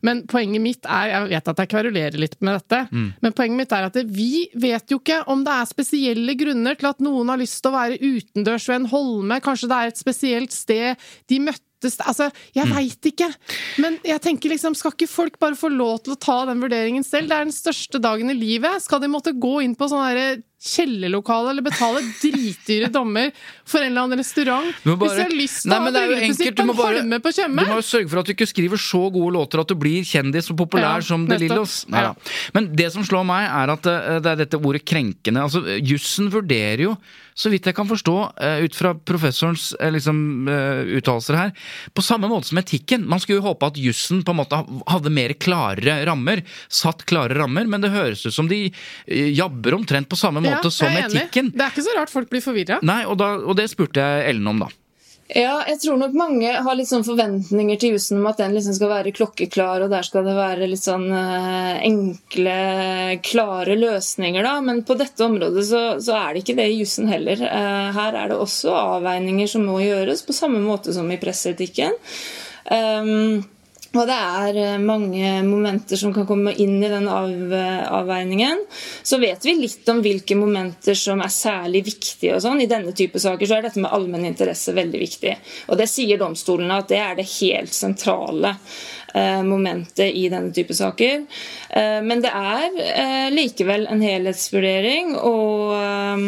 Men 0.00 0.22
poenget 0.30 0.62
mitt 0.64 0.86
er 0.88 1.10
Jeg 1.12 1.26
vet 1.34 1.48
at 1.52 1.58
jeg 1.60 1.70
kverulerer 1.74 2.16
litt 2.16 2.38
med 2.40 2.56
dette, 2.56 2.78
men 3.20 3.34
poenget 3.36 3.58
mitt 3.58 3.72
er 3.76 3.88
at 3.90 3.98
vi 4.08 4.46
vet 4.56 4.88
jo 4.90 4.96
ikke 5.02 5.18
om 5.28 5.42
det 5.44 5.52
er 5.52 5.68
spesielle 5.68 6.34
grunner 6.40 6.78
til 6.80 6.88
at 6.88 7.02
noen 7.04 7.28
har 7.28 7.40
lyst 7.40 7.60
til 7.60 7.68
å 7.72 7.76
være 7.76 7.98
utendørs 8.00 8.68
ved 8.70 8.80
en 8.80 8.88
holme. 8.94 9.40
Kanskje 9.44 9.68
det 9.68 9.76
er 9.82 9.92
et 9.92 10.00
spesielt 10.00 10.56
sted 10.56 10.96
de 11.28 11.42
møttes 11.44 11.68
Altså, 11.82 12.30
jeg 12.54 12.66
Mm. 12.66 12.74
veit 12.76 13.00
ikke. 13.12 13.34
Men 13.78 13.98
jeg 14.04 14.20
tenker 14.22 14.50
liksom, 14.50 14.74
skal 14.76 14.92
ikke 14.92 15.08
folk 15.08 15.38
bare 15.38 15.54
få 15.58 15.68
lov 15.70 16.02
til 16.04 16.14
å 16.14 16.20
ta 16.20 16.44
den 16.46 16.60
vurderingen 16.60 17.04
selv? 17.04 17.28
Det 17.28 17.36
er 17.36 17.44
den 17.44 17.52
største 17.52 18.00
dagen 18.00 18.30
i 18.30 18.34
livet. 18.34 18.82
Skal 18.82 19.00
de 19.00 19.08
måtte 19.08 19.32
gå 19.38 19.62
inn 19.62 19.74
på 19.74 19.88
sånn 19.88 20.04
herre 20.06 20.42
kjellerlokale 20.62 21.50
eller 21.50 21.64
betale 21.66 22.00
dritdyre 22.20 22.86
dommer 22.94 23.32
for 23.66 23.82
en 23.82 23.90
eller 23.90 24.04
annen 24.06 24.18
restaurant? 24.22 24.70
Bare- 24.84 24.96
Hvis 24.96 25.16
de 25.16 25.22
har 25.22 25.34
lyst 25.34 25.62
til 25.62 25.70
Nei, 25.70 25.78
å 25.78 25.82
men 25.82 25.94
ha 25.94 26.34
sitt 26.34 26.54
på 26.56 26.74
holme 26.76 27.18
på 27.20 27.32
Du 27.34 27.48
må 27.48 27.66
jo 27.66 27.82
sørge 27.82 28.08
for 28.10 28.18
at 28.20 28.26
du 28.26 28.32
ikke 28.34 28.46
skriver 28.46 28.78
så 28.78 29.10
gode 29.12 29.32
låter 29.34 29.60
at 29.60 29.66
du 29.68 29.74
blir 29.74 30.02
kjendis 30.06 30.50
og 30.50 30.56
populær 30.58 31.00
Ja, 31.00 31.00
som 31.00 31.26
De. 31.26 31.36
Lillos. 31.38 31.84
Ja. 31.90 32.14
Men 32.54 32.74
det 32.76 32.92
som 32.92 33.02
slår 33.02 33.26
meg, 33.26 33.48
er 33.50 33.72
at 33.72 33.86
eh, 33.86 34.20
det 34.20 34.26
er 34.26 34.36
dette 34.44 34.60
ordet 34.62 34.84
krenkende. 34.84 35.42
Altså, 35.42 35.62
Jussen 35.82 36.30
vurderer 36.30 36.78
jo, 36.86 36.96
så 37.34 37.52
vidt 37.52 37.66
jeg 37.68 37.76
kan 37.76 37.88
forstå, 37.88 38.16
eh, 38.40 38.64
ut 38.66 38.76
fra 38.76 38.92
professorens 38.94 39.72
eh, 39.80 39.92
liksom, 39.94 40.48
eh, 40.48 40.82
uttalelser 40.98 41.38
her, 41.38 41.52
på 41.94 42.04
samme 42.04 42.30
måte 42.30 42.50
som 42.50 42.60
etikken. 42.60 43.06
Man 43.08 43.22
skulle 43.22 43.40
jo 43.40 43.46
håpe 43.48 43.72
at 43.72 43.80
jussen 43.80 44.22
på 44.26 44.34
en 44.34 44.40
måte 44.42 44.60
hadde 44.90 45.12
mer 45.14 45.34
klarere 45.40 46.00
rammer, 46.08 46.44
satt 46.68 47.06
klare 47.08 47.36
rammer, 47.38 47.68
men 47.70 47.84
det 47.84 47.92
høres 47.94 48.26
ut 48.26 48.34
som 48.34 48.50
de 48.50 48.64
jabber 49.06 49.78
omtrent 49.78 50.10
på 50.10 50.18
samme 50.18 50.42
måte 50.44 50.70
som 50.72 50.90
er 50.90 51.06
enig. 51.06 51.24
etikken. 51.24 51.52
Det 51.54 51.64
er 51.64 51.74
ikke 51.74 51.88
så 51.88 51.96
rart 51.98 52.12
folk 52.12 52.30
blir 52.32 52.44
forvirra. 52.44 52.80
Nei, 52.86 53.02
og, 53.06 53.18
da, 53.20 53.34
og 53.40 53.56
det 53.58 53.70
spurte 53.72 54.02
jeg 54.02 54.32
Ellen 54.32 54.52
om, 54.52 54.64
da. 54.66 54.70
Ja, 55.32 55.62
jeg 55.64 55.78
tror 55.80 55.96
nok 55.96 56.16
mange 56.18 56.50
har 56.64 56.76
litt 56.76 56.90
sånn 56.90 57.06
forventninger 57.06 57.78
til 57.80 57.94
jussen 57.94 58.18
om 58.20 58.26
at 58.28 58.42
den 58.42 58.52
liksom 58.52 58.74
skal 58.76 58.90
være 58.90 59.14
klokkeklar, 59.16 59.84
og 59.84 59.92
der 59.92 60.04
skal 60.04 60.26
det 60.26 60.34
være 60.36 60.68
litt 60.68 60.82
sånn 60.82 61.06
eh, 61.08 61.78
enkle, 61.88 62.56
klare 63.24 63.78
løsninger, 63.78 64.44
da. 64.44 64.58
Men 64.66 64.82
på 64.84 64.96
dette 65.00 65.24
området 65.24 65.64
så, 65.70 65.82
så 66.04 66.18
er 66.18 66.34
det 66.34 66.42
ikke 66.42 66.58
det 66.60 66.68
i 66.68 66.76
jussen 66.82 67.08
heller. 67.08 67.40
Eh, 67.48 67.88
her 67.96 68.18
er 68.20 68.28
det 68.28 68.38
også 68.44 68.76
avveininger 68.76 69.48
som 69.54 69.64
må 69.70 69.78
gjøres, 69.80 70.24
på 70.26 70.36
samme 70.36 70.60
måte 70.60 70.92
som 70.92 71.08
i 71.08 71.20
presseetikken. 71.22 71.96
Um, 72.68 73.40
og 73.92 74.08
det 74.08 74.16
er 74.16 74.60
eh, 74.62 74.78
mange 74.82 75.34
momenter 75.46 76.00
som 76.00 76.14
kan 76.14 76.26
komme 76.28 76.54
inn 76.56 76.78
i 76.80 76.90
den 76.90 77.08
av, 77.10 77.28
avveiningen. 78.00 78.64
Så 79.02 79.20
vet 79.22 79.44
vi 79.44 79.56
litt 79.58 79.88
om 79.92 80.00
hvilke 80.04 80.38
momenter 80.38 80.96
som 80.98 81.20
er 81.24 81.32
særlig 81.32 81.84
viktige. 81.90 82.36
og 82.36 82.42
sånn. 82.44 82.62
I 82.64 82.70
denne 82.70 82.94
type 82.96 83.20
saker 83.22 83.48
så 83.48 83.58
er 83.58 83.68
dette 83.68 83.82
med 83.82 83.92
allmenn 83.92 84.26
interesse 84.28 84.74
veldig 84.76 85.04
viktig. 85.04 85.36
Og 85.68 85.80
det 85.80 85.90
sier 85.92 86.20
domstolene 86.20 86.80
at 86.80 86.90
det 86.92 87.00
er 87.02 87.16
det 87.20 87.28
helt 87.36 87.74
sentrale 87.76 88.56
eh, 89.14 89.42
momentet 89.42 90.08
i 90.14 90.28
denne 90.32 90.52
type 90.54 90.74
saker. 90.74 91.24
Eh, 91.70 92.00
men 92.04 92.24
det 92.24 92.32
er 92.32 92.82
eh, 92.88 93.28
likevel 93.34 93.86
en 93.90 94.02
helhetsvurdering, 94.04 95.16
og 95.20 95.72
eh, 95.76 96.26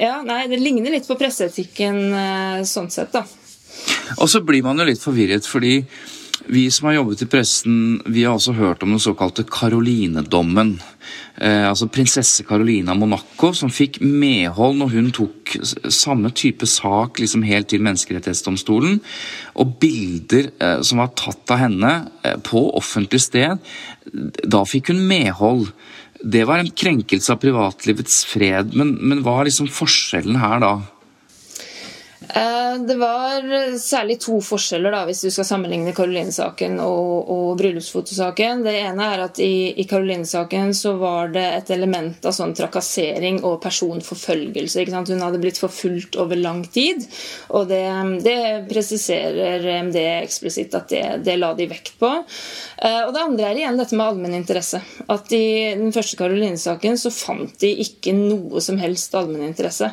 ja, 0.00 0.20
nei, 0.26 0.44
det 0.50 0.60
ligner 0.60 0.94
litt 0.94 1.08
på 1.08 1.18
presseetikken 1.18 2.00
eh, 2.14 2.62
sånn 2.68 2.90
sett, 2.92 3.12
da. 3.16 3.24
Og 4.20 4.28
så 4.30 4.42
blir 4.44 4.64
man 4.66 4.80
jo 4.80 4.86
litt 4.88 5.02
forvirret, 5.02 5.46
fordi 5.46 5.80
vi 6.50 6.64
som 6.70 6.88
har 6.88 6.96
jobbet 6.98 7.22
i 7.22 7.26
pressen, 7.30 7.74
vi 8.10 8.24
har 8.24 8.34
også 8.34 8.56
hørt 8.58 8.82
om 8.82 8.90
den 8.94 9.02
såkalte 9.02 9.44
Karoline-dommen. 9.46 10.72
Eh, 11.38 11.68
altså 11.68 11.88
prinsesse 11.92 12.44
Carolina 12.48 12.94
Monaco, 12.98 13.52
som 13.54 13.70
fikk 13.70 14.00
medhold 14.02 14.80
når 14.80 14.92
hun 14.96 15.10
tok 15.14 15.54
samme 15.92 16.32
type 16.34 16.66
sak 16.66 17.22
liksom 17.22 17.46
helt 17.46 17.70
til 17.70 17.84
Menneskerettighetsdomstolen. 17.86 18.98
Og 19.62 19.76
bilder 19.82 20.50
eh, 20.58 20.82
som 20.86 21.02
var 21.02 21.14
tatt 21.18 21.54
av 21.54 21.62
henne 21.62 21.94
eh, 22.26 22.36
på 22.42 22.66
offentlig 22.78 23.22
sted, 23.24 23.72
da 24.42 24.64
fikk 24.66 24.90
hun 24.90 25.04
medhold. 25.06 25.70
Det 26.20 26.42
var 26.48 26.60
en 26.60 26.74
krenkelse 26.82 27.32
av 27.32 27.40
privatlivets 27.40 28.24
fred, 28.28 28.74
men, 28.76 28.96
men 29.00 29.22
hva 29.24 29.38
er 29.40 29.52
liksom 29.52 29.70
forskjellen 29.72 30.42
her 30.42 30.60
da? 30.66 30.74
Eh, 32.34 32.78
Det 32.86 32.94
var 32.96 33.42
særlig 33.78 34.16
to 34.22 34.36
forskjeller 34.44 34.92
da, 34.94 35.00
hvis 35.08 35.20
du 35.24 35.30
skal 35.34 35.46
sammenligne 35.48 35.92
Karoline-saken 35.96 36.78
og, 36.84 37.28
og 37.34 37.58
bryllupsfotosaken. 37.58 38.62
Det 38.64 38.74
ene 38.84 39.08
er 39.14 39.22
at 39.24 39.40
i, 39.42 39.72
i 39.82 39.84
Karoline-saken 39.90 40.72
så 40.76 40.94
var 41.00 41.32
det 41.34 41.44
et 41.58 41.72
element 41.74 42.24
av 42.28 42.34
sånn 42.36 42.54
trakassering 42.56 43.40
og 43.44 43.58
personforfølgelse. 43.64 44.80
Ikke 44.84 44.94
sant? 44.94 45.10
Hun 45.12 45.24
hadde 45.26 45.42
blitt 45.42 45.60
forfulgt 45.60 46.16
over 46.22 46.38
lang 46.40 46.62
tid, 46.72 47.04
og 47.50 47.68
det, 47.72 47.82
det 48.24 48.38
presiserer 48.70 49.66
MD 49.90 49.98
eksplisitt 50.22 50.74
at 50.78 50.88
det, 50.94 51.04
det 51.26 51.36
la 51.40 51.52
de 51.58 51.68
vekt 51.70 51.96
på. 52.00 52.12
Eh, 52.78 53.02
Og 53.06 53.14
det 53.16 53.24
andre 53.26 53.50
er 53.50 53.62
igjen 53.64 53.80
dette 53.80 53.96
med 53.98 54.06
allmenn 54.06 54.38
interesse. 54.40 54.80
At 55.10 55.32
i 55.36 55.44
den 55.76 55.92
første 55.96 56.18
Karoline-saken 56.20 56.98
så 57.00 57.12
fant 57.14 57.58
de 57.60 57.74
ikke 57.84 58.14
noe 58.16 58.62
som 58.64 58.78
helst 58.80 59.14
allmenn 59.18 59.48
interesse. 59.50 59.90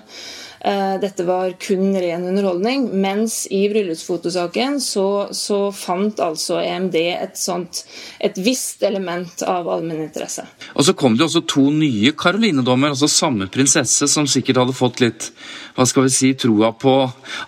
Eh, 0.61 0.95
Dette 1.01 1.25
var 1.27 1.53
kun 1.61 1.95
ren 1.95 2.25
underholdning, 2.27 2.87
mens 3.01 3.45
i 3.53 3.63
bryllupsfotosaken 3.69 4.79
så, 4.81 5.27
så 5.31 5.59
fant 5.75 6.19
altså 6.23 6.59
EMD 6.63 6.97
et 6.97 7.37
sånt 7.37 7.83
et 8.23 8.37
visst 8.41 8.83
element 8.87 9.43
av 9.45 9.69
allmenninteresse. 9.69 10.47
Og 10.73 10.87
så 10.87 10.95
kom 10.97 11.17
det 11.17 11.27
også 11.27 11.43
to 11.49 11.67
nye 11.73 12.13
Caroline-dommer, 12.17 12.95
altså 12.95 13.09
samme 13.11 13.49
prinsesse, 13.53 14.09
som 14.09 14.29
sikkert 14.29 14.63
hadde 14.63 14.77
fått 14.77 15.03
litt 15.03 15.29
hva 15.77 15.85
skal 15.85 16.07
vi 16.07 16.13
si, 16.13 16.31
troa 16.33 16.71
på 16.73 16.93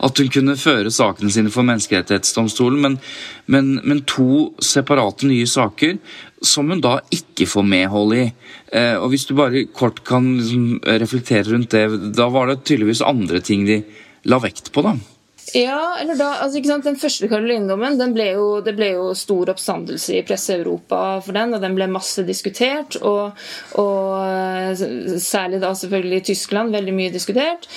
at 0.05 0.21
hun 0.21 0.31
kunne 0.33 0.57
føre 0.59 0.91
sakene 0.93 1.33
sine 1.33 1.49
for 1.53 1.65
Menneskerettighetsdomstolen, 1.65 2.79
men, 2.83 2.97
men, 3.49 3.71
men 3.81 4.03
to 4.09 4.51
separate 4.61 5.25
nye 5.25 5.47
saker 5.49 5.97
som 6.45 6.69
hun 6.71 6.83
da 6.83 6.99
ikke 7.13 7.49
får 7.49 7.65
medhold 7.67 8.15
i. 8.15 8.25
Eh, 8.71 8.95
og 8.99 9.09
Hvis 9.11 9.25
du 9.25 9.33
bare 9.37 9.65
kort 9.73 10.03
kan 10.07 10.35
liksom, 10.37 10.67
reflektere 11.01 11.49
rundt 11.49 11.73
det, 11.73 11.87
da 12.15 12.29
var 12.31 12.51
det 12.51 12.61
tydeligvis 12.63 13.01
andre 13.05 13.41
ting 13.41 13.65
de 13.67 13.81
la 14.29 14.39
vekt 14.43 14.71
på, 14.75 14.85
da. 14.85 14.93
Ja, 15.55 15.97
eller 16.01 16.17
da, 16.19 16.29
altså 16.43 16.59
ikke 16.59 16.71
sant, 16.71 16.85
Den 16.85 16.99
første 16.99 17.29
Karoline-dommen 17.31 17.97
det 17.99 18.75
ble 18.77 18.89
jo 18.91 19.07
stor 19.17 19.49
oppstandelse 19.53 20.17
i 20.17 20.23
presse-Europa 20.27 20.99
for 21.25 21.37
den, 21.37 21.55
og 21.55 21.63
den 21.63 21.77
ble 21.77 21.87
masse 21.91 22.23
diskutert. 22.27 22.99
Og, 23.01 23.37
og 23.79 24.03
eh, 24.25 24.83
særlig 25.23 25.61
da 25.63 25.73
selvfølgelig 25.77 26.21
i 26.21 26.27
Tyskland 26.31 26.75
veldig 26.75 26.95
mye 26.95 27.13
diskutert. 27.13 27.69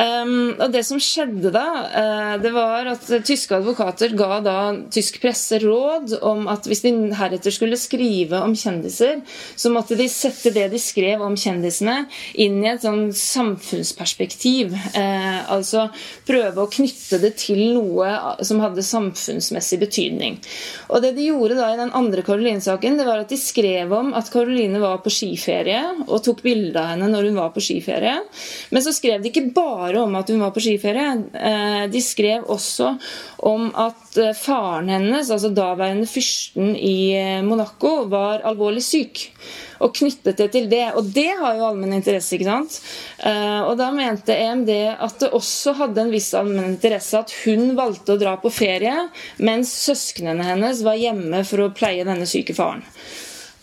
Um, 0.00 0.54
og 0.56 0.70
Det 0.72 0.82
som 0.86 1.00
skjedde 1.02 1.52
da, 1.52 1.66
uh, 1.92 2.34
det 2.40 2.52
var 2.54 2.88
at 2.94 3.06
tyske 3.26 3.58
advokater 3.58 4.14
ga 4.16 4.40
da 4.44 4.56
tysk 4.92 5.20
presse 5.22 5.58
råd 5.60 6.14
om 6.24 6.46
at 6.50 6.66
hvis 6.68 6.84
de 6.86 6.92
heretter 7.18 7.52
skulle 7.54 7.78
skrive 7.80 8.40
om 8.40 8.54
kjendiser, 8.56 9.20
så 9.58 9.72
måtte 9.74 9.98
de 9.98 10.08
sette 10.10 10.54
det 10.54 10.70
de 10.72 10.80
skrev 10.80 11.22
om 11.26 11.36
kjendisene, 11.38 12.06
inn 12.40 12.60
i 12.64 12.70
et 12.72 12.86
sånn 12.86 13.10
samfunnsperspektiv. 13.16 14.72
Uh, 14.96 15.40
altså 15.52 15.88
prøve 16.28 16.64
å 16.64 16.70
knytte 16.70 17.19
det 17.22 17.32
til 17.40 17.60
noe 17.76 18.10
som 18.46 18.60
hadde 18.62 18.84
samfunnsmessig 18.84 19.78
betydning. 19.80 20.38
Og 20.90 21.02
det 21.04 21.14
de 21.16 21.28
gjorde 21.28 21.58
da 21.58 21.70
i 21.72 21.78
den 21.80 21.92
andre 21.96 22.24
Caroline-saken, 22.26 22.98
det 22.98 23.06
var 23.08 23.22
at 23.22 23.32
de 23.32 23.38
skrev 23.40 23.92
om 23.96 24.12
at 24.18 24.30
Caroline 24.32 24.80
var 24.82 25.00
på 25.04 25.12
skiferie, 25.14 25.80
og 26.06 26.22
tok 26.26 26.42
bilde 26.46 26.80
av 26.80 26.92
henne 26.94 27.10
når 27.12 27.30
hun 27.30 27.40
var 27.40 27.54
på 27.54 27.64
skiferie. 27.64 28.16
Men 28.70 28.84
så 28.84 28.94
skrev 28.96 29.22
de 29.22 29.32
ikke 29.32 29.48
bare 29.56 30.02
om 30.02 30.18
at 30.18 30.30
hun 30.32 30.42
var 30.42 30.54
på 30.54 30.62
skiferie. 30.64 31.08
Eh, 31.34 31.86
De 31.90 32.02
skrev 32.04 32.46
også 32.50 32.94
om 33.48 33.70
at 33.78 34.20
eh, 34.20 34.36
faren 34.36 34.90
hennes, 34.92 35.30
altså 35.30 35.52
daværende 35.54 36.08
fyrsten 36.10 36.74
i 36.76 37.12
eh, 37.16 37.42
Monaco, 37.46 38.04
var 38.10 38.44
alvorlig 38.48 38.84
syk. 38.84 39.28
Og 39.80 39.94
knyttet 39.96 40.36
det 40.36 40.50
til 40.52 40.68
det. 40.70 40.84
Og 40.98 41.08
det 41.14 41.28
har 41.40 41.56
jo 41.56 41.66
allmenn 41.70 41.96
interesse, 41.96 42.34
ikke 42.36 42.48
sant? 42.50 42.80
Eh, 43.18 43.60
Og 43.64 43.76
da 43.80 43.90
mente 43.94 44.36
EMD 44.36 44.70
at 44.98 45.18
det 45.22 45.32
også 45.36 45.74
hadde 45.80 46.04
en 46.04 46.12
viss 46.12 46.32
allmenn 46.36 46.74
interesse 46.74 47.18
at 47.18 47.32
hun 47.44 47.74
valgte 47.78 48.14
å 48.14 48.20
dra 48.20 48.36
på 48.40 48.52
ferie, 48.52 49.08
mens 49.38 49.72
søsknene 49.86 50.44
hennes 50.44 50.84
var 50.86 51.00
hjemme 51.00 51.44
for 51.48 51.64
å 51.64 51.72
pleie 51.74 52.04
denne 52.04 52.28
syke 52.28 52.56
faren. 52.56 52.84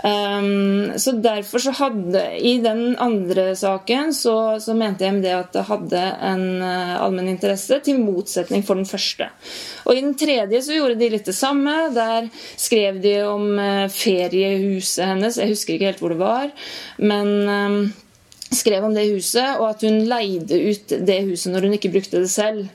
Um, 0.04 0.92
så 0.98 1.12
derfor 1.12 1.60
så 1.60 1.72
hadde 1.74 2.22
I 2.38 2.58
den 2.62 2.96
andre 3.02 3.56
saken 3.58 4.12
så, 4.14 4.60
så 4.62 4.76
mente 4.78 5.08
EMD 5.08 5.26
at 5.34 5.56
det 5.56 5.64
hadde 5.66 6.04
en 6.28 6.43
uh, 6.62 7.00
allmenn 7.02 7.32
interesse, 7.32 7.80
til 7.82 7.98
motsetning 8.04 8.62
for 8.68 8.78
den 8.78 8.86
første. 8.86 9.32
Og 9.88 9.98
I 9.98 10.04
den 10.06 10.14
tredje 10.20 10.62
så 10.62 10.78
gjorde 10.78 11.00
de 11.00 11.10
litt 11.16 11.26
det 11.26 11.38
samme. 11.38 11.76
Der 11.95 12.30
skrev 12.54 13.02
de 13.02 13.16
om 13.26 13.48
uh, 13.58 13.88
feriehuset 13.89 15.08
hennes. 15.16 15.41
Jeg 15.41 15.56
husker 15.56 15.78
ikke 15.78 15.93
helt 15.93 16.04
hvor 16.04 16.14
det 16.14 16.22
var. 16.22 16.52
men... 16.98 17.34
Um, 17.48 17.80
skrev 18.52 18.86
om 18.86 18.93
det 18.95 19.08
huset, 19.10 19.58
og 19.60 19.70
at 19.70 19.84
hun 19.84 20.06
leide 20.08 20.58
ut 20.70 20.93
det 21.08 21.18
huset 21.28 21.52
når 21.52 21.68
hun 21.68 21.76
ikke 21.76 21.91
brukte 21.91 22.22
det 22.24 22.30
selv. 22.32 22.68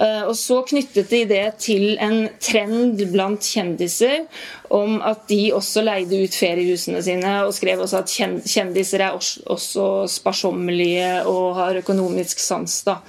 Eh, 0.00 0.22
og 0.22 0.36
Så 0.38 0.60
knyttet 0.68 1.10
de 1.10 1.24
det 1.26 1.44
til 1.62 1.96
en 2.02 2.28
trend 2.40 3.02
blant 3.10 3.42
kjendiser 3.42 4.26
om 4.70 5.00
at 5.02 5.26
de 5.30 5.50
også 5.54 5.82
leide 5.86 6.22
ut 6.22 6.34
feriehusene 6.34 7.02
sine, 7.02 7.34
og 7.46 7.54
skrev 7.54 7.82
også 7.82 8.02
at 8.02 8.14
kjendiser 8.46 9.02
er 9.02 9.18
også 9.18 10.06
sparsommelige 10.10 11.26
og 11.26 11.58
har 11.58 11.82
økonomisk 11.82 12.42
sans. 12.42 12.78
Da. 12.86 13.00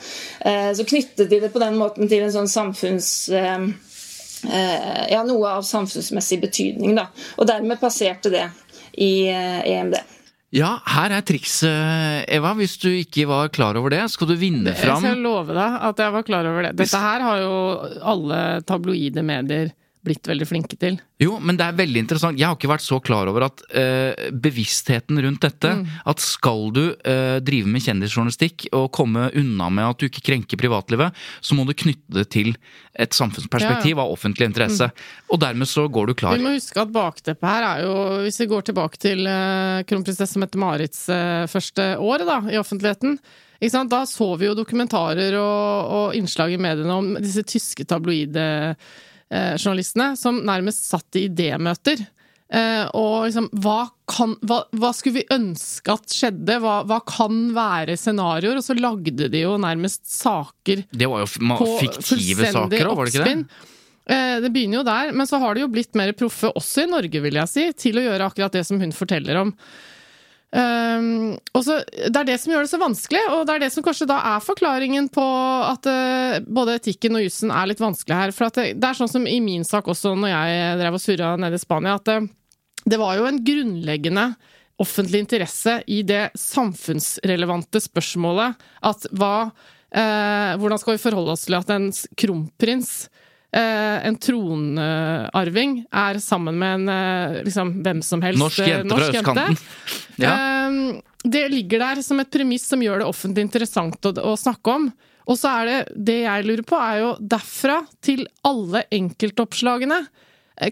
Eh, 0.42 0.74
så 0.74 0.86
knyttet 0.88 1.30
de 1.30 1.42
det 1.46 1.54
på 1.54 1.62
den 1.62 1.78
måten 1.78 2.10
til 2.10 2.26
en 2.26 2.34
sånn 2.34 2.50
samfunns 2.50 3.30
eh, 3.30 3.70
ja, 4.48 5.24
noe 5.26 5.54
av 5.58 5.66
samfunnsmessig 5.66 6.42
betydning. 6.42 6.98
Da. 6.98 7.10
Og 7.38 7.50
dermed 7.50 7.82
passerte 7.82 8.34
det 8.34 8.46
i 8.98 9.28
EMD. 9.30 10.17
Ja, 10.56 10.78
her 10.88 11.12
er 11.12 11.24
trikset, 11.28 12.24
Eva. 12.32 12.54
Hvis 12.56 12.78
du 12.80 12.88
ikke 12.94 13.26
var 13.28 13.50
klar 13.52 13.76
over 13.76 13.92
det, 13.92 14.06
skal 14.14 14.30
du 14.32 14.36
vinne 14.40 14.72
fram 14.80 15.04
Jeg 15.04 15.18
skal 15.18 15.26
love 15.26 15.56
deg 15.58 15.82
at 15.90 16.00
jeg 16.00 16.14
var 16.16 16.24
klar 16.28 16.48
over 16.48 16.70
det. 16.70 16.76
Dette 16.80 17.02
her 17.04 17.26
har 17.26 17.42
jo 17.44 17.58
alle 18.14 18.40
tabloide 18.68 19.26
medier 19.28 19.74
blitt 20.06 20.28
veldig 20.30 20.48
flinke 20.48 20.78
til. 20.80 20.98
Jo, 21.22 21.38
men 21.42 21.58
det 21.58 21.66
er 21.66 21.78
veldig 21.78 22.02
interessant. 22.04 22.40
Jeg 22.40 22.48
har 22.48 22.58
ikke 22.58 22.70
vært 22.70 22.86
så 22.86 23.00
klar 23.04 23.30
over 23.30 23.48
at 23.48 23.64
uh, 23.72 24.28
bevisstheten 24.32 25.20
rundt 25.24 25.42
dette 25.44 25.72
mm. 25.80 25.86
At 26.08 26.22
skal 26.24 26.68
du 26.76 26.84
uh, 26.94 27.38
drive 27.44 27.70
med 27.72 27.84
kjendisjournalistikk 27.84 28.68
og 28.78 28.92
komme 28.96 29.28
unna 29.38 29.70
med 29.74 29.90
at 29.90 30.02
du 30.02 30.08
ikke 30.08 30.24
krenker 30.30 30.60
privatlivet, 30.60 31.16
så 31.42 31.58
må 31.58 31.66
du 31.68 31.74
knytte 31.78 32.20
det 32.20 32.28
til 32.34 32.54
et 32.98 33.14
samfunnsperspektiv 33.14 33.96
ja. 33.96 34.04
av 34.04 34.14
offentlig 34.14 34.48
interesse. 34.50 34.90
Mm. 34.90 35.26
Og 35.34 35.42
dermed 35.42 35.70
så 35.70 35.88
går 35.92 36.12
du 36.12 36.18
klar. 36.18 36.38
Vi 36.38 36.46
må 36.46 36.54
huske 36.56 36.82
at 36.82 36.94
bakteppet 36.94 37.48
her 37.48 37.66
er 37.68 37.84
jo 37.86 37.98
Hvis 38.26 38.40
vi 38.42 38.50
går 38.52 38.70
tilbake 38.70 39.02
til 39.02 39.26
uh, 39.28 39.84
kronprinsesse 39.88 40.40
Mette-Marits 40.42 41.04
første 41.52 41.92
år 42.04 42.24
da, 42.28 42.40
i 42.52 42.60
offentligheten. 42.60 43.18
Da 43.90 44.04
så 44.06 44.28
vi 44.38 44.46
jo 44.46 44.56
dokumentarer 44.58 45.34
og, 45.40 45.94
og 45.98 46.18
innslag 46.18 46.54
i 46.54 46.62
mediene 46.62 46.94
om 46.94 47.14
disse 47.18 47.42
tyske 47.48 47.88
tabloide 47.90 48.76
journalistene 49.30 50.14
som 50.16 50.38
nærmest 50.48 50.86
satt 50.88 51.18
i 51.20 51.26
idémøter. 51.28 52.06
Eh, 52.48 52.86
og 52.96 53.26
liksom, 53.28 53.50
hva, 53.60 53.90
kan, 54.08 54.38
hva, 54.48 54.62
hva, 54.80 54.94
skulle 54.96 55.20
vi 55.20 55.36
ønske 55.36 55.92
at 55.92 56.14
skjedde? 56.16 56.60
Hva, 56.64 56.78
hva, 56.88 57.02
kan 57.08 57.50
være 57.56 57.98
scenarioer? 58.00 58.62
Og 58.62 58.64
så 58.64 58.78
lagde 58.78 59.28
de 59.34 59.42
jo 59.44 59.58
nærmest 59.60 60.06
saker 60.08 60.86
Det 60.88 61.10
var 61.12 61.26
jo 61.26 61.32
fiktive 61.82 62.54
saker 62.54 62.88
òg, 62.88 62.96
var 62.96 63.10
det 63.10 63.14
ikke 63.16 63.28
det? 63.28 63.66
Eh, 64.08 64.38
det 64.46 64.54
begynner 64.56 64.80
jo 64.80 64.88
der, 64.88 65.12
men 65.12 65.28
så 65.28 65.42
har 65.44 65.56
det 65.56 65.66
jo 65.66 65.74
blitt 65.74 65.98
mer 66.00 66.14
proffe 66.16 66.54
også 66.56 66.86
i 66.86 66.92
Norge, 66.94 67.24
vil 67.26 67.42
jeg 67.42 67.52
si, 67.52 67.68
til 67.76 68.00
å 68.00 68.08
gjøre 68.08 68.32
akkurat 68.32 68.56
det 68.56 68.64
som 68.70 68.80
hun 68.80 68.96
forteller 68.96 69.44
om. 69.44 69.52
Um, 70.48 71.36
så, 71.60 71.82
Det 71.84 72.16
er 72.16 72.28
det 72.30 72.38
som 72.40 72.54
gjør 72.54 72.64
det 72.64 72.72
så 72.72 72.80
vanskelig, 72.80 73.24
og 73.36 73.42
det 73.48 73.56
er 73.56 73.64
det 73.66 73.72
som 73.74 73.84
kanskje 73.84 74.08
da 74.08 74.22
er 74.32 74.44
forklaringen 74.46 75.10
på 75.12 75.26
at 75.68 75.90
uh, 75.92 76.38
både 76.48 76.78
etikken 76.80 77.20
og 77.20 77.26
jussen 77.26 77.52
er 77.52 77.68
litt 77.68 77.84
vanskelig 77.84 78.16
her. 78.16 78.36
For 78.36 78.48
det, 78.56 78.70
det, 78.80 78.88
er 78.88 79.00
sånn 79.00 79.12
som 79.12 79.28
i 79.28 79.42
min 79.44 79.68
sak 79.68 79.90
også, 79.92 80.16
når 80.16 80.32
jeg 80.32 80.78
drev 80.84 81.00
og 81.00 81.04
surra 81.04 81.34
nede 81.42 81.60
i 81.60 81.64
Spania, 81.64 81.98
at 82.00 82.14
uh, 82.16 82.30
det 82.88 83.02
var 83.02 83.18
jo 83.20 83.28
en 83.28 83.42
grunnleggende 83.44 84.30
offentlig 84.80 85.24
interesse 85.26 85.80
i 85.90 86.04
det 86.06 86.30
samfunnsrelevante 86.38 87.82
spørsmålet 87.82 88.68
at 88.86 89.08
hva 89.18 89.50
uh, 89.50 90.52
Hvordan 90.60 90.80
skal 90.80 90.96
vi 90.96 91.02
forholde 91.02 91.34
oss 91.34 91.48
til 91.48 91.58
at 91.58 91.72
en 91.74 91.90
kronprins 92.20 92.92
en 93.62 94.18
tronarving 94.22 95.80
er 95.90 96.20
sammen 96.24 96.58
med 96.60 96.76
en 96.80 96.94
eh, 96.94 97.38
liksom, 97.48 97.74
hvem 97.86 98.04
som 98.06 98.24
helst 98.26 98.42
Norsk 98.42 98.64
jente 98.66 98.90
norsk 98.92 99.10
fra 99.10 99.22
østkanten. 99.22 99.58
Ja. 100.18 100.34
Det 101.22 101.44
ligger 101.52 101.84
der 101.84 102.00
som 102.02 102.18
et 102.24 102.32
premiss 102.34 102.64
som 102.66 102.82
gjør 102.82 103.04
det 103.04 103.10
offentlig 103.10 103.44
interessant 103.46 104.08
å, 104.10 104.12
å 104.32 104.32
snakke 104.40 104.74
om. 104.74 104.88
Og 105.28 105.38
så 105.38 105.52
er 105.60 105.68
det 105.70 105.78
det 106.10 106.16
jeg 106.24 106.46
lurer 106.48 106.66
på, 106.66 106.80
er 106.80 107.02
jo 107.04 107.12
derfra 107.20 107.82
til 108.02 108.24
alle 108.48 108.82
enkeltoppslagene. 108.96 110.00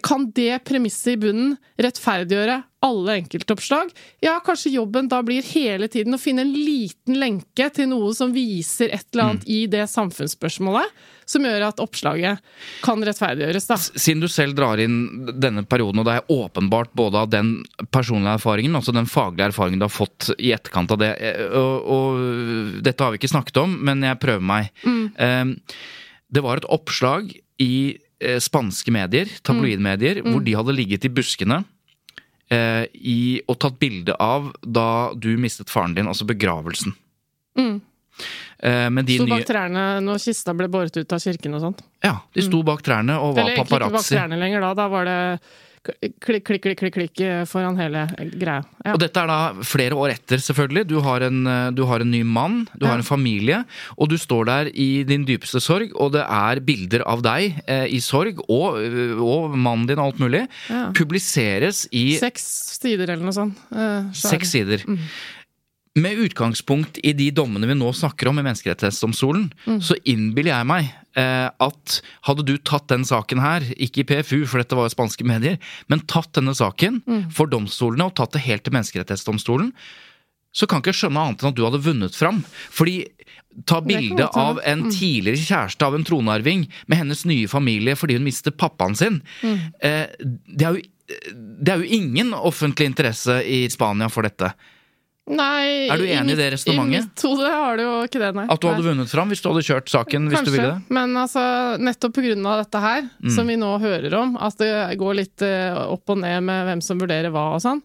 Kan 0.02 0.30
det 0.34 0.64
premisset 0.66 1.12
i 1.14 1.20
bunnen 1.28 1.54
rettferdiggjøre 1.78 2.58
alle 2.86 3.18
enkeltoppslag? 3.20 3.90
Ja, 4.24 4.38
kanskje 4.44 4.76
jobben 4.76 5.10
da 5.10 5.20
blir 5.26 5.44
hele 5.50 5.88
tiden 5.92 6.16
å 6.16 6.20
finne 6.20 6.44
en 6.46 6.54
liten 6.54 7.18
lenke 7.20 7.68
til 7.74 7.90
noe 7.90 8.12
som 8.16 8.32
viser 8.34 8.94
et 8.94 9.06
eller 9.12 9.30
annet 9.30 9.46
mm. 9.46 9.52
i 9.56 9.60
det 9.72 9.84
samfunnsspørsmålet, 9.92 11.04
som 11.26 11.46
gjør 11.46 11.66
at 11.66 11.82
oppslaget 11.82 12.42
kan 12.84 13.02
rettferdiggjøres. 13.04 13.66
da. 13.68 13.78
Siden 13.82 14.22
du 14.22 14.28
selv 14.30 14.56
drar 14.58 14.80
inn 14.82 15.26
denne 15.34 15.66
perioden, 15.66 16.02
og 16.02 16.08
det 16.08 16.16
er 16.20 16.32
åpenbart 16.32 16.94
både 16.96 17.24
av 17.24 17.30
den 17.34 17.52
personlige 17.90 18.38
erfaringen, 18.38 18.78
altså 18.78 18.94
den 18.96 19.10
faglige 19.10 19.50
erfaringen 19.50 19.82
du 19.82 19.88
har 19.88 19.94
fått 19.94 20.30
i 20.38 20.54
etterkant 20.54 20.94
av 20.94 21.02
det, 21.02 21.12
eh, 21.18 21.44
og, 21.50 21.92
og 21.96 22.82
dette 22.86 23.02
har 23.02 23.14
vi 23.14 23.22
ikke 23.22 23.34
snakket 23.34 23.62
om, 23.64 23.78
men 23.88 24.06
jeg 24.06 24.22
prøver 24.22 24.50
meg. 24.54 24.72
Mm. 24.86 25.04
Ehm, 25.26 25.54
det 26.32 26.42
var 26.44 26.60
et 26.60 26.68
oppslag 26.72 27.32
i 27.62 27.74
eh, 28.20 28.38
spanske 28.42 28.94
medier, 28.94 29.30
tabloidmedier, 29.46 30.22
mm. 30.22 30.30
hvor 30.30 30.44
de 30.46 30.60
hadde 30.60 30.78
ligget 30.78 31.08
i 31.08 31.12
buskene 31.12 31.64
i, 32.50 33.18
og 33.50 33.56
tatt 33.58 33.78
bilde 33.82 34.14
av 34.22 34.52
da 34.62 35.10
du 35.18 35.32
mistet 35.40 35.72
faren 35.72 35.96
din, 35.96 36.06
altså 36.06 36.28
begravelsen. 36.28 36.94
Mm. 37.58 37.80
De 38.56 39.16
sto 39.18 39.26
bak 39.28 39.44
trærne 39.48 39.86
når 40.04 40.22
kista 40.22 40.54
ble 40.56 40.68
båret 40.72 40.94
ut 40.96 41.12
av 41.12 41.20
kirken 41.20 41.58
og 41.58 41.64
sånt? 41.64 41.82
Ja, 42.06 42.14
de 42.32 42.44
sto 42.46 42.62
bak 42.64 42.84
trærne 42.86 43.18
og 43.18 43.34
var 43.36 43.50
paparazzi. 43.50 43.74
Eller 43.74 43.90
ikke 43.90 43.98
bak 43.98 44.08
trærne 44.12 44.38
lenger 44.40 44.64
da, 44.64 44.70
da 44.78 44.86
var 44.92 45.10
det 45.10 45.18
klikk, 46.22 46.44
klikk, 46.48 46.62
klikk, 46.66 46.80
klikk, 46.80 46.96
klikk 46.96 47.24
foran 47.50 47.78
hele 47.80 48.06
greia. 48.34 48.62
Ja. 48.84 48.94
Og 48.94 49.00
dette 49.02 49.22
er 49.22 49.30
da 49.30 49.66
flere 49.66 49.98
år 49.98 50.14
etter, 50.16 50.42
selvfølgelig. 50.42 50.86
Du 50.90 50.98
har 51.04 51.24
en, 51.26 51.42
du 51.76 51.84
har 51.88 52.02
en 52.02 52.12
ny 52.12 52.22
mann, 52.26 52.64
du 52.74 52.86
ja. 52.86 52.92
har 52.92 53.00
en 53.00 53.06
familie, 53.06 53.62
og 53.96 54.10
du 54.12 54.16
står 54.20 54.48
der 54.50 54.70
i 54.74 55.04
din 55.08 55.26
dypeste 55.28 55.60
sorg, 55.62 55.94
og 55.94 56.14
det 56.16 56.24
er 56.24 56.62
bilder 56.66 57.04
av 57.08 57.22
deg 57.26 57.60
eh, 57.66 57.86
i 57.92 58.00
sorg, 58.04 58.42
og, 58.46 58.78
og, 59.22 59.56
mannen 59.56 59.86
din 59.90 60.00
og 60.00 60.10
alt 60.10 60.22
mulig, 60.22 60.44
ja. 60.70 60.86
publiseres 60.96 61.86
i 61.94 62.08
Seks 62.20 62.46
sider 62.80 63.10
eller 63.10 63.26
noe 63.26 63.36
sånt. 63.36 63.64
Eh, 63.72 64.12
Seks 64.16 64.54
sider. 64.56 64.84
Mm. 64.86 65.00
Med 65.96 66.18
utgangspunkt 66.26 66.98
i 67.00 67.14
de 67.16 67.30
dommene 67.32 67.68
vi 67.70 67.74
nå 67.78 67.88
snakker 67.96 68.28
om 68.28 68.40
i 68.40 68.44
Menneskerettighetsdomstolen, 68.44 69.48
mm. 69.64 69.78
så 69.80 69.96
innbiller 70.04 70.52
jeg 70.52 70.68
meg 70.68 70.90
eh, 71.16 71.46
at 71.48 71.94
hadde 72.28 72.44
du 72.44 72.56
tatt 72.60 72.90
den 72.92 73.06
saken 73.08 73.40
her, 73.40 73.64
ikke 73.72 74.02
i 74.02 74.08
PFU, 74.10 74.42
for 74.44 74.60
dette 74.60 74.76
var 74.76 74.90
jo 74.90 74.92
spanske 74.92 75.24
medier, 75.24 75.56
men 75.88 76.04
tatt 76.04 76.34
denne 76.36 76.52
saken 76.56 77.00
mm. 77.06 77.22
for 77.36 77.48
domstolene 77.48 78.10
og 78.10 78.16
tatt 78.20 78.36
det 78.36 78.44
helt 78.44 78.66
til 78.66 78.76
Menneskerettighetsdomstolen, 78.76 79.72
så 80.56 80.68
kan 80.68 80.80
ikke 80.80 80.92
jeg 80.92 81.00
skjønne 81.02 81.22
annet 81.22 81.42
enn 81.42 81.50
at 81.50 81.56
du 81.56 81.64
hadde 81.66 81.82
vunnet 81.84 82.16
fram. 82.16 82.38
Fordi 82.72 82.98
ta 83.68 83.80
bilde 83.84 84.28
av 84.36 84.60
en 84.64 84.86
mm. 84.86 84.92
tidligere 84.92 85.40
kjæreste 85.40 85.88
av 85.88 85.96
en 85.96 86.04
tronarving 86.04 86.66
med 86.88 87.00
hennes 87.00 87.24
nye 87.28 87.48
familie 87.48 87.96
fordi 87.96 88.18
hun 88.18 88.24
mister 88.26 88.52
pappaen 88.52 88.96
sin. 88.96 89.20
Mm. 89.40 89.58
Eh, 89.80 90.06
det, 90.20 90.62
er 90.64 90.76
jo, 90.76 91.20
det 91.64 91.72
er 91.72 91.84
jo 91.84 92.00
ingen 92.00 92.36
offentlig 92.36 92.90
interesse 92.92 93.40
i 93.44 93.64
Spania 93.72 94.12
for 94.12 94.28
dette. 94.28 94.52
Nei, 95.26 95.88
Er 95.90 95.98
du 95.98 96.06
enig 96.06 96.36
i 96.36 96.38
det 96.38 96.52
resonnementet? 96.54 96.94
I 96.94 97.02
mitt 97.02 97.22
hode 97.26 97.50
har 97.50 97.78
du 97.78 97.82
jo 97.82 97.94
ikke 98.06 98.20
det, 98.22 98.30
nei. 98.36 98.44
At 98.46 98.62
du 98.62 98.68
hadde 98.70 98.86
vunnet 98.86 99.10
fram 99.10 99.32
hvis 99.32 99.42
du 99.42 99.48
hadde 99.50 99.64
kjørt 99.66 99.90
saken? 99.90 100.28
Kanskje, 100.30 100.38
hvis 100.38 100.46
du 100.46 100.54
ville 100.54 100.74
det? 100.76 100.94
men 100.94 101.16
altså, 101.18 101.42
nettopp 101.82 102.20
av 102.22 102.60
dette 102.62 102.82
her, 102.84 103.08
mm. 103.18 103.30
som 103.34 103.50
vi 103.50 103.56
nå 103.58 103.72
hører 103.82 104.14
om, 104.20 104.36
at 104.38 104.58
det 104.62 104.70
går 105.00 105.16
litt 105.18 105.42
eh, 105.42 105.74
opp 105.74 106.14
og 106.14 106.20
ned 106.22 106.44
med 106.46 106.68
hvem 106.68 106.84
som 106.84 107.00
vurderer 107.02 107.34
hva 107.34 107.48
og 107.56 107.64
sånn, 107.64 107.80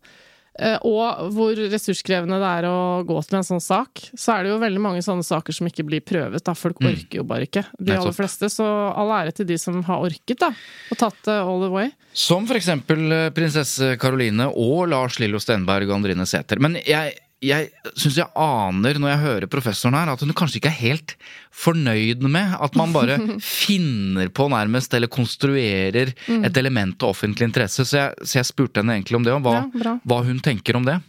eh, 0.61 0.77
og 0.85 1.31
hvor 1.33 1.57
ressurskrevende 1.57 2.37
det 2.43 2.51
er 2.59 2.67
å 2.69 3.01
gå 3.09 3.17
til 3.25 3.39
en 3.39 3.47
sånn 3.47 3.63
sak, 3.63 4.03
så 4.13 4.35
er 4.35 4.45
det 4.45 4.53
jo 4.53 4.59
veldig 4.61 4.83
mange 4.85 5.01
sånne 5.01 5.25
saker 5.25 5.57
som 5.57 5.71
ikke 5.71 5.87
blir 5.89 6.05
prøvet. 6.05 6.45
Da. 6.45 6.53
Folk 6.53 6.77
mm. 6.77 6.91
orker 6.91 7.23
jo 7.23 7.25
bare 7.33 7.49
ikke, 7.49 7.65
de 7.81 7.97
aller 7.97 8.15
fleste. 8.19 8.51
Så 8.53 8.69
all 8.69 9.15
ære 9.17 9.33
til 9.41 9.49
de 9.49 9.57
som 9.57 9.81
har 9.89 10.05
orket, 10.05 10.37
da, 10.45 10.51
og 10.93 11.01
tatt 11.01 11.17
det 11.25 11.39
all 11.41 11.65
the 11.65 11.73
way. 11.73 11.89
Som 12.13 12.45
for 12.45 12.61
eksempel 12.61 13.17
eh, 13.17 13.27
prinsesse 13.33 13.95
Caroline 13.97 14.51
og 14.53 14.85
Lars 14.93 15.17
Lillo 15.17 15.41
Stenberg 15.41 15.89
og 15.89 15.97
Andrine 16.03 16.29
Sæther. 16.29 16.61
Men 16.61 16.77
jeg 16.85 17.17
jeg 17.41 17.71
syns 17.97 18.19
jeg 18.19 18.29
aner 18.37 18.99
når 19.01 19.11
jeg 19.11 19.21
hører 19.23 19.49
professoren 19.49 19.97
her, 19.97 20.11
at 20.13 20.21
hun 20.21 20.33
kanskje 20.37 20.59
ikke 20.59 20.69
er 20.69 20.77
helt 20.77 21.15
fornøyd 21.49 22.21
med 22.29 22.55
at 22.61 22.77
man 22.77 22.93
bare 22.93 23.17
finner 23.41 24.29
på 24.29 24.45
nærmest, 24.53 24.93
eller 24.93 25.11
konstruerer 25.11 26.13
mm. 26.27 26.45
et 26.47 26.59
element 26.61 27.01
av 27.01 27.15
offentlig 27.15 27.49
interesse. 27.49 27.85
Så 27.87 27.97
jeg, 27.97 28.27
så 28.27 28.39
jeg 28.39 28.51
spurte 28.51 28.83
henne 28.83 28.99
egentlig 28.99 29.17
om 29.17 29.25
det, 29.25 29.33
og 29.33 29.45
hva, 29.47 29.55
ja, 29.73 29.95
hva 30.05 30.21
hun 30.27 30.41
tenker 30.43 30.77
om 30.77 30.85
det. 30.87 30.99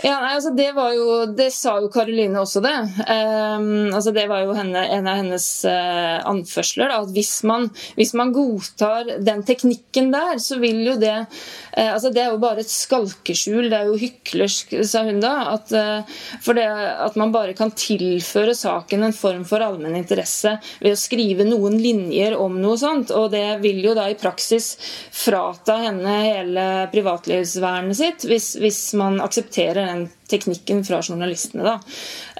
Ja, 0.00 0.14
nei, 0.22 0.32
altså 0.38 0.50
Det 0.56 0.70
var 0.72 0.94
jo, 0.96 1.08
det 1.36 1.50
sa 1.52 1.74
jo 1.82 1.90
Karoline 1.92 2.40
også, 2.40 2.62
det. 2.64 2.72
Um, 3.04 3.90
altså 3.92 4.12
Det 4.16 4.24
var 4.30 4.44
jo 4.46 4.54
henne, 4.56 4.84
en 4.96 5.08
av 5.10 5.18
hennes 5.20 5.46
uh, 5.68 6.20
anførsler. 6.30 6.88
Da, 6.88 7.02
at 7.04 7.12
hvis 7.12 7.34
man, 7.48 7.68
hvis 7.98 8.14
man, 8.16 8.32
godtar 8.32 9.08
den 9.20 9.42
teknikken 9.44 10.12
der, 10.14 10.38
så 10.40 10.60
vil 10.62 10.80
jo 10.86 10.94
det 11.00 11.16
uh, 11.18 11.90
altså 11.90 12.12
Det 12.14 12.22
er 12.22 12.30
jo 12.32 12.40
bare 12.40 12.64
et 12.64 12.72
skalkeskjul, 12.72 13.68
det 13.68 13.76
er 13.76 13.90
jo 13.90 13.98
hyklersk, 14.00 14.72
sa 14.88 15.04
hun 15.08 15.20
da. 15.20 15.34
At, 15.56 15.74
uh, 15.74 16.22
for 16.40 16.56
det 16.56 16.64
at 16.70 17.18
man 17.20 17.34
bare 17.34 17.56
kan 17.58 17.74
tilføre 17.74 18.54
saken 18.56 19.04
en 19.04 19.16
form 19.16 19.44
for 19.48 19.60
allmenn 19.64 19.98
interesse 20.00 20.56
ved 20.80 20.96
å 20.96 21.00
skrive 21.00 21.44
noen 21.48 21.76
linjer 21.80 22.38
om 22.40 22.56
noe 22.62 22.78
sånt. 22.80 23.12
Og 23.12 23.28
det 23.34 23.60
vil 23.60 23.82
jo 23.84 23.94
da 23.98 24.08
i 24.08 24.16
praksis 24.18 24.72
frata 25.12 25.76
henne 25.84 26.16
hele 26.24 26.66
privatlivsvernet 26.94 28.00
sitt, 28.00 28.28
hvis, 28.30 28.54
hvis 28.62 28.82
man 28.96 29.20
aksepterer 29.20 29.89
den 29.90 30.06
teknikken 30.30 30.84
fra 30.86 31.00
journalistene. 31.02 31.64
Da. 31.66 31.76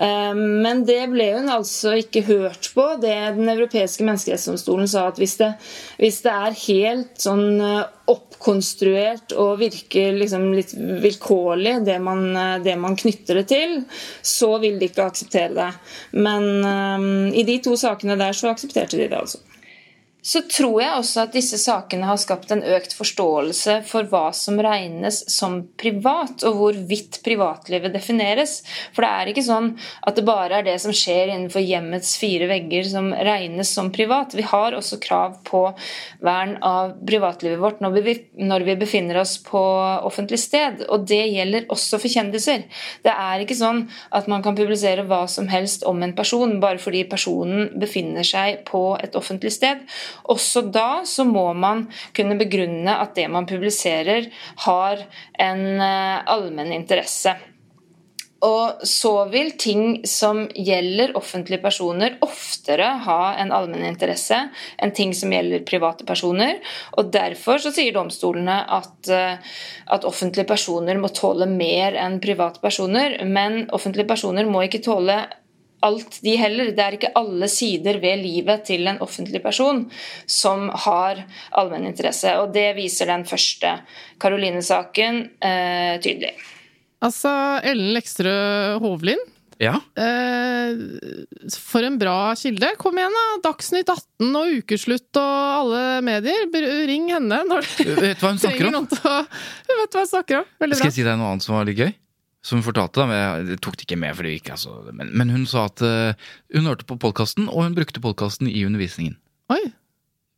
Eh, 0.07 0.35
men 0.35 0.85
det 0.89 1.03
ble 1.13 1.27
hun 1.37 1.51
altså 1.53 1.97
ikke 2.01 2.25
hørt 2.29 2.71
på. 2.75 2.87
Det 3.03 3.17
Den 3.37 3.51
europeiske 3.53 4.07
menneskerettsdomstolen 4.07 4.89
sa 4.91 5.09
at 5.11 5.19
hvis 5.21 5.37
det, 5.41 5.51
hvis 6.01 6.23
det 6.25 6.35
er 6.35 6.61
helt 6.65 7.21
sånn 7.21 7.61
eh, 7.61 7.83
oppkonstruert 8.11 9.35
og 9.39 9.61
virker 9.61 10.17
liksom 10.19 10.49
litt 10.57 10.73
vilkårlig, 10.75 11.77
det 11.87 11.99
man, 12.03 12.25
eh, 12.37 12.57
det 12.65 12.79
man, 12.81 12.99
knytter 13.01 13.43
det 13.43 13.47
til, 13.53 13.77
så 14.23 14.57
vil 14.63 14.81
de 14.81 14.91
ikke 14.91 15.07
akseptere 15.11 15.55
det. 15.57 15.71
Men 16.19 16.51
um, 16.65 17.31
i 17.33 17.47
de 17.47 17.61
to 17.65 17.77
sakene 17.81 18.19
der 18.21 18.37
så 18.37 18.51
aksepterte 18.51 18.99
de 18.99 19.07
det, 19.09 19.17
altså 19.17 19.41
så 20.23 20.43
tror 20.45 20.81
jeg 20.83 20.97
også 20.99 21.23
at 21.25 21.35
disse 21.35 21.59
sakene 21.61 22.09
har 22.09 22.19
skapt 22.21 22.51
en 22.53 22.63
økt 22.65 22.93
forståelse 22.97 23.81
for 23.89 24.09
hva 24.11 24.29
som 24.37 24.59
regnes 24.61 25.23
som 25.33 25.61
privat, 25.81 26.45
og 26.47 26.59
hvorvidt 26.59 27.21
privatlivet 27.25 27.95
defineres. 27.95 28.61
For 28.95 29.05
det 29.05 29.11
er 29.11 29.31
ikke 29.33 29.47
sånn 29.47 29.71
at 30.07 30.19
det 30.19 30.27
bare 30.29 30.61
er 30.61 30.67
det 30.67 30.77
som 30.83 30.95
skjer 30.95 31.33
innenfor 31.33 31.65
hjemmets 31.65 32.13
fire 32.21 32.51
vegger 32.51 32.89
som 32.91 33.11
regnes 33.15 33.73
som 33.73 33.91
privat. 33.95 34.37
Vi 34.37 34.45
har 34.47 34.77
også 34.77 35.01
krav 35.03 35.39
på 35.49 35.63
vern 36.25 36.57
av 36.67 36.97
privatlivet 37.07 37.61
vårt 37.61 37.81
når 37.81 37.97
vi, 38.67 38.77
befinner 38.81 39.21
oss 39.21 39.37
på 39.45 39.61
offentlig 40.07 40.41
sted, 40.41 40.85
og 40.89 41.07
det 41.09 41.23
gjelder 41.33 41.69
også 41.73 42.01
for 42.01 42.13
kjendiser. 42.13 42.67
Det 43.05 43.13
er 43.13 43.43
ikke 43.43 43.59
sånn 43.59 43.87
at 44.17 44.29
man 44.31 44.45
kan 44.45 44.57
publisere 44.59 45.05
hva 45.09 45.25
som 45.31 45.49
helst 45.51 45.85
om 45.89 46.03
en 46.05 46.15
person 46.17 46.59
bare 46.63 46.81
fordi 46.81 47.05
personen 47.09 47.71
befinner 47.81 48.27
seg 48.27 48.63
på 48.69 48.83
et 49.01 49.17
offentlig 49.19 49.53
sted. 49.57 49.83
Også 50.33 50.65
da 50.73 51.03
så 51.09 51.27
må 51.29 51.51
man 51.55 51.87
kunne 52.17 52.39
begrunne 52.41 52.97
at 53.03 53.15
det 53.19 53.29
man 53.33 53.49
publiserer, 53.51 54.31
har 54.67 55.07
en 55.39 55.65
eh, 55.81 56.19
allmenn 56.35 56.75
interesse. 56.77 57.37
Og 58.41 58.87
så 58.89 59.13
vil 59.29 59.51
ting 59.61 60.01
som 60.09 60.47
gjelder 60.57 61.13
offentlige 61.19 61.61
personer, 61.61 62.15
oftere 62.25 62.87
ha 63.05 63.35
en 63.41 63.53
allmenn 63.53 63.85
interesse 63.91 64.39
enn 64.81 64.95
ting 64.97 65.13
som 65.17 65.33
gjelder 65.35 65.67
private 65.69 66.07
personer. 66.09 66.57
Og 66.97 67.13
Derfor 67.13 67.61
så 67.61 67.73
sier 67.75 67.93
domstolene 67.93 68.63
at, 68.79 69.11
eh, 69.13 69.37
at 69.93 70.09
offentlige 70.09 70.49
personer 70.49 70.97
må 70.97 71.13
tåle 71.13 71.47
mer 71.51 71.99
enn 72.01 72.21
private 72.21 72.65
personer. 72.65 73.19
Men 73.27 73.67
offentlige 73.77 74.09
personer 74.09 74.49
må 74.49 74.65
ikke 74.65 74.85
tåle 74.89 75.21
alt 75.87 76.21
de 76.25 76.37
heller. 76.41 76.71
Det 76.77 76.85
er 76.85 76.97
ikke 76.99 77.13
alle 77.19 77.49
sider 77.51 78.01
ved 78.03 78.23
livet 78.23 78.65
til 78.69 78.87
en 78.91 79.01
offentlig 79.05 79.43
person 79.45 79.83
som 80.29 80.69
har 80.87 81.25
allmenninteresse. 81.59 82.37
Og 82.43 82.55
det 82.55 82.71
viser 82.79 83.11
den 83.13 83.27
første 83.29 83.79
Karoline-saken 84.21 85.21
eh, 85.41 85.99
tydelig. 86.05 86.35
Altså, 87.01 87.33
Ellen 87.65 87.95
Lekstrø 87.97 88.35
Hovlin. 88.83 89.21
Ja. 89.61 89.75
Eh, 89.97 90.77
for 91.53 91.85
en 91.85 91.99
bra 92.01 92.33
kilde. 92.37 92.71
Kom 92.81 92.97
igjen, 92.97 93.13
da! 93.13 93.25
Dagsnytt 93.51 93.91
18 93.93 94.37
og 94.41 94.55
Ukeslutt 94.61 95.21
og 95.21 95.57
alle 95.59 95.83
medier. 96.05 96.47
Ring 96.89 97.11
henne 97.13 97.43
når 97.49 97.69
du 97.77 97.93
vet 98.01 98.23
hva 98.23 98.33
hun 98.33 98.41
snakker 98.45 98.71
om. 98.71 98.87
Hun 98.89 99.83
vet 99.83 99.99
hva 99.99 100.05
hun 100.07 100.13
snakker 100.15 100.41
om. 100.41 100.49
Veldig 100.65 100.79
bra. 100.79 100.81
Skal 100.81 100.93
jeg 100.93 101.01
si 101.03 101.05
deg 101.05 101.21
noe 101.21 101.35
annet 101.35 101.45
som 101.45 101.59
var 101.59 101.69
litt 101.69 101.81
gøy? 101.81 101.93
Som 102.47 102.63
fortalte, 102.65 103.03
da, 103.03 103.07
men 103.09 103.51
jeg 103.53 103.61
tok 103.65 103.77
det 103.77 103.87
ikke 103.87 104.01
med, 104.01 104.15
for 104.17 104.27
det 104.27 104.39
gikk, 104.39 104.55
altså. 104.55 104.77
men, 104.97 105.13
men, 105.13 105.33
hun 105.35 105.45
sa 105.49 105.67
at 105.69 105.83
uh, 105.85 106.31
hun 106.57 106.71
hørte 106.71 106.89
på 106.89 106.97
podkasten, 107.01 107.51
og 107.53 107.67
hun 107.67 107.77
brukte 107.77 108.03
podkasten 108.03 108.49
i 108.49 108.65
undervisningen. 108.69 109.19
Oi, 109.53 109.61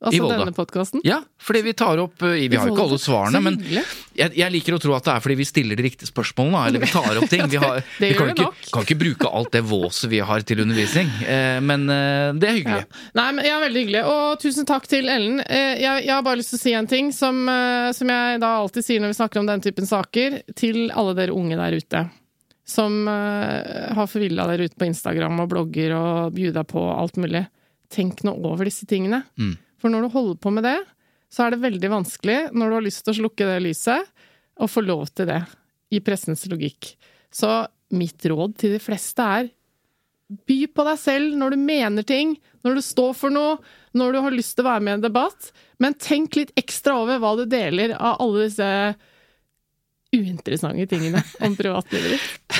Altså 0.03 0.27
denne 0.27 0.53
podkasten? 0.55 1.01
Ja, 1.07 1.21
fordi 1.39 1.61
vi 1.63 1.73
tar 1.79 2.01
opp 2.03 2.23
eh, 2.27 2.49
Vi 2.51 2.59
har 2.59 2.67
jo 2.67 2.75
ikke 2.75 2.87
alle 2.89 2.99
svarene, 2.99 3.41
men 3.45 3.59
jeg, 3.63 4.33
jeg, 4.35 4.49
liker 4.51 4.75
å 4.75 4.81
tro 4.83 4.97
at 4.97 5.07
det 5.07 5.13
er 5.15 5.23
fordi 5.23 5.37
vi 5.39 5.47
stiller 5.47 5.79
de 5.79 5.85
riktige 5.87 6.11
spørsmålene. 6.11 6.63
Eller 6.69 6.83
vi 6.83 6.91
tar 6.91 7.21
opp 7.21 7.29
ting. 7.31 7.45
Vi, 7.53 7.61
har, 7.63 7.79
vi 8.03 8.11
kan, 8.19 8.33
ikke, 8.35 8.49
kan, 8.73 8.87
ikke, 8.87 8.99
bruke 8.99 9.31
alt 9.31 9.53
det 9.55 9.63
våset 9.71 10.11
vi 10.11 10.19
har 10.27 10.43
til 10.49 10.65
undervisning, 10.65 11.13
eh, 11.23 11.61
men 11.63 11.87
eh, 11.93 12.33
det 12.35 12.51
er 12.51 12.59
hyggelig. 12.59 12.83
Ja. 12.83 13.07
Nei, 13.21 13.29
men 13.39 13.47
ja, 13.47 13.61
Veldig 13.63 13.85
hyggelig. 13.85 14.03
Og 14.11 14.43
tusen 14.43 14.67
takk 14.67 14.91
til 14.91 15.07
Ellen. 15.07 15.39
Jeg, 15.47 15.79
jeg, 16.03 16.11
har 16.11 16.27
bare 16.27 16.41
lyst 16.41 16.51
til 16.57 16.59
å 16.59 16.65
si 16.65 16.75
en 16.75 16.91
ting 16.91 17.13
som, 17.15 17.39
som 17.95 18.11
jeg 18.11 18.43
da 18.43 18.57
alltid 18.59 18.87
sier 18.89 19.03
når 19.03 19.13
vi 19.13 19.19
snakker 19.21 19.43
om 19.43 19.47
den 19.47 19.63
typen 19.63 19.87
saker, 19.87 20.41
til 20.59 20.89
alle 20.91 21.15
dere 21.15 21.37
unge 21.37 21.59
der 21.61 21.79
ute 21.79 22.07
som 22.73 23.05
har 23.07 24.07
forvilla 24.09 24.47
dere 24.49 24.69
ute 24.71 24.79
på 24.79 24.87
Instagram 24.87 25.43
og 25.43 25.51
blogger 25.51 25.95
og 25.97 26.35
bjuda 26.35 26.63
på 26.67 26.83
alt 26.95 27.19
mulig. 27.21 27.43
Tenk 27.93 28.23
nå 28.27 28.35
over 28.49 28.67
disse 28.67 28.87
tingene. 28.89 29.23
Mm. 29.37 29.57
For 29.83 29.91
når 29.91 30.07
du 30.07 30.15
holder 30.15 30.39
på 30.39 30.53
med 30.55 30.63
det, 30.69 30.79
så 31.33 31.47
er 31.47 31.55
det 31.55 31.65
veldig 31.65 31.91
vanskelig, 31.91 32.39
når 32.55 32.69
du 32.71 32.77
har 32.77 32.85
lyst 32.85 33.03
til 33.03 33.15
å 33.15 33.19
slukke 33.23 33.49
det 33.49 33.59
lyset, 33.65 34.13
å 34.63 34.69
få 34.71 34.85
lov 34.85 35.09
til 35.17 35.27
det 35.33 35.41
i 35.93 35.99
pressens 36.05 36.45
logikk. 36.47 36.93
Så 37.33 37.51
mitt 37.97 38.23
råd 38.31 38.55
til 38.61 38.77
de 38.77 38.81
fleste 38.83 39.25
er 39.25 39.51
by 40.47 40.59
på 40.73 40.85
deg 40.87 41.01
selv 41.01 41.35
når 41.37 41.55
du 41.55 41.65
mener 41.65 42.07
ting, 42.09 42.37
når 42.65 42.79
du 42.79 42.85
står 42.85 43.17
for 43.19 43.35
noe, 43.35 43.59
når 43.97 44.15
du 44.15 44.21
har 44.25 44.37
lyst 44.37 44.55
til 44.57 44.65
å 44.65 44.71
være 44.71 44.85
med 44.85 44.95
i 44.95 44.99
en 45.01 45.07
debatt, 45.09 45.51
men 45.83 45.99
tenk 45.99 46.39
litt 46.39 46.55
ekstra 46.57 47.01
over 47.03 47.21
hva 47.21 47.35
du 47.41 47.45
deler 47.51 47.97
av 47.99 48.23
alle 48.23 48.47
disse 48.47 48.71
uinteressante 50.13 50.87
tingene 50.89 51.25
om 51.45 51.57
privatlivet 51.59 52.15
ditt. 52.15 52.57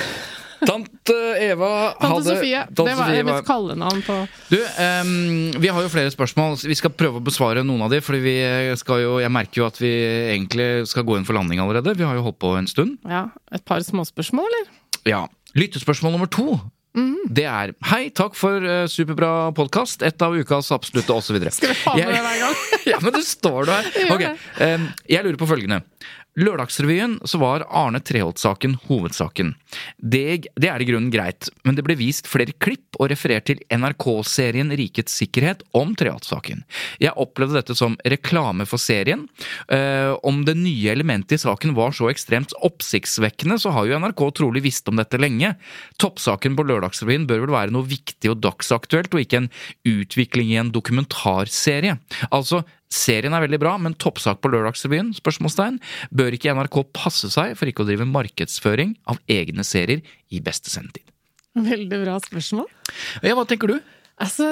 Tante 0.67 1.17
Eva 1.43 1.71
Tante 2.01 2.23
Sofie. 2.27 2.65
Tante 2.69 2.87
det 2.89 2.97
var 2.99 3.11
Sofie 3.11 3.25
mitt 3.27 3.47
kallenavn 3.49 4.03
på 4.07 4.19
Du, 4.53 4.59
um, 4.59 5.63
vi 5.63 5.73
har 5.73 5.85
jo 5.85 5.93
flere 5.93 6.13
spørsmål. 6.15 6.59
Vi 6.69 6.77
skal 6.79 6.95
prøve 6.95 7.21
å 7.21 7.25
besvare 7.25 7.65
noen 7.67 7.87
av 7.87 7.93
de, 7.93 8.03
jo 8.03 9.17
Jeg 9.23 9.33
merker 9.33 9.63
jo 9.63 9.69
at 9.69 9.81
vi 9.83 9.93
egentlig 10.35 10.69
skal 10.91 11.07
gå 11.09 11.19
inn 11.19 11.27
for 11.29 11.39
landing 11.39 11.63
allerede. 11.63 11.97
Vi 11.99 12.07
har 12.07 12.19
jo 12.19 12.27
holdt 12.29 12.41
på 12.43 12.55
en 12.59 12.71
stund. 12.71 12.99
Ja. 13.09 13.29
Et 13.53 13.65
par 13.65 13.83
småspørsmål, 13.83 14.47
eller? 14.47 14.71
Ja. 15.09 15.27
Lyttespørsmål 15.59 16.15
nummer 16.15 16.31
to. 16.31 16.61
Mm. 16.93 17.23
Det 17.33 17.45
er 17.49 17.71
Hei, 17.89 18.11
takk 18.13 18.35
for 18.37 18.61
uh, 18.61 18.85
superbra 18.91 19.51
podkast. 19.57 20.05
Et 20.05 20.25
av 20.25 20.35
ukas 20.37 20.69
absolutte 20.75 21.15
osv. 21.15 21.39
Skal 21.55 21.73
vi 21.73 21.79
ha 21.87 21.95
med 21.97 22.11
det 22.13 22.25
hver 22.27 22.41
gang? 22.43 22.59
ja, 22.93 22.99
men 23.01 23.15
det 23.17 23.25
står 23.29 23.65
det 23.69 23.79
her. 23.79 24.11
Ok, 24.17 24.27
um, 24.61 24.91
Jeg 25.09 25.27
lurer 25.27 25.41
på 25.41 25.49
følgende. 25.49 25.81
Lørdagsrevyen 26.41 27.19
så 27.29 27.37
var 27.43 27.67
Arne 27.69 28.01
Treholt-saken 28.01 28.79
hovedsaken. 28.87 29.53
Det, 29.99 30.49
det, 30.57 30.69
er 30.71 30.81
i 30.81 30.87
grunnen 30.89 31.13
greit, 31.13 31.51
men 31.67 31.77
det 31.77 31.85
ble 31.85 31.99
vist 31.99 32.29
flere 32.31 32.55
klipp 32.57 32.97
og 32.97 33.11
referert 33.13 33.51
til 33.51 33.61
NRK-serien 33.69 34.73
Rikets 34.79 35.19
sikkerhet 35.21 35.61
om 35.77 35.93
Treholt-saken. 35.99 36.65
Jeg 37.05 37.13
opplevde 37.21 37.59
dette 37.59 37.77
som 37.77 37.99
reklame 38.09 38.65
for 38.69 38.81
serien. 38.81 39.27
Eh, 39.69 40.15
om 40.25 40.41
det 40.49 40.57
nye 40.57 40.95
elementet 40.95 41.37
i 41.37 41.43
saken 41.45 41.77
var 41.77 41.93
så 41.97 42.09
ekstremt 42.09 42.57
oppsiktsvekkende, 42.65 43.61
så 43.61 43.75
har 43.77 43.91
jo 43.91 44.01
NRK 44.01 44.27
trolig 44.41 44.65
visst 44.65 44.89
om 44.89 44.97
dette 45.01 45.21
lenge. 45.21 45.53
Toppsaken 46.01 46.57
på 46.57 46.65
Lørdagsrevyen 46.71 47.29
bør 47.29 47.45
vel 47.45 47.57
være 47.59 47.77
noe 47.77 47.89
viktig 47.89 48.33
og 48.33 48.41
dagsaktuelt, 48.41 49.13
og 49.13 49.27
ikke 49.27 49.45
en 49.45 49.53
utvikling 49.85 50.55
i 50.55 50.63
en 50.65 50.73
dokumentarserie. 50.73 52.01
Altså, 52.33 52.65
Serien 52.93 53.33
er 53.33 53.47
veldig 53.47 53.61
bra, 53.63 53.77
men 53.81 53.97
toppsak 53.97 54.43
på 54.43 54.51
Lørdagsrevyen? 54.53 55.15
spørsmålstegn. 55.17 55.79
Bør 56.13 56.37
ikke 56.37 56.53
NRK 56.53 56.83
passe 56.93 57.31
seg 57.33 57.57
for 57.57 57.71
ikke 57.71 57.87
å 57.87 57.89
drive 57.89 58.09
markedsføring 58.09 58.97
av 59.09 59.21
egne 59.33 59.65
serier 59.67 60.05
i 60.33 60.43
beste 60.45 60.73
sendetid? 60.73 61.09
Veldig 61.57 62.05
bra 62.05 62.21
spørsmål. 62.25 62.69
Ja, 63.25 63.35
Hva 63.37 63.49
tenker 63.49 63.75
du? 63.75 63.81
Altså, 64.23 64.47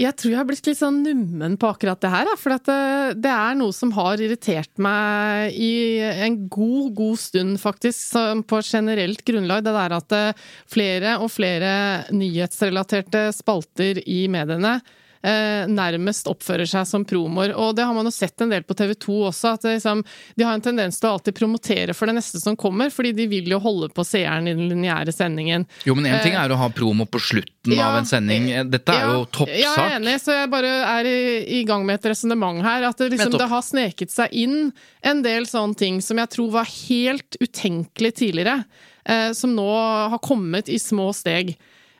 Jeg 0.00 0.14
tror 0.16 0.30
jeg 0.30 0.38
har 0.38 0.46
blitt 0.48 0.68
litt 0.68 0.78
sånn 0.78 1.02
nummen 1.04 1.56
på 1.60 1.68
akkurat 1.68 2.00
det 2.00 2.12
her. 2.12 2.30
For 2.40 2.54
det, 2.54 2.76
det, 3.20 3.32
er 3.32 3.58
noe 3.58 3.74
som 3.76 3.92
har 3.92 4.22
irritert 4.22 4.70
meg 4.80 5.52
i 5.58 6.00
en 6.00 6.38
god, 6.48 6.94
god 6.96 7.18
stund, 7.20 7.58
faktisk. 7.60 8.14
På 8.48 8.62
generelt 8.64 9.24
grunnlag. 9.26 9.66
Det 9.66 9.74
der 9.76 9.96
at 9.98 10.16
eh, 10.16 10.46
flere 10.70 11.18
og 11.20 11.28
flere 11.34 11.74
nyhetsrelaterte 12.14 13.28
spalter 13.36 14.00
i 14.06 14.22
mediene 14.32 14.78
eh, 14.78 14.96
nærmest 15.20 16.28
oppfører 16.30 16.64
seg 16.64 16.86
som 16.88 17.02
promoer. 17.04 17.52
Og 17.52 17.74
det 17.76 17.84
har 17.84 17.92
man 17.92 18.06
jo 18.08 18.12
sett 18.14 18.40
en 18.40 18.52
del 18.52 18.64
på 18.64 18.72
TV 18.78 18.94
2 18.94 19.16
også, 19.28 19.54
at 19.58 19.66
liksom, 19.68 20.00
de 20.36 20.46
har 20.46 20.56
en 20.56 20.64
tendens 20.64 20.96
til 20.96 21.10
å 21.10 21.18
alltid 21.18 21.36
promotere 21.36 21.96
for 21.96 22.08
det 22.08 22.16
neste 22.16 22.40
som 22.40 22.56
kommer, 22.56 22.88
fordi 22.94 23.12
de 23.18 23.26
vil 23.28 23.50
jo 23.52 23.60
holde 23.60 23.90
på 23.92 24.04
seeren 24.06 24.48
i 24.48 24.54
den 24.56 24.70
lineære 24.70 25.12
sendingen. 25.12 25.66
Jo, 25.84 25.96
men 25.98 26.08
én 26.08 26.22
ting 26.24 26.36
eh, 26.36 26.40
er 26.40 26.54
å 26.54 26.58
ha 26.60 26.70
promo 26.72 27.04
på 27.04 27.20
slutten 27.20 27.76
ja, 27.76 27.90
av 27.90 28.00
en 28.00 28.08
sending. 28.08 28.48
Dette 28.72 28.96
er 28.96 29.04
ja, 29.04 29.14
jo 29.18 29.26
toppsak. 29.28 29.56
Jeg 29.60 29.84
er 29.84 29.96
enig, 29.98 30.16
så 30.22 30.36
jeg 30.38 30.52
bare 30.52 30.74
er 30.94 31.10
i, 31.10 31.18
i 31.60 31.62
gang 31.68 31.84
med 31.88 32.00
et 32.00 32.10
resonnement 32.12 32.62
her. 32.64 32.88
At 32.88 33.02
det, 33.02 33.12
liksom, 33.14 33.36
det 33.36 33.50
har 33.50 33.66
sneket 33.66 34.14
seg 34.14 34.32
inn 34.32 34.70
en 35.06 35.24
del 35.26 35.48
sånne 35.50 35.76
ting 35.80 36.00
som 36.04 36.20
jeg 36.20 36.32
tror 36.36 36.54
var 36.60 36.70
helt 36.70 37.40
utenkelig 37.40 38.14
tidligere. 38.22 38.62
eh, 39.04 39.32
som 39.32 39.54
nå 39.56 39.68
har 40.12 40.18
kommet 40.22 40.68
i 40.68 40.78
små 40.78 41.10
steg. 41.16 41.56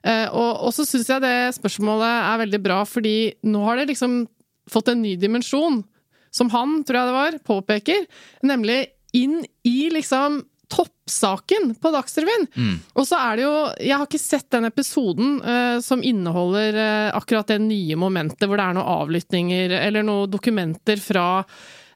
Eh, 0.07 0.29
og, 0.33 0.67
og 0.67 0.75
så 0.75 0.87
syns 0.89 1.11
jeg 1.13 1.25
det 1.25 1.35
spørsmålet 1.57 2.09
er 2.09 2.43
veldig 2.45 2.61
bra, 2.65 2.83
fordi 2.89 3.33
nå 3.47 3.65
har 3.67 3.81
det 3.81 3.91
liksom 3.93 4.23
fått 4.71 4.93
en 4.93 5.03
ny 5.03 5.17
dimensjon, 5.21 5.83
som 6.31 6.51
han, 6.55 6.81
tror 6.87 7.01
jeg 7.01 7.11
det 7.11 7.19
var, 7.19 7.41
påpeker, 7.51 8.07
nemlig 8.47 8.85
inn 9.19 9.41
i 9.67 9.91
liksom 9.91 10.45
toppsaken 10.71 11.75
på 11.83 11.91
Dagsrevyen. 11.91 12.47
Og 12.95 13.07
så 13.09 13.19
er 13.19 13.37
det 13.37 13.43
jo 13.43 13.55
Jeg 13.83 13.97
har 13.97 14.07
ikke 14.07 14.23
sett 14.23 14.47
den 14.55 14.69
episoden 14.69 15.41
uh, 15.43 15.81
som 15.83 16.05
inneholder 16.07 16.79
uh, 16.79 17.17
akkurat 17.19 17.51
det 17.51 17.59
nye 17.65 17.99
momentet 17.99 18.47
hvor 18.47 18.61
det 18.61 18.69
er 18.69 18.79
noen 18.79 18.93
avlyttinger 19.03 19.75
eller 19.81 20.07
noen 20.07 20.31
dokumenter 20.31 21.03
fra 21.03 21.43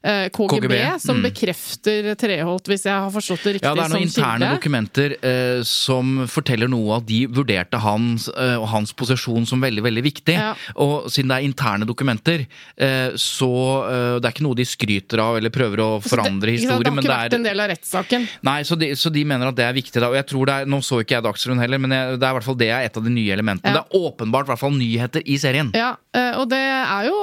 KGB, 0.05 0.67
KGB, 0.67 0.77
som 1.01 1.19
mm. 1.19 1.25
bekrefter 1.29 2.09
Treholt, 2.19 2.69
hvis 2.69 2.85
jeg 2.85 2.93
har 2.93 3.11
forstått 3.13 3.45
det 3.47 3.53
riktig 3.57 3.67
Ja, 3.67 3.73
det 3.77 3.85
er 3.85 3.93
noen 3.93 4.05
interne 4.05 4.37
kilde. 4.45 4.59
dokumenter 4.59 5.15
eh, 5.19 5.61
som 5.67 6.13
forteller 6.29 6.69
noe 6.71 6.99
at 6.99 7.07
de 7.09 7.23
vurderte 7.31 7.79
hans 7.81 8.27
eh, 8.31 8.55
og 8.59 8.67
hans 8.71 8.93
posisjon 8.97 9.47
som 9.49 9.63
veldig 9.63 9.83
veldig 9.85 10.03
viktig. 10.05 10.35
Ja. 10.37 10.53
Og 10.81 11.09
siden 11.13 11.31
det 11.31 11.39
er 11.39 11.47
interne 11.47 11.87
dokumenter, 11.89 12.45
eh, 12.77 13.15
så 13.19 13.51
eh, 13.89 14.17
det 14.19 14.29
er 14.29 14.35
ikke 14.35 14.45
noe 14.47 14.59
de 14.59 14.67
skryter 14.67 15.21
av 15.23 15.39
eller 15.39 15.53
prøver 15.53 15.83
å 15.83 15.89
forandre 16.03 16.53
det. 16.53 16.61
Det 16.65 16.71
har 16.71 16.85
ikke 16.85 17.09
vært 17.09 17.37
en 17.39 17.47
del 17.47 17.63
av 17.63 17.71
rettssaken. 17.73 18.27
Nei, 18.45 18.59
så 18.67 18.77
de, 18.79 18.91
så 18.99 19.11
de 19.13 19.25
mener 19.27 19.49
at 19.49 19.57
det 19.57 19.65
er 19.67 19.75
viktig. 19.75 19.97
da, 19.99 20.11
og 20.11 20.19
jeg 20.19 20.29
tror 20.31 20.49
det 20.49 20.59
er, 20.61 20.69
Nå 20.69 20.81
så 20.85 21.01
ikke 21.01 21.17
jeg 21.17 21.25
Dagsrevyen 21.25 21.61
heller, 21.61 21.81
men 21.81 21.93
jeg, 21.95 22.17
det 22.19 22.27
er 22.27 22.33
i 22.33 22.37
hvert 22.39 22.47
fall 22.47 22.59
det 22.59 22.69
er 22.73 22.87
et 22.87 22.97
av 22.99 23.05
de 23.05 23.13
nye 23.13 23.33
elementene. 23.33 23.73
Ja. 23.73 23.81
Det 23.81 23.97
er 23.97 24.09
åpenbart 24.09 24.47
i 24.47 24.53
hvert 24.53 24.61
fall 24.61 24.75
nyheter 24.75 25.25
i 25.25 25.37
serien. 25.41 25.71
Ja, 25.77 25.95
eh, 25.95 26.04
og 26.39 26.45
det 26.51 26.61
er 26.61 27.07
jo 27.09 27.15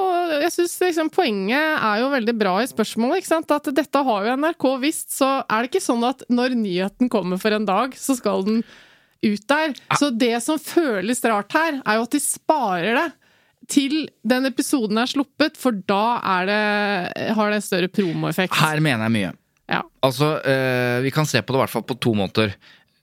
Jeg 0.42 0.52
syns 0.54 0.74
liksom 0.82 1.10
poenget 1.14 1.78
er 1.78 2.00
jo 2.02 2.10
veldig 2.12 2.34
bra 2.38 2.54
i 2.62 2.68
spørsmålet. 2.70 3.22
ikke 3.22 3.30
sant? 3.30 3.54
At 3.54 3.70
dette 3.74 4.02
har 4.08 4.26
jo 4.26 4.36
NRK 4.36 4.66
visst, 4.82 5.10
så 5.16 5.30
er 5.46 5.62
det 5.62 5.72
ikke 5.72 5.84
sånn 5.84 6.04
at 6.08 6.24
når 6.32 6.56
nyheten 6.58 7.10
kommer 7.12 7.40
for 7.40 7.54
en 7.56 7.68
dag, 7.68 7.96
så 7.96 8.16
skal 8.18 8.44
den 8.48 8.62
ut 9.22 9.44
der. 9.48 9.74
Så 9.98 10.10
det 10.10 10.34
som 10.42 10.58
føles 10.58 11.22
rart 11.24 11.52
her, 11.54 11.80
er 11.86 12.00
jo 12.00 12.06
at 12.08 12.16
de 12.16 12.22
sparer 12.22 12.98
det 12.98 13.08
til 13.70 14.08
den 14.26 14.48
episoden 14.48 14.98
er 14.98 15.06
sluppet, 15.06 15.56
for 15.60 15.76
da 15.86 16.18
er 16.40 16.48
det, 16.50 17.30
har 17.36 17.52
det 17.52 17.60
en 17.60 17.64
større 17.64 17.88
promoeffekt. 17.92 18.56
Her 18.58 18.82
mener 18.82 19.06
jeg 19.06 19.14
mye. 19.14 19.32
Ja. 19.70 19.82
Altså, 20.04 20.34
eh, 20.44 21.00
Vi 21.06 21.12
kan 21.14 21.26
se 21.26 21.40
på 21.40 21.54
det 21.54 21.60
i 21.60 21.62
hvert 21.62 21.72
fall 21.72 21.86
på 21.86 21.98
to 22.02 22.12
måter. 22.18 22.52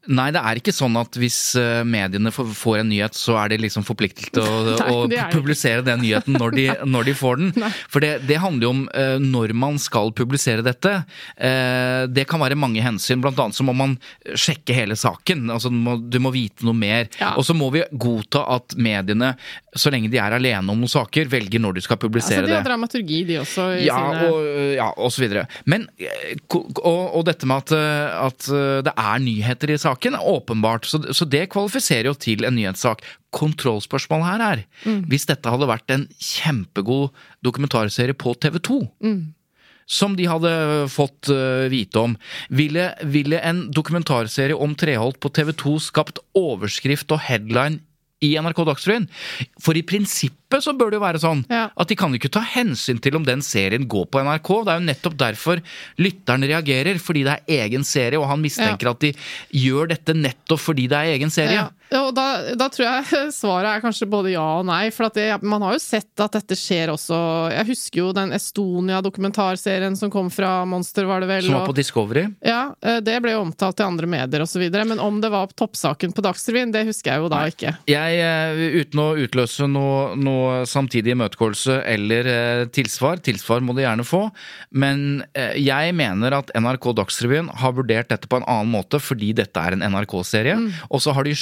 Nei, 0.07 0.29
det 0.31 0.39
er 0.39 0.59
ikke 0.61 0.71
sånn 0.71 0.95
at 0.95 1.17
hvis 1.19 1.37
eh, 1.59 1.81
mediene 1.83 2.31
får, 2.31 2.77
en 2.79 2.87
nyhet, 2.87 3.17
så 3.19 3.35
er 3.41 3.51
de 3.51 3.57
liksom 3.59 3.83
forpliktet 3.83 4.31
til 4.31 4.45
å, 4.45 4.61
Nei, 4.79 4.93
å 4.95 5.01
er 5.11 5.33
publisere 5.33 5.83
den 5.83 5.99
nyheten 5.99 6.37
når 6.39 6.55
de, 6.55 6.65
når 6.93 7.09
de 7.09 7.15
får 7.19 7.41
den. 7.41 7.49
Nei. 7.59 7.71
For 7.91 8.05
det, 8.05 8.13
det 8.29 8.37
handler 8.39 8.69
jo 8.69 8.71
om 8.77 8.85
eh, 8.95 9.17
når 9.19 9.51
man 9.59 9.75
skal 9.81 10.13
publisere 10.15 10.63
dette. 10.63 11.01
Eh, 11.35 12.05
det 12.07 12.23
kan 12.31 12.39
være 12.39 12.55
mange 12.59 12.83
hensyn, 12.85 13.19
blant 13.19 13.41
annet 13.43 13.59
så 13.59 13.65
må 13.67 13.75
man 13.75 13.97
sjekke 14.39 14.77
hele 14.77 14.95
saken. 14.99 15.49
Altså, 15.51 15.67
du, 15.73 15.81
må, 15.83 15.97
du 15.99 16.17
må 16.23 16.31
vite 16.31 16.63
noe 16.63 16.79
mer. 16.79 17.11
Ja. 17.19 17.33
Og 17.35 17.43
så 17.49 17.57
må 17.57 17.67
vi 17.75 17.83
godta 17.91 18.45
at 18.55 18.77
mediene, 18.79 19.33
så 19.75 19.91
lenge 19.91 20.07
de 20.13 20.21
er 20.23 20.37
alene 20.39 20.63
om 20.63 20.79
noen 20.79 20.93
saker, 20.95 21.27
velger 21.27 21.59
når 21.59 21.75
de 21.75 21.85
skal 21.89 21.99
publisere 21.99 22.47
det. 22.47 22.47
Altså, 22.47 22.53
de 22.53 22.55
det. 22.55 22.61
har 22.63 22.69
dramaturgi, 22.71 23.19
de 23.27 23.41
også, 23.43 23.67
i 23.75 23.83
Ja, 23.89 23.99
sine 23.99 24.31
og, 24.31 24.49
ja, 24.79 24.89
og 24.95 25.11
så 25.11 25.25
videre. 25.27 25.45
Men, 25.67 25.89
og, 26.55 26.81
og 26.87 27.27
dette 27.27 27.51
med 27.51 27.67
at, 27.67 27.77
at 28.31 28.49
det 28.87 28.95
er 28.95 29.23
nyheter 29.27 29.75
i 29.75 29.77
saken, 29.77 29.88
er 29.89 30.29
åpenbart. 30.29 30.85
Så, 30.85 31.01
så 31.13 31.25
det 31.25 31.49
kvalifiserer 31.53 32.11
jo 32.11 32.13
til 32.13 32.45
en 32.47 32.55
nyhetssak. 32.55 33.03
Kontrollspørsmålet 33.35 34.29
her 34.29 34.45
er, 34.45 34.63
hvis 35.09 35.27
dette 35.29 35.49
hadde 35.49 35.69
vært 35.69 35.91
en 35.93 36.07
kjempegod 36.17 37.11
dokumentarserie 37.45 38.17
på 38.17 38.33
TV 38.41 38.59
2 38.59 38.79
som 39.89 40.13
de 40.13 40.27
hadde 40.29 40.49
fått 40.93 41.31
uh, 41.33 41.65
vite 41.71 41.97
om. 41.97 42.15
Ville, 42.53 42.91
ville 43.09 43.39
en 43.41 43.63
dokumentarserie 43.73 44.53
om 44.53 44.75
Treholt 44.77 45.17
på 45.17 45.31
TV 45.33 45.49
2 45.57 45.79
skapt 45.81 46.21
overskrift 46.37 47.09
og 47.15 47.23
headline 47.25 47.81
i 48.21 48.35
NRK 48.37 48.61
Dagsrevyen? 48.69 49.07
For 49.57 49.73
i 49.73 49.81
prinsippet 49.81 50.38
så 50.57 50.73
bør 50.77 50.89
det 50.89 50.97
jo 50.97 51.05
være 51.05 51.19
sånn 51.21 51.45
Ja. 51.49 51.69
at 51.77 51.87
de 51.87 51.95
kan 51.95 52.11
ikke 52.17 52.31
ta 52.31 52.41
hensyn 52.41 52.99
til 52.99 53.15
om 53.15 53.23
den 53.23 53.41
serien 53.41 53.85
går 53.87 54.05
på 54.09 54.19
NRK. 54.25 54.65
Det 54.65 54.71
er 54.73 54.79
jo 54.79 54.85
nettopp 54.89 55.17
derfor 55.17 55.61
lytteren 55.99 56.41
reagerer, 56.49 56.97
fordi 56.99 57.23
det 57.23 57.35
er 57.45 57.61
egen 57.65 57.83
serie, 57.83 58.17
og 58.19 58.27
han 58.27 58.41
mistenker 58.41 58.89
at 58.89 58.99
de 58.99 59.13
gjør 59.53 59.89
dette 59.89 60.13
nettopp 60.17 60.59
fordi 60.59 60.87
det 60.89 60.97
er 60.97 61.13
egen 61.17 61.29
serie. 61.29 61.69
Ja, 61.91 62.01
og 62.05 62.13
da, 62.15 62.53
da 62.55 62.67
tror 62.69 62.85
jeg 62.85 63.31
svaret 63.41 63.65
er 63.77 63.81
kanskje 63.81 64.09
både 64.09 64.31
ja 64.33 64.59
og 64.59 64.65
nei. 64.65 64.89
For 64.93 65.05
at 65.05 65.13
det, 65.13 65.41
man 65.43 65.61
har 65.61 65.73
jo 65.73 65.79
sett 65.81 66.19
at 66.21 66.31
dette 66.37 66.53
skjer 66.57 66.89
også 66.93 67.17
Jeg 67.53 67.65
husker 67.69 67.97
jo 68.03 68.11
den 68.13 68.31
Estonia-dokumentarserien 68.99 69.95
som 69.97 70.11
kom 70.13 70.29
fra 70.33 70.65
Monster, 70.69 71.05
var 71.09 71.21
det 71.21 71.27
vel? 71.29 71.43
Som 71.45 71.53
var 71.53 71.61
og- 71.61 71.69
på 71.71 71.75
Discovery. 71.75 72.27
ja, 72.45 72.73
eh, 72.81 72.99
det 73.01 73.21
ble 73.21 73.31
jo 73.31 73.41
omtalt 73.45 73.79
i 73.79 73.83
andre 73.83 74.05
medier 74.07 74.41
osv. 74.41 74.69
Men 74.85 74.99
om 74.99 75.19
det 75.21 75.31
var 75.31 75.47
toppsaken 75.47 76.13
på 76.13 76.21
Dagsrevyen, 76.25 76.71
det 76.71 76.85
husker 76.87 77.11
jeg 77.13 77.21
jo 77.23 77.29
da 77.29 77.45
ikke. 77.49 77.77
Jeg, 77.87 78.19
eh, 78.19 78.81
uten 78.83 78.99
å 78.99 79.09
utløse 79.17 79.67
noe, 79.69 80.15
noe 80.15 80.38
samtidig 80.69 81.13
imøtegåelse 81.15 81.77
eller 81.93 82.29
eh, 82.31 82.63
tilsvar, 82.75 83.21
tilsvar 83.25 83.61
må 83.65 83.75
de 83.77 83.85
gjerne 83.85 84.05
få, 84.07 84.21
men 84.71 85.03
eh, 85.37 85.55
jeg 85.59 85.93
mener 85.97 86.35
at 86.39 86.51
NRK 86.55 86.89
Dagsrevyen 87.01 87.51
har 87.61 87.75
vurdert 87.77 88.09
dette 88.13 88.29
på 88.31 88.39
en 88.41 88.47
annen 88.49 88.73
måte 88.73 88.99
fordi 89.03 89.31
dette 89.37 89.61
er 89.61 89.77
en 89.77 89.85
NRK-serie, 89.93 90.57
og 90.89 91.03
så 91.03 91.13
har 91.17 91.27
de 91.29 91.35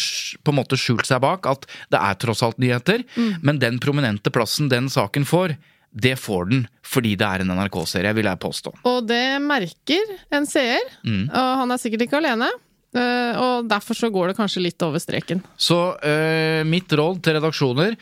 på 0.43 0.54
en 0.54 0.60
måte 0.60 0.80
skjult 0.80 1.08
seg 1.10 1.24
bak 1.24 1.48
at 1.50 1.66
det 1.93 2.00
er 2.02 2.20
tross 2.22 2.43
alt 2.45 2.60
nyheter, 2.62 3.06
men 3.41 3.60
den 3.64 3.80
prominente 3.84 4.34
plassen 4.34 4.70
den 4.72 4.88
saken 4.93 5.26
får, 5.28 5.56
det 5.98 6.18
får 6.20 6.50
den 6.52 6.66
fordi 6.88 7.16
det 7.20 7.26
er 7.28 7.41
en 7.43 7.52
NRK-serie, 7.58 8.14
vil 8.16 8.28
jeg 8.30 8.39
påstå. 8.43 8.72
Og 8.88 9.02
det 9.10 9.39
merker 9.43 10.16
en 10.36 10.45
seer, 10.48 10.84
og 11.04 11.52
han 11.64 11.74
er 11.74 11.82
sikkert 11.82 12.06
ikke 12.06 12.20
alene. 12.22 12.48
eh, 12.95 13.39
Og 13.43 13.68
derfor 13.68 13.98
så 13.98 14.10
går 14.14 14.30
det 14.32 14.38
kanskje 14.38 14.64
litt 14.64 14.84
over 14.86 15.02
streken. 15.04 15.41
Så 15.60 15.76
uh, 16.00 16.62
mitt 16.68 16.91
råd 16.95 17.20
til 17.26 17.36
redaksjoner 17.38 17.98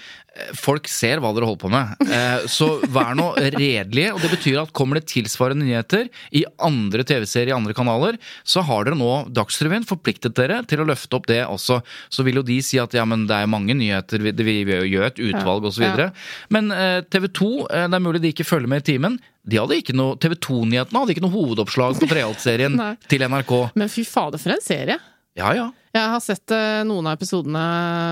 Folk 0.60 0.90
ser 0.92 1.22
hva 1.24 1.32
dere 1.36 1.48
holder 1.48 1.62
på 1.62 1.72
med. 1.72 2.02
Eh, 2.12 2.46
så 2.52 2.68
vær 2.92 3.16
nå 3.16 3.30
redelige. 3.40 4.12
Og 4.16 4.20
det 4.24 4.32
betyr 4.34 4.60
at 4.62 4.74
kommer 4.76 5.00
det 5.00 5.08
tilsvarende 5.14 5.64
nyheter 5.64 6.10
i 6.36 6.44
andre 6.64 7.06
TV-serier 7.08 7.54
i 7.54 7.56
andre 7.56 7.76
kanaler, 7.78 8.20
så 8.44 8.64
har 8.66 8.88
dere 8.88 9.00
nå 9.00 9.12
Dagsrevyen 9.36 9.88
forpliktet 9.88 10.36
dere 10.38 10.62
til 10.68 10.84
å 10.84 10.88
løfte 10.90 11.16
opp 11.18 11.30
det 11.32 11.42
også. 11.46 11.80
Så 12.12 12.26
vil 12.28 12.42
jo 12.42 12.46
de 12.48 12.60
si 12.66 12.80
at 12.82 12.94
ja, 12.98 13.06
men 13.08 13.28
det 13.30 13.38
er 13.38 13.52
mange 13.52 13.78
nyheter, 13.78 14.22
vi, 14.26 14.58
gjør 14.66 15.08
et 15.08 15.24
utvalg 15.30 15.70
osv. 15.72 15.88
Ja. 15.88 16.12
Men 16.52 16.70
eh, 16.76 17.00
TV 17.08 17.30
2, 17.32 17.50
eh, 17.70 17.88
det 17.88 18.00
er 18.00 18.06
mulig 18.06 18.24
de 18.26 18.36
ikke 18.36 18.48
følger 18.48 18.72
med 18.72 18.84
i 18.84 18.90
timen. 18.92 19.20
De 19.46 19.60
hadde 19.62 19.80
ikke 19.80 19.96
noe, 19.96 20.18
TV 20.20 20.36
2-nyhetene 20.42 21.02
hadde 21.02 21.16
ikke 21.16 21.24
noe 21.24 21.36
hovedoppslag 21.36 22.00
på 22.02 22.10
Treholt-serien 22.12 22.80
til 23.12 23.28
NRK. 23.30 23.60
Men 23.78 23.92
fy 23.94 24.04
fader, 24.08 24.42
for 24.42 24.58
en 24.58 24.66
serie! 24.66 25.00
Ja, 25.36 25.50
ja. 25.56 25.66
Jeg 25.96 26.10
har 26.12 26.22
sett 26.24 26.52
eh, 26.52 26.82
noen 26.88 27.08
av 27.08 27.16
episodene 27.18 27.62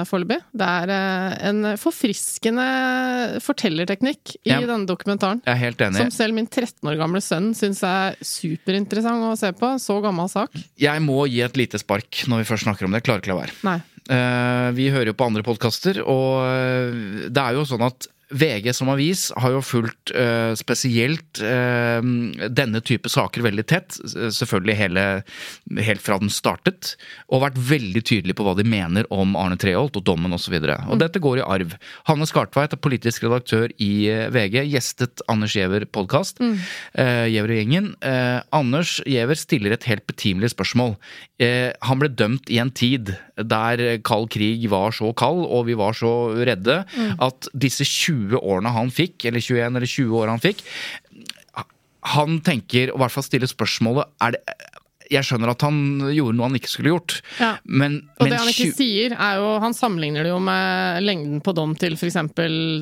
foreløpig. 0.07 0.38
Det 0.55 0.67
er 0.67 0.91
eh, 0.91 1.34
en 1.49 1.61
forfriskende 1.80 2.65
fortellerteknikk 3.43 4.36
i 4.43 4.51
Ja. 4.51 4.59
denne 4.63 4.88
dokumentaren. 4.88 5.41
Jeg 5.45 5.53
er 5.55 5.61
helt 5.61 5.84
enig. 5.84 5.99
Som 5.99 6.11
selv 6.15 6.36
min 6.38 6.47
13 6.47 6.84
år 6.91 6.97
gamle 6.99 7.21
sønn 7.24 7.51
syns 7.55 7.82
er 7.88 8.15
superinteressant 8.24 9.24
å 9.28 9.34
se 9.39 9.51
på. 9.55 9.74
Så 9.84 9.99
gammel 10.03 10.30
sak. 10.32 10.55
Jeg 10.80 11.03
må 11.03 11.24
gi 11.32 11.41
et 11.43 11.59
lite 11.59 11.80
spark 11.80 12.26
når 12.32 12.43
vi 12.43 12.49
først 12.51 12.67
snakker 12.67 12.88
om 12.88 12.91
det. 12.95 13.03
Jeg 13.03 13.09
klarer 13.09 13.24
ikke 13.24 13.34
la 13.34 13.39
være. 13.41 13.57
Nei. 13.67 13.78
Eh, 14.03 14.69
vi 14.76 14.89
hører 14.91 15.11
jo 15.13 15.17
på 15.19 15.28
andre 15.32 15.43
podkaster, 15.47 16.01
og 16.03 17.32
det 17.32 17.39
er 17.43 17.55
jo 17.59 17.63
sånn 17.67 17.88
at 17.88 18.07
VG 18.34 18.73
som 18.75 18.89
avis 18.93 19.27
har 19.38 19.53
jo 19.53 19.61
fulgt 19.65 20.11
uh, 20.17 20.53
spesielt 20.57 21.41
uh, 21.43 22.01
denne 22.49 22.81
type 22.86 23.09
saker 23.11 23.45
veldig 23.45 23.65
tett. 23.69 23.97
Selvfølgelig 24.34 24.77
hele, 24.79 25.05
helt 25.88 26.03
fra 26.03 26.17
den 26.21 26.31
startet. 26.34 26.95
Og 27.29 27.43
vært 27.45 27.59
veldig 27.69 28.03
tydelig 28.05 28.38
på 28.38 28.45
hva 28.47 28.55
de 28.57 28.65
mener 28.67 29.07
om 29.13 29.38
Arne 29.39 29.57
Treholt 29.61 29.97
og 29.99 30.05
dommen 30.07 30.34
osv. 30.36 30.57
Og, 30.57 30.67
så 30.69 30.77
og 30.93 31.01
dette 31.01 31.21
går 31.23 31.41
i 31.41 31.45
arv. 31.45 31.75
Hanne 32.09 32.27
Skartveit 32.29 32.75
er 32.75 32.81
politisk 32.81 33.25
redaktør 33.27 33.71
i 33.81 33.91
eh, 34.11 34.27
VG. 34.34 34.59
Gjestet 34.73 35.23
Anders 35.31 35.55
Giæver 35.57 35.86
podkast. 35.93 36.41
Eh, 36.41 37.25
Giæver 37.31 37.53
og 37.53 37.61
gjengen. 37.61 37.91
Anders 38.53 38.97
Giæver 39.07 39.39
stiller 39.39 39.75
et 39.75 39.88
helt 39.89 40.05
betimelig 40.09 40.53
spørsmål. 40.53 40.97
Eh, 41.43 41.69
han 41.83 42.01
ble 42.01 42.09
dømt 42.13 42.49
i 42.53 42.59
en 42.61 42.71
tid 42.73 43.13
der 43.35 43.83
kald 44.05 44.29
krig 44.33 44.65
var 44.71 44.95
så 44.95 45.11
kald, 45.17 45.43
og 45.43 45.67
vi 45.67 45.77
var 45.79 45.97
så 45.97 46.13
redde, 46.39 46.81
at 47.27 47.49
disse 47.53 47.87
20 47.87 48.39
årene 48.39 48.73
han 48.75 48.91
fikk, 48.93 49.27
eller 49.29 49.43
21 49.43 49.65
eller 49.71 49.89
20 49.89 50.19
år 50.21 50.33
han 50.33 50.43
fikk, 50.43 50.63
han 52.13 52.39
tenker, 52.43 52.91
og 52.91 52.99
i 52.99 53.03
hvert 53.03 53.15
fall 53.15 53.25
stiller 53.25 53.49
spørsmålet 53.49 54.09
er 54.23 54.35
det, 54.35 54.41
Jeg 55.14 55.28
skjønner 55.28 55.51
at 55.53 55.61
han 55.66 55.78
gjorde 56.14 56.36
noe 56.38 56.47
han 56.49 56.57
ikke 56.59 56.72
skulle 56.74 56.91
gjort, 56.93 57.20
Ja. 57.39 57.53
men, 57.66 57.99
Og 58.20 58.26
men 58.26 58.34
det 58.34 58.39
han 58.41 58.49
ikke 58.51 58.74
sier, 58.78 59.14
er 59.18 59.36
jo 59.39 59.59
Han 59.64 59.74
sammenligner 59.78 60.24
det 60.26 60.32
jo 60.34 60.39
med 60.43 61.03
lengden 61.05 61.41
på 61.45 61.53
dom 61.55 61.76
til 61.80 61.93
f.eks. 61.95 62.18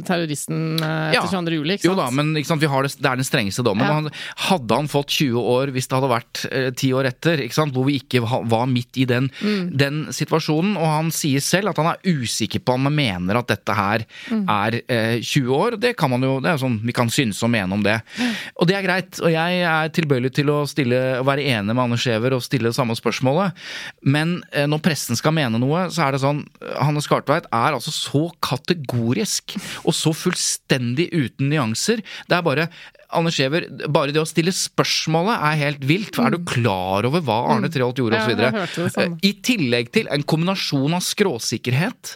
terroristen 0.06 0.80
eh, 0.82 1.12
etter 1.12 1.20
Ja. 1.20 1.24
22. 1.28 1.56
juli. 1.60 1.78
Jo 1.84 1.96
da, 1.98 2.10
men 2.14 2.34
sant, 2.48 2.62
vi 2.62 2.70
har 2.72 2.84
det, 2.86 2.94
det 3.02 3.10
er 3.12 3.20
den 3.20 3.28
strengeste 3.28 3.64
dommen. 3.66 3.86
Ja. 3.86 3.98
Han, 4.00 4.10
hadde 4.48 4.78
han 4.82 4.90
fått 4.92 5.12
20 5.18 5.42
år 5.42 5.72
hvis 5.76 5.88
det 5.90 5.98
hadde 5.98 6.12
vært 6.12 6.44
eh, 6.52 6.70
10 6.72 6.94
år 7.00 7.10
etter, 7.12 7.44
sant, 7.54 7.74
hvor 7.76 7.86
vi 7.88 7.98
ikke 8.02 8.22
var 8.26 8.68
midt 8.72 8.98
i 9.02 9.06
den, 9.10 9.30
Mm. 9.42 9.72
den 9.78 9.96
situasjonen, 10.14 10.76
og 10.78 10.86
han 10.86 11.10
sier 11.14 11.42
selv 11.42 11.72
at 11.72 11.78
han 11.80 11.88
er 11.94 12.00
usikker 12.06 12.60
på 12.64 12.74
om 12.76 12.86
han 12.90 12.96
mener 12.96 13.38
at 13.40 13.48
dette 13.48 13.74
her 13.76 14.06
Mm. 14.30 14.44
er 14.50 14.82
eh, 14.88 15.20
20 15.22 15.50
år. 15.56 15.80
Det 15.80 15.96
kan 15.98 16.10
man 16.12 16.22
jo, 16.22 16.40
det 16.44 16.52
er 16.52 16.58
sånn 16.62 16.80
vi 16.86 16.92
kan 16.94 17.10
synes 17.10 17.42
og 17.44 17.50
mene 17.50 17.74
om 17.74 17.82
det. 17.84 18.02
Og 18.60 18.68
det 18.68 18.76
er 18.78 18.84
greit, 18.86 19.20
og 19.22 19.32
jeg 19.32 19.62
er 19.64 19.90
tilbøyelig 19.90 20.34
til 20.34 20.46
å 20.54 20.68
stille, 20.70 21.20
å 21.22 21.26
være 21.26 21.42
enig 21.46 21.74
med 21.74 21.80
Anders 21.84 22.04
Giæver 22.06 22.21
opplever 22.22 22.38
å 22.38 22.44
stille 22.44 22.70
det 22.70 22.78
samme 22.78 22.96
spørsmålet. 22.98 23.58
Men 24.06 24.40
eh, 24.54 24.68
når 24.70 24.84
pressen 24.86 25.18
skal 25.18 25.34
mene 25.36 25.60
noe, 25.62 25.88
så 25.92 26.06
er 26.06 26.16
det 26.16 26.24
sånn 26.24 26.44
Hanne 26.78 27.02
Skartveit 27.04 27.50
er 27.50 27.76
altså 27.76 27.94
så 27.94 28.28
kategorisk 28.44 29.58
og 29.84 29.96
så 29.96 30.14
fullstendig 30.14 31.10
uten 31.12 31.52
nyanser. 31.52 32.04
Det 32.28 32.38
er 32.38 32.46
bare 32.46 32.70
Anders 33.12 33.36
Giæver, 33.36 33.66
bare 33.92 34.14
det 34.16 34.22
å 34.22 34.28
stille 34.30 34.54
spørsmålet 34.56 35.42
er 35.50 35.58
helt 35.66 35.82
vilt. 35.84 36.20
Er 36.22 36.32
du 36.32 36.40
klar 36.48 37.08
over 37.10 37.24
hva 37.28 37.42
Arne 37.52 37.72
Treholt 37.72 38.00
gjorde, 38.00 38.22
osv.? 38.22 38.88
samme. 38.94 39.20
I 39.28 39.34
tillegg 39.44 39.92
til 39.92 40.08
en 40.12 40.24
kombinasjon 40.24 40.96
av 40.96 41.04
skråsikkerhet 41.04 42.16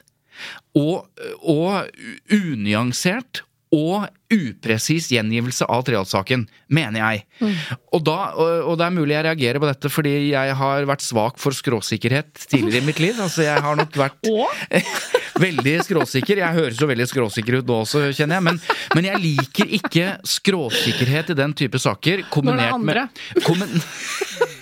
og, 0.80 1.08
og 1.44 1.92
unyansert 2.32 3.44
og 3.76 4.08
upresis 4.32 5.12
gjengivelse 5.14 5.68
av 5.70 5.84
Treholt-saken, 5.86 6.48
mener 6.74 7.02
jeg. 7.02 7.26
Og, 7.94 8.00
da, 8.08 8.32
og, 8.34 8.72
og 8.72 8.80
det 8.80 8.88
er 8.88 8.96
mulig 8.96 9.16
jeg 9.16 9.28
reagerer 9.28 9.62
på 9.62 9.70
dette 9.70 9.92
fordi 9.92 10.16
jeg 10.32 10.56
har 10.58 10.88
vært 10.90 11.06
svak 11.06 11.38
for 11.42 11.56
skråsikkerhet 11.56 12.48
tidligere 12.48 12.82
i 12.82 12.90
mitt 12.90 13.04
liv. 13.04 13.20
Altså, 13.22 13.46
jeg 13.46 13.62
har 13.68 13.78
nok 13.80 14.00
vært 14.00 14.32
veldig 15.46 15.76
skråsikker. 15.86 16.42
Jeg 16.42 16.58
høres 16.58 16.82
jo 16.82 16.90
veldig 16.90 17.08
skråsikker 17.10 17.60
ut 17.60 17.70
nå 17.70 17.80
også, 17.84 18.08
kjenner 18.16 18.40
jeg. 18.40 18.48
Men, 18.50 18.62
men 18.96 19.10
jeg 19.10 19.24
liker 19.24 19.78
ikke 19.80 20.08
skråsikkerhet 20.36 21.34
i 21.34 21.40
den 21.42 21.56
type 21.58 21.82
saker 21.82 22.26
kombinert 22.34 22.76
andre. 22.78 23.08
med 23.08 23.44
kommen, 23.46 23.76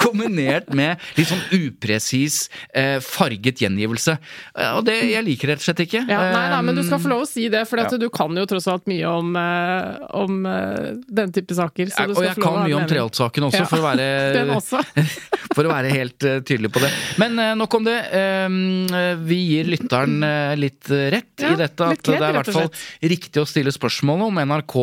Kombinert 0.00 0.70
med 0.76 1.00
litt 1.16 1.28
sånn 1.30 1.42
upresis, 1.56 2.48
eh, 2.74 2.98
farget 3.04 3.60
gjengivelse. 3.64 4.16
Eh, 4.54 4.72
Og 4.76 4.84
det, 4.86 4.96
jeg 5.10 5.24
liker 5.26 5.52
rett 5.52 5.62
og 5.62 5.66
slett 5.68 5.82
ikke. 5.86 6.02
Ja, 6.08 6.20
nei, 6.34 6.46
nei, 6.54 6.60
men 6.68 6.76
du 6.78 6.82
skal 6.84 6.98
Um, 7.00 7.04
få 7.04 7.10
lov 7.12 7.22
å 7.24 7.28
si 7.28 7.46
det, 7.52 7.62
for 7.68 7.80
ja. 7.80 7.86
du 8.00 8.08
kan 8.12 8.34
jo 8.36 8.44
tross 8.50 8.66
alt 8.68 8.86
mye 8.90 9.06
om, 9.08 9.30
eh, 9.36 10.00
om 10.20 10.40
eh, 10.46 10.90
den 11.08 11.32
type 11.32 11.54
saker. 11.56 11.88
Så 11.92 12.06
du 12.10 12.14
og 12.18 12.24
jeg 12.26 12.34
få 12.36 12.42
lov 12.44 12.56
kan 12.58 12.66
mye 12.68 12.76
om. 12.76 12.86
Treholt-saken 12.90 13.46
også, 13.48 13.62
Ja, 13.62 13.68
for, 13.70 13.80
å 13.80 13.86
være, 13.86 14.44
også. 14.58 14.82
for 15.56 15.68
å 15.68 15.72
være 15.72 15.92
helt 15.94 16.26
eh, 16.28 16.40
tydelig 16.44 16.72
på 16.74 16.82
det. 16.84 16.90
Men 17.22 17.38
eh, 17.38 17.54
nok 17.58 17.78
om 17.80 17.86
det. 17.88 17.96
Eh, 18.20 19.16
vi 19.24 19.38
gir 19.54 19.70
lytteren 19.70 20.18
eh, 20.26 20.54
litt 20.60 20.90
rett 20.90 21.44
Ja, 21.44 21.54
i 21.54 21.60
dette. 21.60 21.90
At 21.94 22.02
kred, 22.02 22.18
det 22.20 22.26
er 22.26 22.34
i 22.34 22.38
hvert 22.40 22.52
fall 22.54 22.70
riktig 23.14 23.42
å 23.42 23.46
stille 23.48 23.72
spørsmål 23.74 24.26
om 24.28 24.42
NRK 24.50 24.76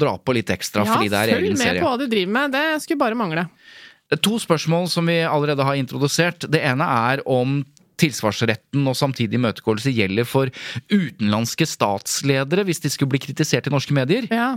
drar 0.00 0.20
på 0.22 0.36
litt 0.36 0.50
ekstra 0.54 0.84
Ja, 0.84 0.94
fordi 0.94 1.10
det 1.12 1.22
er 1.24 1.34
egen 1.38 1.56
serie. 1.56 1.56
Ja, 1.56 1.56
følg 1.56 1.80
med 1.80 1.82
på 1.82 1.90
hva 1.90 1.98
du 2.00 2.06
driver 2.12 2.36
med. 2.38 2.54
Det 2.54 2.64
skulle 2.84 3.02
bare 3.02 3.18
mangle. 3.18 3.48
To 4.22 4.38
spørsmål 4.42 4.88
som 4.92 5.08
vi 5.10 5.22
allerede 5.26 5.64
har 5.66 5.78
introdusert. 5.78 6.46
Det 6.50 6.60
ene 6.62 6.84
er 6.84 7.22
om 7.26 7.62
tilsvarsretten 8.00 8.86
og 8.90 8.96
samtidig 8.98 9.38
imøtegåelse 9.38 9.92
gjelder 9.94 10.26
for 10.26 10.50
utenlandske 10.90 11.66
statsledere 11.68 12.64
hvis 12.66 12.82
de 12.82 12.90
skulle 12.92 13.14
bli 13.14 13.22
kritisert 13.22 13.68
i 13.68 13.74
norske 13.74 13.94
medier. 13.96 14.26
Ja. 14.34 14.56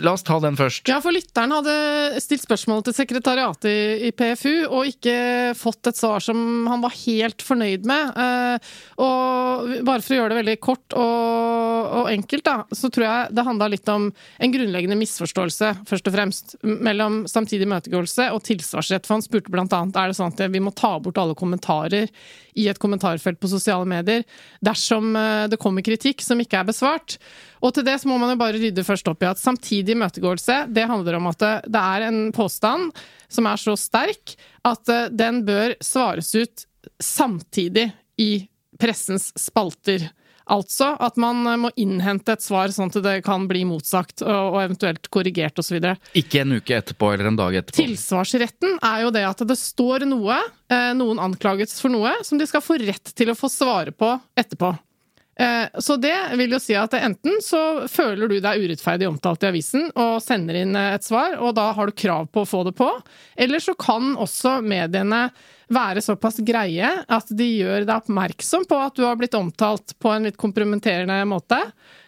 La 0.00 0.14
oss 0.16 0.22
ta 0.24 0.38
den 0.40 0.56
først. 0.56 0.86
Ja, 0.88 0.96
for 1.04 1.12
lytteren 1.12 1.52
hadde 1.52 2.20
stilt 2.24 2.40
spørsmål 2.46 2.80
til 2.86 2.94
sekretariatet 2.96 4.06
i, 4.08 4.12
PFU, 4.16 4.64
og 4.70 4.88
ikke 4.88 5.16
fått 5.60 5.90
et 5.90 5.98
svar 5.98 6.24
som 6.24 6.64
han 6.70 6.80
var 6.80 6.94
helt 7.02 7.44
fornøyd 7.44 7.84
med. 7.88 8.16
Eh, 8.16 8.70
og 9.04 9.74
bare 9.84 10.00
for 10.00 10.14
å 10.14 10.18
gjøre 10.22 10.32
det 10.32 10.38
veldig 10.40 10.56
kort 10.64 10.96
og, 10.96 11.90
og 12.00 12.08
enkelt, 12.14 12.46
da, 12.48 12.56
så 12.72 12.88
tror 12.88 13.06
jeg 13.06 13.36
det 13.36 13.46
handla 13.50 13.68
litt 13.74 13.92
om 13.92 14.08
en 14.08 14.54
grunnleggende 14.56 14.98
misforståelse, 15.02 15.74
først 15.90 16.08
og 16.08 16.16
fremst, 16.16 16.56
mellom 16.64 17.24
samtidig 17.28 17.68
imøtegåelse 17.68 18.30
og 18.32 18.40
tilsvarsrett. 18.48 19.04
For 19.04 19.18
han 19.18 19.26
spurte 19.26 19.52
blant 19.52 19.76
annet 19.76 20.00
er 20.00 20.10
det 20.14 20.16
sånn 20.16 20.32
at 20.32 20.46
vi 20.48 20.64
må 20.64 20.72
ta 20.72 20.96
bort 20.96 21.20
alle 21.20 21.36
kommentarer 21.36 22.08
i 22.54 22.68
et 22.70 22.78
kommentarfelt 22.80 23.40
på 23.40 23.50
sosiale 23.50 23.86
medier 23.88 24.24
dersom 24.64 25.14
eh, 25.18 25.46
det 25.50 25.58
kommer 25.60 25.84
kritikk 25.84 26.22
som 26.24 26.40
ikke 26.40 26.60
er 26.60 26.68
besvart. 26.68 27.16
Og 27.64 27.74
til 27.74 27.86
det 27.86 27.98
så 28.00 28.10
må 28.10 28.18
man 28.20 28.34
jo 28.34 28.40
bare 28.40 28.60
rydde 28.60 28.86
først 28.86 29.08
opp 29.10 29.24
i 29.24 29.30
at 29.30 29.40
samtidig 29.40 29.96
imøtegåelse, 29.96 30.64
det 30.74 30.88
handler 30.90 31.18
om 31.18 31.30
at 31.32 31.44
det, 31.66 31.82
er 31.82 32.08
en 32.08 32.20
påstand 32.34 32.90
som 33.32 33.48
er 33.50 33.60
så 33.60 33.76
sterk 33.80 34.36
at 34.66 34.92
eh, 34.92 35.10
den 35.12 35.42
bør 35.46 35.76
svares 35.84 36.34
ut 36.36 36.66
samtidig 37.02 37.90
i 38.20 38.46
pressens 38.80 39.30
spalter. 39.38 40.08
Altså 40.52 40.90
at 41.00 41.16
man 41.20 41.40
eh, 41.48 41.56
må 41.60 41.70
innhente 41.80 42.34
et 42.34 42.44
svar 42.44 42.72
sånn 42.74 42.90
at 42.92 42.98
det 43.04 43.14
kan 43.24 43.46
bli 43.48 43.62
motsagt 43.68 44.20
og, 44.26 44.58
eventuelt 44.60 45.08
korrigert 45.14 45.58
osv. 45.60 45.78
Ikke 46.16 46.42
en 46.42 46.58
uke 46.58 46.76
etterpå 46.76 47.14
eller 47.14 47.30
en 47.30 47.38
dag 47.38 47.56
etterpå. 47.62 47.78
Tilsvarsretten 47.80 48.76
er 48.84 49.04
jo 49.06 49.12
det 49.14 49.24
at 49.28 49.44
det 49.48 49.56
står 49.60 50.04
noe, 50.10 50.36
eh, 50.68 50.90
noen 50.98 51.22
anklages 51.22 51.78
for 51.80 51.92
noe, 51.94 52.12
som 52.26 52.40
de 52.40 52.48
skal 52.50 52.64
få 52.64 52.76
rett 52.82 53.14
til 53.16 53.32
å 53.32 53.38
få 53.38 53.48
svare 53.52 53.94
på 53.96 54.10
etterpå. 54.36 54.74
Eh, 55.40 55.66
Så 55.82 55.96
det 55.98 56.14
vil 56.38 56.52
jo 56.54 56.60
si 56.62 56.76
at 56.78 56.92
enten 56.94 57.40
så 57.42 57.88
føler 57.90 58.28
du 58.28 58.36
deg 58.40 58.60
urettferdig 58.68 59.08
omtalt 59.08 59.42
i 59.42 59.48
avisen 59.50 59.88
og 59.96 60.20
sender 60.22 60.60
inn 60.60 60.76
et 60.78 61.02
svar, 61.02 61.40
og 61.40 61.56
da 61.56 61.72
har 61.74 61.90
du 61.90 61.96
krav 61.96 62.28
på 62.30 62.44
å 62.44 62.48
få 62.48 62.62
det 62.68 62.76
på, 62.78 62.90
eller 63.34 63.58
så 63.58 63.74
kan 63.74 64.12
også 64.14 64.60
mediene 64.62 65.30
være 65.72 66.02
såpass 66.04 66.40
greie 66.44 66.90
at 67.08 67.30
de 67.32 67.46
gjør 67.60 67.86
deg 67.86 67.94
oppmerksom 67.96 68.66
på 68.68 68.78
at 68.80 68.96
du 68.96 69.04
har 69.06 69.18
blitt 69.20 69.36
omtalt 69.38 69.96
på 70.02 70.12
en 70.12 70.28
litt 70.28 70.40
kompromitterende 70.40 71.20
måte. 71.28 71.60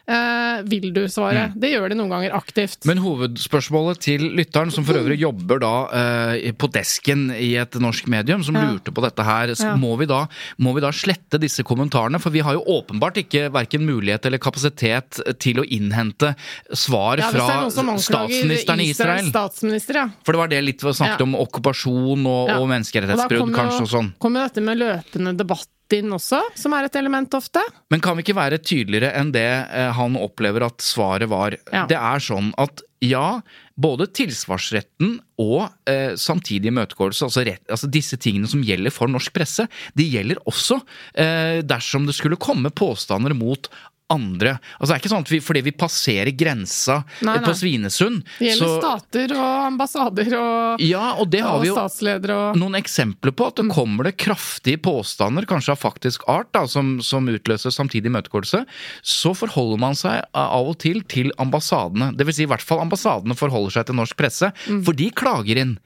Eh, 0.08 0.62
vil 0.70 0.92
du 0.94 1.00
svare? 1.10 1.48
Det 1.58 1.72
gjør 1.72 1.88
de 1.90 1.96
noen 1.98 2.12
ganger 2.12 2.34
aktivt. 2.36 2.84
Men 2.86 3.00
hovedspørsmålet 3.02 3.98
til 4.06 4.22
lytteren, 4.38 4.70
som 4.70 4.84
for 4.86 4.94
øvrig 5.00 5.18
jobber 5.18 5.58
da 5.58 5.72
eh, 5.90 6.52
på 6.54 6.68
desken 6.70 7.24
i 7.34 7.56
et 7.58 7.74
norsk 7.82 8.06
medium, 8.12 8.44
som 8.46 8.54
Ja. 8.54 8.62
lurte 8.70 8.94
på 8.94 9.02
dette 9.02 9.24
her, 9.26 9.50
Ja. 9.58 9.74
må, 9.76 9.96
vi 9.98 10.06
da, 10.06 10.28
må 10.62 10.74
vi 10.74 10.80
da 10.80 10.92
slette 10.94 11.40
disse 11.42 11.64
kommentarene? 11.66 12.20
For 12.22 12.30
vi 12.30 12.38
har 12.46 12.54
jo 12.54 12.62
åpenbart 12.62 13.18
ikke 13.24 13.50
verken 13.50 13.82
mulighet 13.84 14.24
eller 14.26 14.38
kapasitet 14.38 15.18
til 15.42 15.56
å 15.58 15.66
innhente 15.66 16.36
svar 16.72 17.18
Ja, 17.18 17.30
fra 17.34 17.66
statsministeren 17.98 18.80
i 18.80 18.90
Israel. 18.94 19.26
Statsminister, 19.32 19.94
ja. 19.94 20.08
For 20.24 20.32
det 20.32 20.38
var 20.38 20.48
det 20.54 20.62
litt 20.64 20.82
vi 20.86 20.92
snakket 20.94 21.22
om 21.26 21.34
okkupasjon 21.34 22.22
og, 22.26 22.48
og 22.48 22.50
Og 22.56 22.68
da 22.68 22.74
menneskerettighetsbrudd, 22.76 23.54
kanskje, 23.54 23.80
jo- 23.82 23.82
og 23.82 23.90
sånn. 23.90 24.12
Kommer 24.22 24.46
dette 24.46 24.62
med 24.62 24.78
løpende 24.78 25.36
debatt 25.36 25.66
inn 25.94 26.12
også, 26.16 26.40
som 26.58 26.74
er 26.76 26.88
et 26.88 26.98
element 26.98 27.36
ofte? 27.38 27.62
Men 27.92 28.02
kan 28.02 28.16
vi 28.16 28.24
ikke 28.24 28.38
være 28.38 28.58
tydeligere 28.62 29.12
enn 29.20 29.32
det 29.34 29.46
eh, 29.46 29.92
han 29.94 30.18
opplever 30.18 30.66
at 30.66 30.82
svaret 30.84 31.30
var? 31.30 31.58
Ja. 31.70 31.86
Det 31.90 31.98
er 31.98 32.22
sånn 32.22 32.50
at 32.60 32.82
ja, 33.04 33.40
både 33.76 34.06
tilsvarsretten 34.16 35.18
og 35.42 35.68
eh, 35.90 36.14
samtidig 36.18 36.72
imøtegåelse, 36.72 37.28
altså, 37.28 37.44
altså 37.44 37.90
disse 37.92 38.16
tingene 38.20 38.48
som 38.50 38.64
gjelder 38.64 38.94
for 38.94 39.12
norsk 39.12 39.34
presse, 39.36 39.66
de 39.94 40.06
gjelder 40.08 40.40
også 40.48 40.80
eh, 41.12 41.60
dersom 41.66 42.08
det 42.08 42.16
skulle 42.16 42.40
komme 42.40 42.72
påstander 42.72 43.36
mot 43.36 43.68
andre. 44.12 44.58
Altså 44.78 44.92
Det 44.92 44.94
er 44.96 45.00
ikke 45.02 45.10
sånn 45.14 45.24
at 45.26 45.30
vi, 45.32 45.40
fordi 45.42 45.62
vi 45.66 45.72
passerer 45.74 46.30
grensa 46.38 47.00
Nei, 47.26 47.36
nei. 47.36 47.44
på 47.44 47.54
Svinesund 47.58 48.22
Det 48.38 48.52
gjelder 48.52 48.68
så- 48.68 48.80
stater 48.80 49.32
og 49.34 49.66
ambassader 49.72 50.28
og, 50.38 50.80
Ja, 50.80 51.14
og 51.18 51.30
det 51.30 51.40
har 51.42 51.56
og 51.56 51.62
vi 51.62 51.68
jo 51.68 51.74
statsledere 51.74 52.36
og 52.52 52.56
noen 52.56 52.76
eksempler 52.78 53.32
på 53.34 53.48
at 53.48 53.56
det 53.56 53.66
kommer 53.74 54.04
det 54.04 54.16
kraftige 54.16 54.78
påstander, 54.78 55.44
kanskje 55.46 55.72
av 55.74 55.80
faktisk 55.82 56.22
art, 56.28 56.52
da, 56.52 56.66
som, 56.66 57.00
som 57.02 57.26
utløser 57.26 57.74
samtidig 57.74 58.06
imøtegåelse, 58.06 58.64
så 59.02 59.34
forholder 59.34 59.78
man 59.78 59.94
seg 59.98 60.22
av 60.34 60.68
og 60.68 60.78
til 60.78 61.02
til 61.02 61.32
ambassadene. 61.38 62.12
Det 62.16 62.26
vil 62.26 62.34
si 62.34 62.42
i 62.44 62.46
hvert 62.50 62.62
fall 62.62 62.80
ambassadene 62.80 63.34
forholder 63.36 63.72
seg 63.72 63.86
til 63.86 63.96
norsk 63.98 64.16
presse, 64.16 64.52
for 64.84 64.92
de 64.96 65.10
klager 65.10 65.56
inn. 65.58 65.78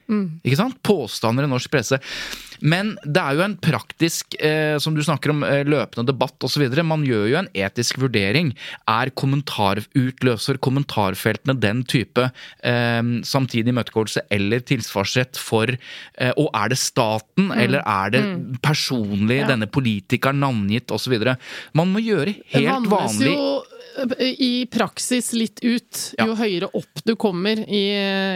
Ikke 0.44 0.56
sant? 0.60 0.76
Påstander 0.82 1.44
i 1.44 1.50
norsk 1.50 1.70
presse. 1.72 1.98
Men 2.62 2.94
det 3.04 3.20
er 3.22 3.36
jo 3.38 3.44
en 3.44 3.56
praktisk, 3.56 4.34
eh, 4.40 4.76
som 4.78 4.94
du 4.94 5.02
snakker 5.02 5.30
om, 5.32 5.42
eh, 5.44 5.64
løpende 5.64 6.06
debatt 6.06 6.38
osv. 6.44 6.64
Man 6.84 7.04
gjør 7.06 7.28
jo 7.30 7.36
en 7.40 7.48
etisk 7.54 7.98
vurdering. 8.02 8.54
Er 8.88 9.10
kommentarutløser 9.10 10.58
kommentarfeltene 10.58 11.58
den 11.60 11.82
type 11.84 12.30
eh, 12.62 13.02
samtidig 13.24 13.72
imøtegåelse 13.72 14.26
eller 14.30 14.60
tilsvarsrett 14.60 15.36
for 15.40 15.66
eh, 15.70 16.32
Og 16.36 16.50
er 16.54 16.68
det 16.68 16.78
staten, 16.78 17.50
eller 17.52 17.82
er 17.86 18.10
det 18.10 18.22
personlig, 18.62 19.40
Ja. 19.40 19.46
denne 19.48 19.66
politikeren 19.66 20.40
navngitt 20.40 20.90
osv.? 20.92 21.16
Man 21.74 21.92
må 21.92 22.00
gjøre 22.02 22.34
helt 22.52 22.88
vanlig 22.90 23.36
i 24.38 24.66
praksis 24.70 25.32
litt 25.36 25.60
ut 25.62 26.00
jo 26.18 26.26
Ja. 26.30 26.34
høyere 26.38 26.68
opp 26.74 27.02
du 27.04 27.14
kommer 27.16 27.58
i, 27.68 27.82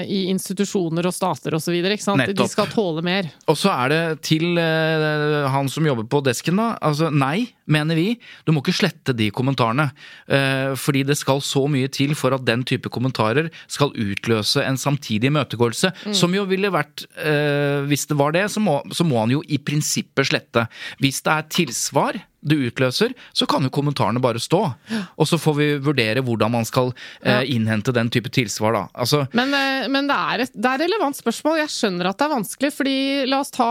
i 0.07 0.21
institusjoner 0.31 1.07
og 1.07 1.15
stater 1.15 1.55
osv. 1.57 1.75
De 1.83 1.97
skal 2.49 2.67
tåle 2.73 3.03
mer. 3.05 3.31
Og 3.49 3.57
så 3.59 3.73
er 3.73 3.89
det 3.95 4.03
til 4.27 4.59
eh, 4.59 5.49
han 5.51 5.69
som 5.73 5.87
jobber 5.87 6.05
på 6.11 6.23
desken, 6.25 6.57
da. 6.61 6.75
Altså 6.85 7.11
nei, 7.13 7.49
mener 7.71 7.99
vi. 7.99 8.09
Du 8.45 8.53
må 8.53 8.63
ikke 8.63 8.77
slette 8.77 9.15
de 9.17 9.31
kommentarene. 9.35 9.89
Eh, 10.27 10.75
fordi 10.79 11.05
det 11.09 11.17
skal 11.21 11.43
så 11.45 11.65
mye 11.71 11.91
til 11.93 12.15
for 12.19 12.37
at 12.37 12.45
den 12.47 12.65
type 12.67 12.91
kommentarer 12.93 13.51
skal 13.71 13.95
utløse 13.95 14.65
en 14.65 14.79
samtidig 14.81 15.33
imøtegåelse. 15.33 15.93
Som 16.17 16.37
jo 16.37 16.47
ville 16.51 16.73
vært 16.75 17.07
eh, 17.19 17.85
Hvis 17.89 18.07
det 18.11 18.19
var 18.19 18.35
det, 18.37 18.47
så 18.53 18.63
må, 18.63 18.81
så 18.93 19.07
må 19.07 19.21
han 19.23 19.35
jo 19.35 19.43
i 19.49 19.59
prinsippet 19.59 20.31
slette. 20.31 20.69
Hvis 21.03 21.23
det 21.25 21.35
er 21.35 21.51
tilsvar 21.53 22.23
det 22.45 22.59
utløser, 22.69 23.15
så 23.33 23.47
kan 23.49 23.65
jo 23.65 23.73
kommentarene 23.73 24.21
bare 24.23 24.41
stå. 24.43 24.61
Og 25.17 25.29
så 25.29 25.39
får 25.41 25.55
vi 25.57 25.69
vurdere 25.85 26.23
hvordan 26.25 26.53
man 26.53 26.67
skal 26.69 26.93
eh, 27.25 27.43
innhente 27.55 27.95
den 27.97 28.11
type 28.13 28.29
tilsvar, 28.35 28.77
da. 28.77 28.83
Altså, 28.93 29.25
Men, 29.33 29.55
eh, 29.57 29.89
men 29.93 30.11
det, 30.11 30.19
er 30.19 30.45
et, 30.45 30.53
det 30.53 30.73
er 30.75 30.85
relevant 30.85 31.17
spørsmål. 31.17 31.63
Jeg 31.63 31.73
skjønner 31.73 32.11
at 32.11 32.21
det 32.21 32.27
er 32.27 32.35
vanskelig. 32.35 32.73
fordi 32.77 32.97
La 33.31 33.41
oss 33.41 33.53
ta 33.55 33.71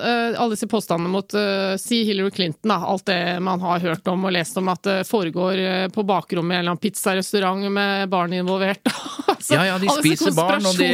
uh, 0.00 0.40
alle 0.40 0.54
disse 0.54 0.68
påstandene 0.70 1.12
mot 1.12 1.36
uh, 1.36 1.74
si 1.80 2.00
Hillary 2.08 2.32
Clinton, 2.34 2.72
da, 2.72 2.80
alt 2.88 3.04
det 3.10 3.18
man 3.40 3.60
har 3.64 3.82
hørt 3.82 4.08
om 4.10 4.26
og 4.28 4.32
lest 4.34 4.56
om 4.60 4.70
at 4.72 4.82
det 4.86 4.96
foregår 5.08 5.60
eh, 5.62 5.86
på 5.92 6.04
bakrommet 6.06 6.54
i 6.54 6.56
en 6.56 6.62
eller 6.62 6.74
annen 6.74 6.82
pizzarestaurant 6.82 7.70
med 7.72 8.08
barn 8.12 8.32
involvert. 8.36 8.82
altså, 9.26 9.56
Ja, 9.56 9.66
ja, 9.72 9.78
de 9.82 9.90
spiser 9.98 10.34
barn, 10.36 10.64
og 10.66 10.78
de, 10.78 10.90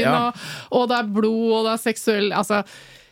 ja. 0.00 0.14
og, 0.28 0.46
og 0.80 0.88
det 0.90 0.98
er 1.00 1.12
blod, 1.20 1.46
og 1.60 1.68
det 1.68 1.76
er 1.76 1.84
seksuell 1.84 2.32
Altså, 2.36 2.62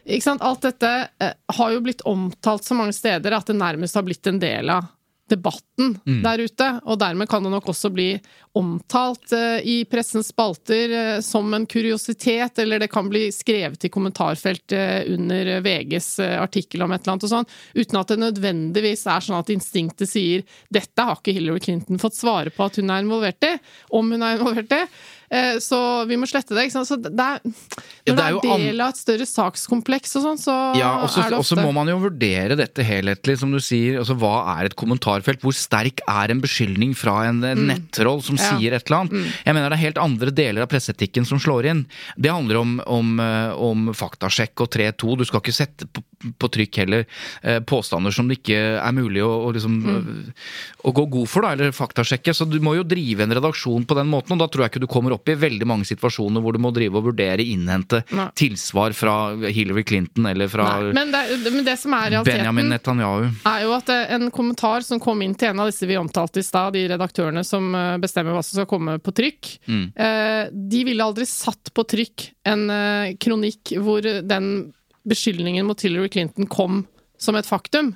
ikke 0.08 0.24
sant? 0.24 0.44
Alt 0.44 0.66
dette 0.68 0.92
eh, 1.20 1.34
har 1.58 1.74
jo 1.74 1.82
blitt 1.84 2.04
omtalt 2.08 2.66
så 2.66 2.76
mange 2.78 2.96
steder 2.96 3.36
at 3.36 3.48
det 3.48 3.58
nærmest 3.58 3.98
har 3.98 4.06
blitt 4.06 4.30
en 4.30 4.40
del 4.42 4.72
av 4.72 4.88
debatten 5.28 5.94
Mm. 6.08 6.22
der 6.24 6.40
ute, 6.42 6.66
og 6.90 6.98
dermed 6.98 7.28
kan 7.30 7.42
det 7.44 7.50
nok 7.52 7.68
også 7.70 7.90
bli 7.94 8.08
omtalt 8.58 9.32
eh, 9.32 9.60
i 9.62 9.76
pressens 9.86 10.32
spalter 10.32 10.90
eh, 10.90 11.20
som 11.22 11.52
en 11.54 11.66
kuriositet, 11.70 12.58
eller 12.58 12.82
det 12.82 12.90
kan 12.90 13.08
bli 13.08 13.28
skrevet 13.32 13.84
i 13.86 13.90
kommentarfeltet 13.94 15.06
under 15.14 15.60
VGs 15.64 16.08
eh, 16.24 16.34
artikkel 16.42 16.82
om 16.82 16.92
et 16.92 17.02
eller 17.04 17.14
annet 17.14 17.28
og 17.28 17.32
sånn, 17.34 17.48
uten 17.78 18.00
at 18.00 18.10
det 18.10 18.18
nødvendigvis 18.24 19.06
er 19.06 19.24
sånn 19.24 19.38
at 19.38 19.52
instinktet 19.54 20.10
sier 20.10 20.42
dette 20.68 21.06
har 21.06 21.20
ikke 21.20 21.36
Hillary 21.36 21.62
Clinton 21.62 22.02
fått 22.02 22.18
svare 22.18 22.50
på 22.50 22.66
at 22.66 22.80
hun 22.80 22.90
er 22.90 23.04
involvert 23.06 23.46
i, 23.46 23.54
om 23.94 24.10
hun 24.10 24.22
er 24.22 24.38
involvert 24.38 24.74
i. 24.74 24.82
Eh, 25.30 25.58
Så 25.60 25.78
vi 26.08 26.16
må 26.16 26.26
slette 26.28 26.54
det. 26.56 26.68
Så 26.72 26.96
det 26.96 27.12
er, 27.12 27.40
Ja, 28.06 28.14
når 28.14 28.16
det 28.16 28.24
er 28.24 28.38
det 28.40 28.50
er 28.50 28.62
del 28.70 28.80
av 28.80 28.88
et 28.94 29.00
større 29.00 29.26
sakskompleks 29.28 30.16
og 30.16 30.22
sånn, 30.24 30.38
så 30.40 30.54
Ja, 30.78 31.02
også, 31.04 31.24
er 31.24 31.30
det 31.30 31.38
og 31.38 31.44
så 31.44 31.58
må 31.60 31.72
man 31.76 31.88
jo 31.90 31.98
vurdere 32.00 32.56
dette 32.56 32.82
helhetlig, 32.86 33.38
som 33.38 33.52
du 33.52 33.58
sier. 33.60 33.98
Altså, 34.00 34.16
hva 34.16 34.58
er 34.58 34.66
et 34.70 34.76
kommentarfelt? 34.76 35.40
Hvor 35.44 35.52
sterk 35.56 36.00
er 36.08 36.30
en 36.32 36.40
beskyldning 36.40 36.94
fra 36.96 37.28
en, 37.28 37.40
mm. 37.44 37.66
nettroll 37.68 38.22
som 38.22 38.36
Mm. 38.36 38.40
Ja. 38.40 38.48
Mm. 38.52 38.58
sier 38.58 38.72
et 38.72 38.86
eller 38.88 38.98
annet? 39.00 39.32
Jeg 39.44 39.54
mener 39.54 39.68
det 39.68 39.78
er 39.78 39.84
helt 39.84 39.98
andre 39.98 40.30
deler 40.30 40.62
av 40.62 40.68
presseetikken 40.68 41.26
som 41.26 41.38
slår 41.38 41.66
inn. 41.66 41.86
Det 42.16 42.30
handler 42.30 42.56
om, 42.60 42.80
om, 42.86 43.20
eh, 43.20 43.50
om 43.52 43.92
faktasjekk 43.92 44.60
og 44.64 44.70
3-2. 44.70 45.16
Du 45.18 45.24
skal 45.24 45.40
ikke 45.40 45.52
sette 45.54 45.86
på, 45.92 46.02
på 46.38 46.48
trykk 46.50 46.80
heller 46.82 47.04
eh, 47.42 47.60
påstander 47.60 48.10
som 48.14 48.28
det 48.28 48.40
ikke 48.40 48.58
er 48.82 48.92
mulig 48.96 49.22
å, 49.24 49.30
å, 49.46 49.52
liksom, 49.54 49.76
Mm. 49.78 50.32
å 50.84 50.92
gå 50.94 51.04
god 51.10 51.28
for, 51.30 51.42
da, 51.44 51.52
eller 51.54 51.70
faktasjekke. 51.74 52.32
Så 52.34 52.44
du 52.50 52.58
må 52.64 52.74
jo 52.76 52.82
drive 52.86 53.22
en 53.24 53.34
redaksjon 53.38 53.84
på 53.88 53.94
den 53.98 54.08
måten, 54.10 54.34
og 54.34 54.40
da 54.42 54.48
tror 54.50 54.64
jeg 54.64 54.72
ikke 54.72 54.82
du 54.82 54.88
kommer 54.90 55.14
opp 55.14 55.28
i 55.30 55.36
veldig 55.38 55.66
mange 55.68 55.86
situasjoner 55.88 56.42
hvor 56.42 56.56
du 56.56 56.60
må 56.62 56.72
drive 56.74 56.98
og 56.98 57.06
vurdere, 57.10 57.44
innhente 57.44 58.02
Nei. 58.14 58.28
tilsvar 58.38 58.92
fra 58.98 59.14
Hillary 59.46 59.84
Clinton 59.86 60.26
eller 60.30 60.48
fra 60.50 60.66
Nei, 60.82 60.92
men, 60.98 61.12
det, 61.14 61.52
men 61.52 61.64
det 61.66 61.76
Benjamin 62.26 62.68
Netanyahu. 62.72 63.28
er 63.46 63.62
jo 63.64 63.72
at 63.76 63.88
eh, 63.94 64.14
en 64.18 64.30
kommentar 64.34 64.82
som 64.86 65.00
kom 65.02 65.22
inn 65.22 65.34
til 65.38 65.52
en 65.52 65.60
av 65.64 65.70
disse 65.70 65.86
vi 65.88 65.96
omtalte 66.00 66.42
i 66.42 66.46
stad, 66.46 66.74
de 66.74 66.86
redaktørene 66.90 67.44
som 67.46 67.70
eh, 67.74 67.96
bestemmer 68.02 68.34
hva 68.36 68.42
som 68.42 68.58
skal 68.60 68.70
komme 68.70 68.98
på 68.98 69.14
trykk, 69.14 69.54
Mm. 69.68 69.92
eh, 69.96 70.48
de 70.52 70.80
ville 70.86 71.04
aldri 71.04 71.26
satt 71.28 71.70
på 71.74 71.84
trykk 71.88 72.28
en 72.48 72.66
eh, 72.72 73.14
kronikk 73.20 73.74
hvor 73.84 74.02
den 74.02 74.72
beskyldningen 75.04 75.66
mot 75.66 75.80
Hillary 75.80 76.08
Clinton 76.08 76.46
kom 76.46 76.86
som 77.18 77.36
et 77.36 77.46
faktum. 77.46 77.94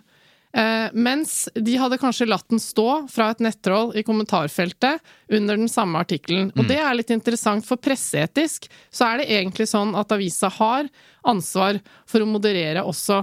Eh, 0.54 0.88
mens 0.92 1.48
de 1.54 1.76
hadde 1.80 1.96
kanskje 1.98 2.26
latt 2.28 2.48
den 2.52 2.60
stå 2.60 3.08
fra 3.10 3.30
et 3.32 3.40
nettroll 3.40 3.94
i 3.96 4.02
kommentarfeltet 4.04 5.00
under 5.32 5.56
den 5.56 5.68
samme 5.72 5.96
artikkelen. 6.04 6.50
Mm. 6.52 6.58
Og 6.60 6.68
det 6.68 6.76
er 6.78 6.94
litt 6.98 7.10
interessant, 7.14 7.64
for 7.64 7.76
presseetisk 7.80 8.68
så 8.92 9.06
er 9.14 9.22
det 9.22 9.30
egentlig 9.32 9.68
sånn 9.70 9.94
at 9.96 10.12
avisa 10.12 10.50
har 10.52 10.90
ansvar 11.24 11.76
for 12.10 12.18
å 12.18 12.26
moderere 12.26 12.82
også 12.82 13.20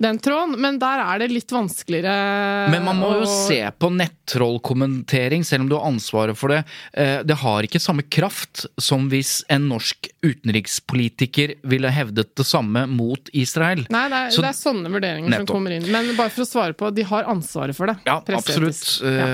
den 0.00 0.16
tråden, 0.18 0.54
men 0.58 0.78
der 0.80 0.98
er 1.04 1.18
det 1.20 1.26
litt 1.30 1.52
vanskeligere 1.52 2.70
Men 2.72 2.86
man 2.86 2.96
må 2.96 3.10
jo 3.20 3.26
å- 3.26 3.46
se 3.46 3.58
på 3.78 3.90
nettrollkommentering, 3.92 5.44
selv 5.44 5.60
om 5.62 5.68
du 5.68 5.74
har 5.76 5.84
ansvaret 5.90 6.34
for 6.36 6.48
det. 6.48 6.64
Eh, 6.94 7.22
Det 7.22 7.36
har 7.36 7.62
ikke 7.62 7.78
samme 7.80 8.02
kraft 8.08 8.64
som 8.78 9.10
hvis 9.10 9.44
en 9.50 9.68
norsk 9.68 10.08
utenrikspolitiker 10.22 11.54
ville 11.64 11.90
hevdet 11.90 12.34
det 12.34 12.46
samme 12.46 12.86
mot 12.88 13.28
Israel. 13.34 13.84
Nei, 13.90 14.08
det 14.08 14.16
er, 14.16 14.30
Så- 14.30 14.40
det 14.40 14.48
er 14.48 14.72
sånne 14.72 14.88
vurderinger 14.90 15.28
Nettopp. 15.28 15.46
som 15.46 15.56
kommer 15.56 15.70
inn. 15.76 15.90
Men 15.92 16.16
bare 16.16 16.30
for 16.30 16.42
å 16.44 16.46
svare 16.48 16.63
på, 16.72 16.88
de 16.90 17.02
har 17.04 17.24
ansvaret 17.28 17.76
for 17.76 17.86
det. 17.86 17.96
Ja, 18.08 18.22
absolutt. 18.32 19.02
Ja. 19.04 19.26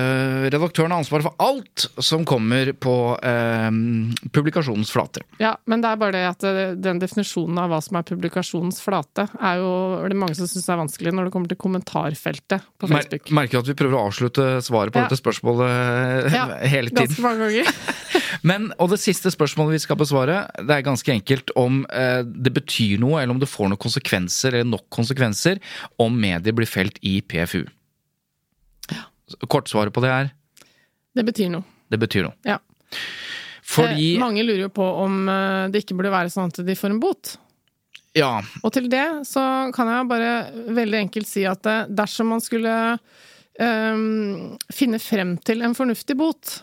Redaktøren 0.50 0.90
har 0.90 0.98
ansvaret 0.98 1.22
for 1.28 1.34
alt 1.38 1.86
som 2.02 2.24
kommer 2.26 2.72
på 2.72 2.94
eh, 3.22 3.70
publikasjonens 4.34 4.90
flate. 4.90 5.22
Ja, 5.38 5.54
men 5.70 5.80
det 5.84 5.88
er 5.92 5.96
bare 6.00 6.12
det 6.16 6.24
at 6.32 6.44
eh, 6.44 6.74
den 6.74 6.98
definisjonen 6.98 7.58
av 7.62 7.70
hva 7.70 7.80
som 7.84 7.96
er 8.00 8.02
publikasjonens 8.10 8.80
flate, 8.82 9.28
er 9.40 9.60
jo 9.62 9.70
er 10.02 10.08
det 10.12 10.18
mange 10.18 10.34
som 10.38 10.48
syns 10.50 10.68
er 10.68 10.80
vanskelig 10.80 11.14
når 11.14 11.28
det 11.28 11.34
kommer 11.36 11.48
til 11.52 11.60
kommentarfeltet 11.60 12.66
på 12.80 12.88
Mer, 12.90 13.04
Facebook. 13.04 13.30
merker 13.36 13.60
at 13.62 13.70
vi 13.70 13.76
prøver 13.78 13.98
å 13.98 14.04
avslutte 14.10 14.48
svaret 14.66 14.92
på 14.94 14.98
Ja. 15.02 15.06
dette 15.08 15.20
spørsmålet 15.20 16.30
Ja, 16.40 16.46
hele 16.74 16.90
tiden. 16.90 17.06
Ganske 17.06 17.22
mange 17.22 17.46
ganger. 17.46 17.72
Men, 18.46 18.70
og 18.80 18.90
det 18.92 19.00
siste 19.02 19.30
spørsmålet 19.32 19.76
vi 19.76 19.82
skal 19.84 19.98
besvare, 20.00 20.42
det 20.64 20.72
er 20.78 20.84
ganske 20.86 21.12
enkelt 21.12 21.50
om 21.60 21.82
eh, 21.92 22.22
det 22.24 22.52
betyr 22.56 22.98
noe, 23.02 23.20
eller 23.20 23.34
om 23.34 23.40
det 23.42 23.48
får 23.50 23.68
noen 23.72 23.80
konsekvenser, 23.80 24.54
eller 24.56 24.70
nok 24.72 24.86
konsekvenser, 24.92 25.60
om 26.00 26.16
medier 26.20 26.54
blir 26.56 26.68
felt 26.70 26.96
i 27.06 27.19
PFU. 27.22 27.64
Kortsvaret 29.48 29.92
på 29.94 30.02
det 30.02 30.10
er 30.10 30.30
Det 31.14 31.24
betyr 31.26 31.50
noe. 31.52 31.64
det 31.90 31.98
betyr 32.02 32.24
noe. 32.26 32.34
Ja. 32.46 32.58
Fordi 33.62 34.14
Eh, 34.16 34.20
mange 34.20 34.42
lurer 34.42 34.64
jo 34.66 34.68
på 34.74 34.82
om 35.04 35.28
eh, 35.28 35.68
det 35.70 35.84
ikke 35.84 35.94
burde 35.98 36.10
være 36.10 36.30
sånn 36.32 36.50
at 36.50 36.58
de 36.66 36.74
får 36.74 36.90
en 36.90 37.00
bot. 37.02 37.36
Ja, 38.18 38.40
Og 38.64 38.72
til 38.74 38.88
det 38.90 39.04
så 39.28 39.70
kan 39.72 39.86
jeg 39.86 40.08
bare 40.10 40.30
veldig 40.74 40.98
enkelt 41.04 41.28
si 41.30 41.44
at 41.46 41.64
eh, 41.70 41.84
dersom 41.86 42.26
man 42.34 42.40
skulle 42.42 42.98
um, 43.60 44.56
finne 44.74 44.98
frem 44.98 45.36
til 45.46 45.62
en 45.62 45.74
fornuftig 45.78 46.16
bot, 46.18 46.62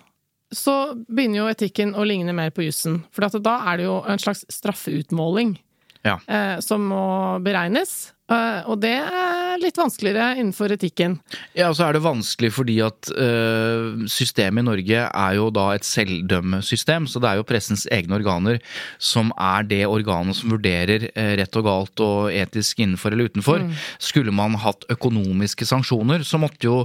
så 0.51 0.93
begynner 1.07 1.37
jo 1.45 1.47
etikken 1.51 1.95
å 1.95 2.03
ligne 2.07 2.33
mer 2.35 2.51
på 2.51 2.65
jussen. 2.67 3.05
For 3.15 3.23
da 3.39 3.55
er 3.71 3.77
det 3.77 3.85
jo 3.87 4.01
en 4.07 4.19
slags 4.19 4.43
straffeutmåling 4.51 5.57
Ja. 6.03 6.19
eh, 6.27 6.59
som 6.59 6.83
må 6.89 7.39
beregnes. 7.43 8.11
Eh, 8.27 8.65
og 8.67 8.81
det 8.83 8.91
er 8.99 9.61
litt 9.61 9.77
vanskeligere 9.79 10.35
innenfor 10.35 10.73
etikken. 10.75 11.15
Ja, 11.55 11.69
og 11.69 11.77
så 11.77 11.85
er 11.87 11.95
det 11.95 12.03
vanskelig 12.03 12.49
fordi 12.57 12.75
at 12.83 13.07
øh, 13.15 14.03
systemet 14.11 14.65
i 14.65 14.67
Norge 14.67 15.03
er 15.07 15.37
jo 15.37 15.47
da 15.55 15.69
et 15.75 15.87
selvdømmesystem, 15.87 17.07
så 17.07 17.21
det 17.23 17.29
er 17.29 17.39
jo 17.39 17.47
pressens 17.47 17.85
egne 17.93 18.17
organer 18.19 18.59
som 18.99 19.31
er 19.39 19.63
det 19.69 19.81
organet 19.87 20.35
som 20.35 20.51
vurderer 20.51 21.07
eh, 21.13 21.33
rett 21.39 21.59
og 21.59 21.67
galt 21.69 22.03
og 22.03 22.33
etisk 22.35 22.83
innenfor 22.83 23.15
eller 23.15 23.31
utenfor. 23.31 23.63
Skulle 24.03 24.35
man 24.35 24.57
hatt 24.59 24.83
økonomiske 24.91 25.67
sanksjoner, 25.67 26.25
så 26.27 26.39
måtte 26.41 26.67
jo 26.67 26.77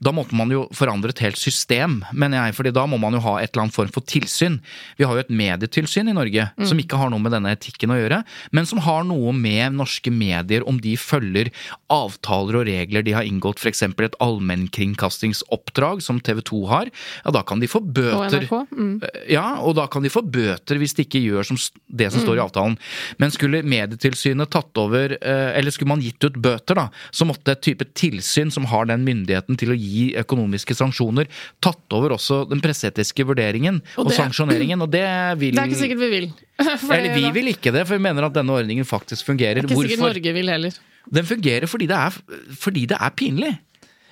Da 0.00 0.12
måtte 0.14 0.36
man 0.36 0.50
jo 0.50 0.64
forandre 0.74 1.10
et 1.12 1.20
helt 1.22 1.38
system, 1.38 1.98
mener 2.12 2.40
jeg, 2.40 2.54
fordi 2.56 2.72
da 2.74 2.86
må 2.88 2.98
man 3.00 3.14
jo 3.16 3.20
ha 3.24 3.36
et 3.40 3.50
eller 3.52 3.66
annet 3.66 3.76
form 3.76 3.92
for 3.92 4.04
tilsyn. 4.06 4.58
Vi 4.98 5.04
har 5.04 5.16
jo 5.16 5.22
et 5.24 5.32
medietilsyn 5.32 6.08
i 6.10 6.14
Norge 6.16 6.48
som 6.68 6.78
ikke 6.80 6.98
har 7.00 7.10
noe 7.12 7.22
med 7.22 7.34
denne 7.34 7.52
etikken 7.54 7.92
å 7.92 7.98
gjøre, 7.98 8.22
men 8.56 8.68
som 8.68 8.80
har 8.84 9.04
noe 9.08 9.32
med 9.36 9.76
norske 9.76 10.12
medier 10.12 10.66
om 10.68 10.78
de 10.82 10.85
følger 10.94 11.50
avtaler 11.90 12.60
og 12.60 12.66
regler 12.68 13.02
de 13.02 13.12
har 13.16 13.26
inngått, 13.26 13.58
f.eks. 13.58 13.82
et 13.82 14.16
allmennkringkastingsoppdrag 14.22 16.02
som 16.04 16.20
TV 16.20 16.40
2 16.46 16.60
har, 16.70 16.90
ja 17.24 17.32
da 17.34 17.42
kan 17.46 17.60
de 17.62 17.66
få 17.70 17.80
Og 17.82 17.90
bøter. 17.96 18.46
NRK. 18.46 18.70
Mm. 18.72 19.00
Ja, 19.32 19.46
og 19.60 19.74
da 19.76 19.86
kan 19.90 20.02
de 20.06 20.12
få 20.12 20.22
bøter 20.22 20.78
hvis 20.80 20.94
de 20.96 21.04
ikke 21.06 21.22
gjør 21.24 21.44
som, 21.50 21.56
det 21.88 22.10
som 22.12 22.20
Mm. 22.20 22.26
står 22.26 22.36
i 22.36 22.44
avtalen. 22.46 22.78
Men 23.18 23.30
skulle 23.30 23.62
Medietilsynet 23.62 24.50
tatt 24.50 24.76
over, 24.78 25.12
eh, 25.20 25.58
eller 25.58 25.70
skulle 25.70 25.88
man 25.88 26.00
gitt 26.00 26.22
ut 26.24 26.34
bøter, 26.40 26.74
da, 26.74 26.88
så 27.12 27.26
måtte 27.26 27.52
et 27.52 27.62
type 27.62 27.84
tilsyn 27.94 28.50
som 28.52 28.64
har 28.66 28.86
den 28.86 29.04
myndigheten 29.04 29.56
til 29.58 29.68
å 29.70 29.76
gi 29.78 30.14
økonomiske 30.16 30.74
sanksjoner, 30.74 31.26
tatt 31.60 31.92
over 31.92 32.10
også 32.16 32.48
den 32.48 32.60
presseetiske 32.60 33.24
vurderingen 33.26 33.82
og, 33.96 34.06
Og 34.06 34.08
det- 34.10 34.16
sanksjoneringen, 34.18 34.80
og 34.82 34.90
det 34.90 35.38
vil 35.38 35.54
Det 35.54 35.62
er 35.62 35.66
ikke 35.68 35.82
sikkert 35.82 35.98
vi 35.98 36.10
vil. 36.20 36.32
Eller 36.96 37.12
vi 37.14 37.28
vil 37.36 37.52
ikke 37.52 37.72
det, 37.74 37.84
for 37.86 37.98
vi 37.98 38.04
mener 38.06 38.28
at 38.28 38.34
denne 38.36 38.54
ordningen 38.56 38.88
faktisk 38.88 39.28
fungerer. 39.28 39.60
Det 39.60 39.68
er 39.68 39.74
ikke 39.74 39.82
sikkert 39.82 40.00
Hvorfor? 40.00 40.14
Norge 40.14 40.36
vil 40.38 40.52
heller. 40.54 40.82
Den 41.06 41.28
fungerer 41.28 41.70
fordi 41.70 41.86
det 41.86 41.96
er, 41.96 42.18
fordi 42.58 42.86
det 42.90 42.98
er 43.00 43.16
pinlig. 43.18 43.52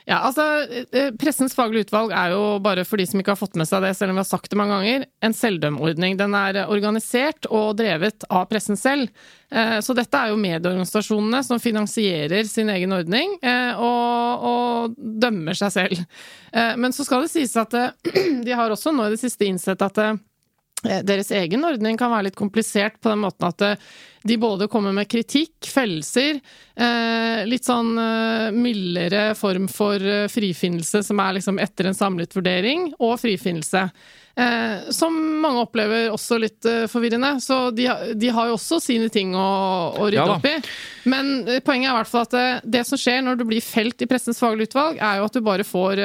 Ja, 0.05 0.18
altså, 0.28 0.45
eh, 0.92 1.14
Pressens 1.16 1.55
faglige 1.57 1.86
utvalg 1.86 2.11
er 2.12 2.34
jo, 2.34 2.40
bare 2.61 2.82
for 2.84 3.01
de 3.01 3.07
som 3.09 3.22
ikke 3.22 3.32
har 3.32 3.40
fått 3.40 3.55
med 3.57 3.64
seg 3.64 3.80
det, 3.86 3.95
selv 3.97 4.12
om 4.12 4.18
vi 4.18 4.20
har 4.20 4.28
sagt 4.28 4.51
det 4.53 4.59
mange 4.61 4.76
ganger, 4.76 5.07
en 5.24 5.32
selvdømordning. 5.32 6.18
Den 6.20 6.36
er 6.36 6.59
eh, 6.61 6.68
organisert 6.68 7.49
og 7.49 7.78
drevet 7.78 8.26
av 8.28 8.45
pressen 8.51 8.76
selv. 8.76 9.09
Eh, 9.49 9.78
Så 9.80 9.97
dette 9.97 10.20
er 10.20 10.34
jo 10.34 10.36
medieorganisasjonene 10.42 11.40
som 11.47 11.62
finansierer 11.62 12.45
sin 12.45 12.68
egen 12.74 12.92
ordning 12.92 13.38
og, 13.80 14.45
og 14.51 14.99
dømmer 14.99 15.57
seg 15.57 15.72
selv. 15.72 16.05
Men 16.53 16.92
så 16.92 17.05
skal 17.07 17.24
det 17.24 17.32
sies 17.32 17.57
at 17.57 17.72
de 18.47 18.53
har 18.53 18.70
også 18.70 18.92
nå 18.92 19.09
i 19.09 19.14
det 19.14 19.22
siste 19.22 19.49
innsett 19.49 19.80
at 19.82 20.01
deres 20.85 21.30
egen 21.35 21.64
ordning 21.64 21.99
kan 22.01 22.12
være 22.12 22.28
litt 22.28 22.39
komplisert 22.39 23.01
på 23.01 23.12
den 23.12 23.22
måten 23.24 23.49
at 23.49 23.64
eh, 23.64 23.87
de 24.24 24.37
både 24.41 24.68
kommer 24.72 24.95
med 24.97 25.09
kritikk, 25.11 25.68
fellelser, 25.68 26.41
eh, 26.80 27.45
litt 27.49 27.66
sånn 27.66 27.93
eh, 28.01 28.51
mildere 28.57 29.26
form 29.37 29.68
for 29.68 30.01
eh, 30.01 30.26
frifinnelse 30.32 31.03
som 31.05 31.20
er 31.20 31.39
liksom 31.39 31.61
etter 31.61 31.91
en 31.91 31.99
samlet 31.99 32.37
vurdering, 32.37 32.91
og 33.05 33.18
frifinnelse. 33.20 33.89
Eh, 34.35 34.91
som 34.91 35.14
mange 35.14 35.61
opplever 35.62 36.09
også 36.11 36.41
litt 36.43 36.66
eh, 36.66 36.87
forvirrende. 36.91 37.37
Så 37.45 37.68
de, 37.76 37.87
de 38.18 38.32
har 38.35 38.49
jo 38.51 38.57
også 38.57 38.80
sine 38.82 39.11
ting 39.12 39.37
å, 39.39 39.45
å 39.95 40.09
rydde 40.09 40.18
Ja 40.18 40.39
opp 40.39 40.49
i. 40.49 40.57
Men 41.11 41.35
eh, 41.45 41.61
poenget 41.62 41.91
er 41.91 41.95
i 41.95 41.99
hvert 42.01 42.11
fall 42.11 42.26
at 42.26 42.35
det, 42.35 42.49
det 42.78 42.82
som 42.89 42.99
skjer 42.99 43.22
når 43.22 43.39
du 43.39 43.47
blir 43.53 43.62
felt 43.64 44.03
i 44.03 44.09
Pressens 44.11 44.41
faglige 44.43 44.72
utvalg, 44.72 44.99
er 44.99 45.20
jo 45.20 45.28
at 45.28 45.37
du 45.37 45.45
bare 45.45 45.68
får 45.68 46.03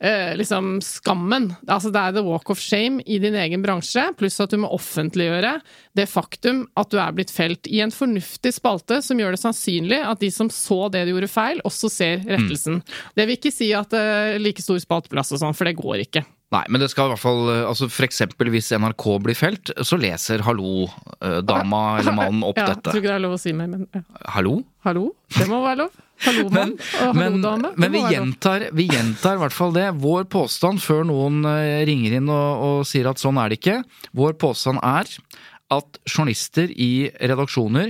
eh, 0.00 0.30
eh, 0.30 0.36
liksom 0.36 0.78
skammen. 0.84 1.50
Altså 1.66 1.92
det 1.94 2.02
er 2.02 2.16
the 2.16 2.24
walk 2.26 2.50
of 2.52 2.60
shame 2.62 3.02
i 3.06 3.18
din 3.22 3.36
egen 3.38 3.64
bransje, 3.64 4.04
pluss 4.18 4.38
at 4.42 4.52
du 4.52 4.60
må 4.62 4.70
offentliggjøre 4.74 5.56
det 5.96 6.08
faktum 6.10 6.64
at 6.76 6.92
du 6.92 6.98
er 7.00 7.16
blitt 7.16 7.32
felt 7.34 7.68
i 7.70 7.80
en 7.84 7.94
fornuftig 7.94 8.54
spalte 8.56 9.00
som 9.04 9.20
gjør 9.20 9.36
det 9.36 9.42
sannsynlig 9.42 10.00
at 10.04 10.22
de 10.22 10.30
som 10.32 10.50
så 10.52 10.86
det 10.92 11.06
du 11.06 11.14
gjorde 11.14 11.32
feil, 11.32 11.60
også 11.66 11.90
ser 11.92 12.24
rettelsen. 12.28 12.82
Det 13.16 13.26
vil 13.26 13.38
ikke 13.38 13.54
si 13.54 13.72
at 13.76 13.92
det 13.94 14.00
er 14.02 14.40
like 14.42 14.64
stor 14.64 14.80
spalteplass 14.82 15.34
og 15.34 15.42
sånn, 15.42 15.56
for 15.56 15.68
det 15.68 15.78
går 15.78 16.06
ikke. 16.06 16.26
Nei, 16.54 16.62
men 16.70 16.78
det 16.78 16.92
skal 16.92 17.08
i 17.08 17.10
hvert 17.10 17.22
fall 17.22 17.48
eh, 17.50 17.64
altså 17.66 17.88
For 17.90 18.06
eksempel 18.06 18.52
hvis 18.54 18.70
NRK 18.78 19.06
blir 19.24 19.38
felt, 19.38 19.72
så 19.82 19.98
leser 19.98 20.44
hallo-dama 20.46 21.80
eller 21.98 22.14
mannen 22.14 22.44
opp 22.46 22.58
ja, 22.62 22.68
dette. 22.70 22.92
Tror 22.92 23.02
ikke 23.02 23.10
det 23.10 23.16
er 23.18 23.24
lov 23.24 23.34
å 23.34 23.40
si 23.42 23.54
mer, 23.56 23.70
men 23.72 23.88
ja. 23.90 24.04
Hallo? 24.36 24.60
hallo? 24.86 25.08
Det 25.34 25.48
må 25.50 25.58
være 25.64 25.80
lov. 25.86 26.02
Hallo, 26.24 26.46
mann. 26.48 26.72
Og 27.04 27.16
Men, 27.16 27.36
hallo, 27.36 27.42
dame. 27.44 27.72
Men 27.76 27.92
vi, 27.92 28.02
gjentar, 28.14 28.68
vi 28.76 28.88
gjentar 28.88 29.36
i 29.36 29.42
hvert 29.42 29.56
fall 29.56 29.74
det. 29.76 29.88
Vår 30.00 30.24
påstand, 30.32 30.80
før 30.84 31.04
noen 31.08 31.42
eh, 31.50 31.82
ringer 31.88 32.16
inn 32.20 32.30
og, 32.32 32.64
og 32.68 32.88
sier 32.88 33.10
at 33.10 33.20
sånn 33.20 33.40
er 33.42 33.52
det 33.52 33.60
ikke, 33.60 33.80
vår 34.16 34.38
påstand 34.40 34.80
er 34.82 35.10
at 35.74 35.98
journalister 36.06 36.70
i 36.70 37.08
redaksjoner 37.18 37.88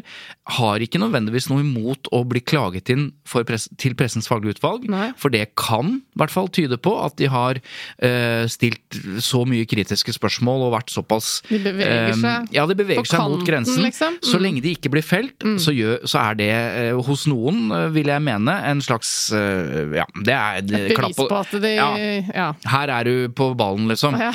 har 0.57 0.81
ikke 0.81 1.01
nødvendigvis 1.03 1.49
noe 1.51 1.61
imot 1.61 2.09
å 2.17 2.23
bli 2.25 2.41
klaget 2.41 2.89
inn 2.95 3.11
for 3.29 3.45
press, 3.45 3.67
til 3.77 3.93
Pressens 3.99 4.29
faglige 4.31 4.57
utvalg, 4.57 4.87
Nei. 4.89 5.11
for 5.21 5.29
det 5.35 5.51
kan 5.61 5.99
i 5.99 6.19
hvert 6.21 6.33
fall 6.33 6.49
tyde 6.49 6.79
på 6.81 6.95
at 7.05 7.17
de 7.21 7.29
har 7.29 7.59
eh, 8.01 8.47
stilt 8.49 8.97
så 9.21 9.43
mye 9.49 9.67
kritiske 9.69 10.15
spørsmål 10.17 10.65
og 10.69 10.73
vært 10.77 10.95
såpass 10.95 11.43
De 11.51 11.59
beveger 11.61 12.15
eh, 12.15 12.21
seg 12.23 12.55
Ja, 12.57 12.65
de 12.71 12.77
beveger 12.79 13.05
seg 13.05 13.19
kanten, 13.21 13.37
mot 13.37 13.47
grensen. 13.49 13.83
liksom. 13.85 14.17
Så 14.25 14.37
Mm. 14.37 14.43
lenge 14.47 14.63
de 14.63 14.73
ikke 14.77 14.91
blir 14.93 15.05
felt, 15.05 15.45
så, 15.61 15.73
gjør, 15.77 16.01
så 16.09 16.21
er 16.31 16.35
det 16.41 16.51
eh, 16.53 16.93
hos 17.07 17.27
noen, 17.29 17.67
eh, 17.73 17.89
vil 17.93 18.07
jeg 18.13 18.23
mene, 18.25 18.57
en 18.73 18.81
slags 18.85 19.33
eh, 19.37 19.93
Ja, 20.01 20.05
det 20.25 20.33
er 20.35 20.63
Et 20.63 20.73
eh, 20.73 20.95
klapp 20.97 21.13
bevis 21.17 21.29
på 21.29 21.41
at 21.43 21.53
de 21.61 21.75
Ja. 21.77 21.91
ja. 22.33 22.49
Her 22.73 22.89
er 23.01 23.05
du 23.05 23.29
på 23.37 23.53
ballen, 23.57 23.89
liksom. 23.93 24.17
Ja. 24.21 24.33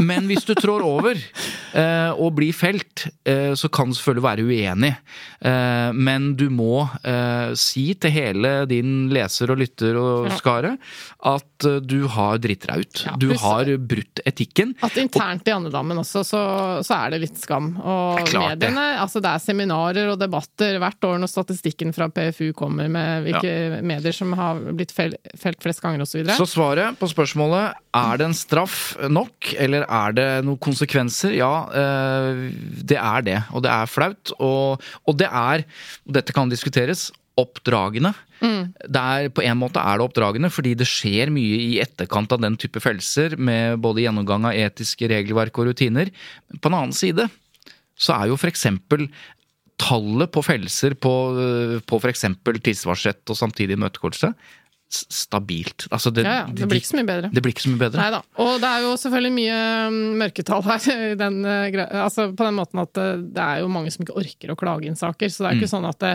Men 0.00 0.26
hvis 0.30 0.44
du 0.48 0.54
trår 0.58 0.82
over 0.84 1.18
eh, 1.18 2.10
og 2.14 2.34
blir 2.38 2.54
felt, 2.56 3.06
eh, 3.28 3.52
så 3.58 3.68
kan 3.72 3.90
du 3.90 3.96
selvfølgelig 3.96 4.24
være 4.24 4.46
uenig. 4.48 4.90
Eh, 5.44 5.90
men 5.94 6.30
du 6.38 6.46
må 6.52 6.84
eh, 7.06 7.52
si 7.58 7.86
til 8.00 8.14
hele 8.14 8.52
din 8.70 9.10
leser 9.14 9.52
og 9.54 9.60
lytter 9.62 9.98
og 10.00 10.30
skare 10.38 10.74
at 11.30 11.68
eh, 11.68 11.78
du 11.84 12.06
har 12.10 12.40
dritt 12.42 12.66
deg 12.68 12.84
ut. 12.84 13.04
Ja, 13.06 13.14
du 13.20 13.28
har 13.40 13.70
brutt 13.78 14.22
etikken. 14.26 14.74
At 14.84 14.98
internt 15.00 15.46
i 15.48 15.54
andedammen 15.54 16.00
også, 16.02 16.24
så, 16.26 16.42
så 16.84 16.98
er 16.98 17.14
det 17.14 17.22
litt 17.26 17.40
skam. 17.42 17.74
Og 17.80 18.22
Det 18.24 18.34
er 18.34 18.34
det. 18.34 18.72
mediene, 18.72 18.86
altså 19.04 19.22
det 19.24 19.32
er 19.34 19.44
seminarer 19.44 20.12
og 20.14 20.18
debatter 20.20 20.80
hvert 20.82 21.08
år 21.10 21.22
når 21.22 21.32
statistikken 21.32 21.94
fra 21.96 22.08
PFU 22.12 22.50
kommer 22.56 22.90
med 22.92 23.28
hvilke 23.28 23.82
medier 23.84 24.14
som 24.16 24.34
har 24.38 24.60
blitt 24.74 24.94
felt 24.94 25.62
flest 25.62 25.82
ganger 25.84 26.04
osv. 26.04 26.24
Så 26.34 26.46
svaret 26.50 26.98
på 27.00 27.08
spørsmålet 27.10 27.80
er 27.94 28.18
det 28.18 28.26
en 28.26 28.34
straff 28.36 28.78
nok, 29.10 29.52
eller 29.60 29.84
er 29.86 30.14
det 30.16 30.28
noen 30.46 30.58
konsekvenser? 30.62 31.34
Ja, 31.38 31.52
eh, 31.70 32.46
det 32.82 32.98
er 32.98 33.26
det. 33.26 33.36
Og 33.54 33.62
det 33.66 33.70
er 33.70 33.90
flaut. 33.90 34.32
Og, 34.38 34.82
og 35.06 35.18
det 35.20 35.28
er, 35.30 35.64
og 36.06 36.16
dette 36.18 36.34
kan 36.36 36.50
diskuteres, 36.52 37.08
oppdragende. 37.38 38.12
Mm. 38.38 38.68
Der, 38.94 39.28
på 39.34 39.42
en 39.42 39.58
måte 39.58 39.82
er 39.82 39.98
det 39.98 40.04
oppdragende, 40.06 40.50
fordi 40.54 40.74
det 40.78 40.86
skjer 40.86 41.32
mye 41.34 41.56
i 41.64 41.78
etterkant 41.82 42.30
av 42.34 42.42
den 42.44 42.54
type 42.60 42.78
fellelser, 42.82 43.34
med 43.38 43.80
både 43.82 44.04
gjennomgang 44.04 44.46
av 44.50 44.54
etiske 44.58 45.08
regelverk 45.10 45.58
og 45.58 45.72
rutiner. 45.72 46.12
På 46.60 46.70
en 46.70 46.78
annen 46.78 46.94
side 46.94 47.26
så 47.98 48.14
er 48.20 48.30
jo 48.30 48.38
eksempel 48.50 49.08
tallet 49.82 50.30
på 50.30 50.42
fellelser 50.46 50.94
på, 50.94 51.10
øh, 51.34 51.80
på 51.82 51.98
eksempel 52.06 52.60
tilsvarsrett 52.62 53.26
og 53.30 53.36
samtidig 53.38 53.74
imøtegåelse 53.74 54.30
s- 54.30 54.36
stabilt. 55.12 55.86
Altså 55.90 56.12
det, 56.14 56.24
Ja, 56.24 56.34
ja, 56.40 56.46
det 56.54 56.68
blir 56.70 56.80
ikke 56.80 56.90
så 56.92 56.98
mye 57.00 57.08
bedre. 57.08 57.30
Det 57.34 57.42
blir 57.44 57.54
ikke 57.54 57.64
så 57.66 57.72
mye 57.72 57.82
bedre. 57.82 58.00
Neida. 58.02 58.20
Og 58.44 58.60
det 58.62 58.70
er 58.70 58.84
jo 58.86 58.92
selvfølgelig 59.02 59.32
mye 59.36 59.58
mm, 59.90 59.98
mørketall 60.22 60.64
her. 60.68 60.88
i 61.12 61.18
Den, 61.20 61.40
eh, 61.44 61.78
altså 62.04 62.28
på 62.36 62.46
den 62.48 62.58
måten 62.60 62.82
at 62.84 63.02
eh, 63.02 63.12
det 63.34 63.44
er 63.48 63.60
jo 63.64 63.68
mange 63.74 63.92
som 63.94 64.06
ikke 64.06 64.16
orker 64.22 64.54
å 64.54 64.58
klage 64.60 64.88
inn 64.90 64.96
saker. 65.00 65.28
Så 65.28 65.44
det 65.44 65.50
er 65.50 65.54
Mm. 65.54 65.60
ikke 65.62 65.74
sånn 65.74 65.88
at 65.88 65.98
det, 66.04 66.14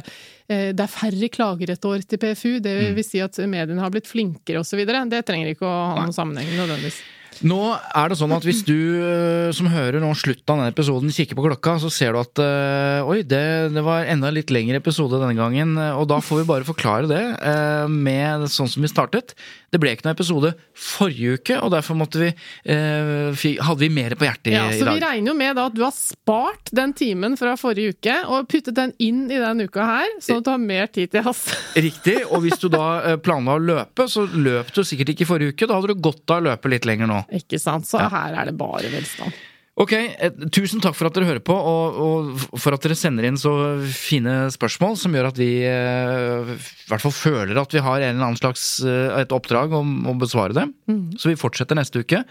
eh, 0.49 0.71
det 0.73 0.85
er 0.87 0.93
færre 0.95 1.29
klager 1.29 1.69
et 1.75 1.85
år 1.85 2.07
til 2.07 2.17
PFU. 2.23 2.59
Det 2.59 2.75
Mm. 2.89 2.95
vil 2.95 3.03
si 3.03 3.19
at 3.21 3.37
mediene 3.45 3.79
har 3.83 3.91
blitt 3.91 4.07
flinkere 4.07 4.59
osv. 4.63 4.85
Det 5.09 5.25
trenger 5.25 5.53
ikke 5.55 5.67
å 5.67 5.77
ha 5.95 6.01
noen 6.01 6.13
sammenheng 6.15 6.47
nødvendigvis. 6.57 6.99
Nå 7.45 7.59
er 7.71 8.11
det 8.11 8.17
sånn 8.19 8.33
at 8.35 8.43
hvis 8.43 8.63
du 8.67 8.75
øh, 8.75 9.49
som 9.55 9.69
hører 9.71 10.01
nå 10.03 10.09
slutten 10.17 10.51
av 10.51 10.59
denne 10.59 10.73
episoden 10.73 11.13
kikker 11.13 11.37
på 11.37 11.45
klokka, 11.45 11.77
så 11.79 11.91
ser 11.93 12.15
du 12.15 12.19
at 12.21 12.41
øh, 12.43 13.07
oi, 13.07 13.21
det, 13.23 13.43
det 13.75 13.83
var 13.85 14.09
enda 14.09 14.31
litt 14.33 14.51
lengre 14.51 14.81
episode 14.81 15.21
denne 15.21 15.37
gangen. 15.37 15.77
Og 15.95 16.07
da 16.11 16.19
får 16.23 16.41
vi 16.41 16.49
bare 16.49 16.67
forklare 16.67 17.07
det 17.09 17.23
øh, 17.37 17.87
med 17.87 18.49
sånn 18.51 18.71
som 18.71 18.83
vi 18.83 18.91
startet. 18.91 19.37
Det 19.71 19.79
ble 19.81 19.91
ikke 19.93 20.07
noen 20.07 20.15
episode 20.17 20.51
forrige 20.73 21.37
uke, 21.39 21.57
og 21.61 21.71
derfor 21.73 21.97
måtte 21.99 22.21
vi, 22.21 22.29
eh, 22.65 23.43
hadde 23.65 23.79
vi 23.83 23.89
mer 23.93 24.15
på 24.17 24.25
hjertet 24.25 24.51
i, 24.51 24.55
Ja, 24.55 24.67
i 24.71 24.79
så 24.79 24.87
vi 24.89 25.03
regner 25.03 25.31
jo 25.31 25.35
med 25.37 25.59
at 25.61 25.75
du 25.77 25.83
har 25.83 25.93
spart 25.95 26.71
den 26.75 26.93
timen 26.97 27.37
fra 27.39 27.55
forrige 27.59 27.93
uke 27.97 28.15
og 28.27 28.47
puttet 28.49 28.75
den 28.79 28.93
inn 28.99 29.25
i 29.29 29.37
den 29.41 29.61
uka 29.67 29.85
her, 29.85 30.15
sånn 30.23 30.41
at 30.41 30.47
du 30.47 30.51
har 30.53 30.63
mer 30.63 30.87
tid 30.87 31.11
til 31.13 31.27
oss. 31.29 31.45
Riktig. 31.87 32.17
Og 32.31 32.41
hvis 32.45 32.57
du 32.61 32.69
da 32.73 32.87
øh, 33.13 33.19
planla 33.21 33.57
å 33.59 33.63
løpe, 33.63 34.07
så 34.09 34.25
løp 34.25 34.73
du 34.73 34.81
sikkert 34.83 35.13
ikke 35.13 35.27
i 35.27 35.29
forrige 35.29 35.53
uke. 35.53 35.67
Da 35.69 35.77
hadde 35.79 35.93
du 35.93 36.01
godt 36.09 36.25
av 36.33 36.41
å 36.41 36.47
løpe 36.49 36.71
litt 36.73 36.85
lenger 36.89 37.09
nå. 37.11 37.21
Ikke 37.41 37.59
sant? 37.61 37.85
Så 37.89 37.99
Ja. 38.01 38.09
her 38.09 38.41
er 38.41 38.45
det 38.49 38.57
bare 38.57 38.89
velstand. 38.89 39.33
Ok, 39.79 39.93
eh, 39.95 40.33
tusen 40.51 40.81
takk 40.83 40.97
for 40.97 41.07
at 41.07 41.15
dere 41.15 41.29
hører 41.29 41.43
på, 41.45 41.55
og, 41.55 41.99
og 42.03 42.57
for 42.59 42.75
at 42.75 42.83
dere 42.83 42.97
sender 42.99 43.29
inn 43.29 43.37
så 43.39 43.51
fine 43.95 44.49
spørsmål 44.51 44.97
som 44.99 45.13
gjør 45.15 45.29
at 45.29 45.39
vi 45.39 45.47
eh, 45.63 46.49
i 46.51 46.89
hvert 46.89 47.05
fall 47.05 47.15
føler 47.15 47.61
at 47.61 47.75
vi 47.77 47.83
har 47.85 48.03
en 48.03 48.09
eller 48.17 48.27
annen 48.27 48.41
slags 48.41 48.65
eh, 48.83 49.21
et 49.21 49.31
oppdrag 49.35 49.71
om 49.79 49.93
å 50.11 50.17
besvare 50.19 50.57
det. 50.57 50.67
Så 51.15 51.31
vi 51.31 51.39
fortsetter 51.39 51.79
neste 51.79 52.03
uke. 52.03 52.25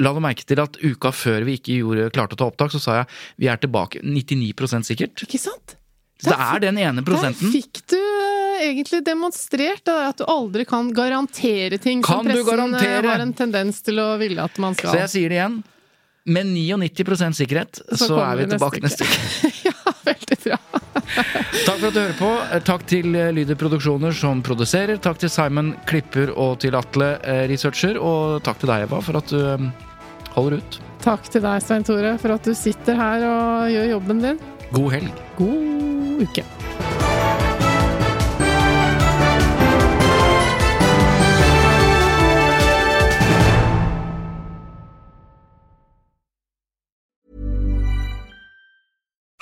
La 0.00 0.12
du 0.16 0.20
merke 0.24 0.44
til 0.48 0.60
at 0.60 0.76
uka 0.80 1.12
før 1.12 1.44
vi 1.48 1.56
ikke 1.58 1.80
gjorde, 1.80 2.10
klarte 2.12 2.36
å 2.36 2.42
ta 2.42 2.50
opptak, 2.52 2.72
så 2.76 2.82
sa 2.82 3.00
jeg 3.00 3.10
vi 3.40 3.48
er 3.52 3.64
tilbake 3.64 4.04
99% 4.04 4.88
sikkert. 4.92 5.24
Ikke 5.24 5.40
sant? 5.40 5.78
Så 6.20 6.30
det 6.30 6.38
er 6.40 6.62
den 6.62 6.78
ene 6.78 7.02
Der 7.02 7.08
prosenten. 7.08 7.50
fikk 7.52 7.80
du 7.90 8.00
egentlig 8.62 9.02
demonstrert 9.04 9.82
det 9.88 9.94
at 10.12 10.20
du 10.20 10.28
aldri 10.30 10.64
kan 10.68 10.92
garantere 10.94 11.80
ting 11.82 12.04
Kan 12.06 12.22
som 12.22 12.28
pressen 12.28 12.76
har 12.78 13.24
en 13.24 13.34
tendens 13.36 13.82
til 13.84 13.98
å 14.00 14.14
ville 14.20 14.44
at 14.44 14.60
man 14.62 14.76
skal. 14.78 14.92
Så 14.94 15.00
jeg 15.02 15.12
sier 15.16 15.32
det 15.32 15.40
igjen. 15.40 15.62
Med 16.24 16.46
99% 16.46 17.36
sikkerhet 17.36 17.82
så, 17.92 18.06
så 18.06 18.18
er 18.24 18.38
vi 18.38 18.46
tilbake 18.48 18.80
neste 18.80 19.04
uke. 19.04 19.50
ja, 19.68 19.74
veldig 20.06 20.38
bra. 20.46 20.58
Takk 21.66 21.76
for 21.82 21.88
at 21.90 21.92
du 21.92 22.00
hører 22.00 22.16
på. 22.16 22.30
Takk 22.64 22.86
til 22.88 23.18
eh, 23.18 23.28
Lyder 23.36 23.58
Produksjoner 23.60 24.16
som 24.16 24.40
produserer. 24.44 24.96
Takk 25.04 25.20
til 25.20 25.32
Simon 25.32 25.74
Klipper 25.88 26.32
og 26.32 26.62
til 26.64 26.76
Atle 26.80 27.14
eh, 27.20 27.44
Researcher. 27.52 28.00
Og 28.00 28.40
takk 28.46 28.62
til 28.62 28.72
deg, 28.72 28.88
Eva, 28.88 29.04
for 29.04 29.20
at 29.20 29.32
du 29.34 29.36
eh, 29.36 29.68
holder 30.32 30.62
ut. 30.62 30.80
Takk 31.04 31.28
til 31.28 31.44
deg, 31.44 31.60
Svein 31.60 31.84
Tore, 31.84 32.16
for 32.22 32.38
at 32.38 32.48
du 32.48 32.56
sitter 32.56 32.96
her 32.96 33.28
og 33.28 33.74
gjør 33.74 33.90
jobben 33.98 34.24
din. 34.24 34.44
God 34.72 34.94
helg. 34.96 35.26
God 35.36 36.24
uke. 36.24 36.63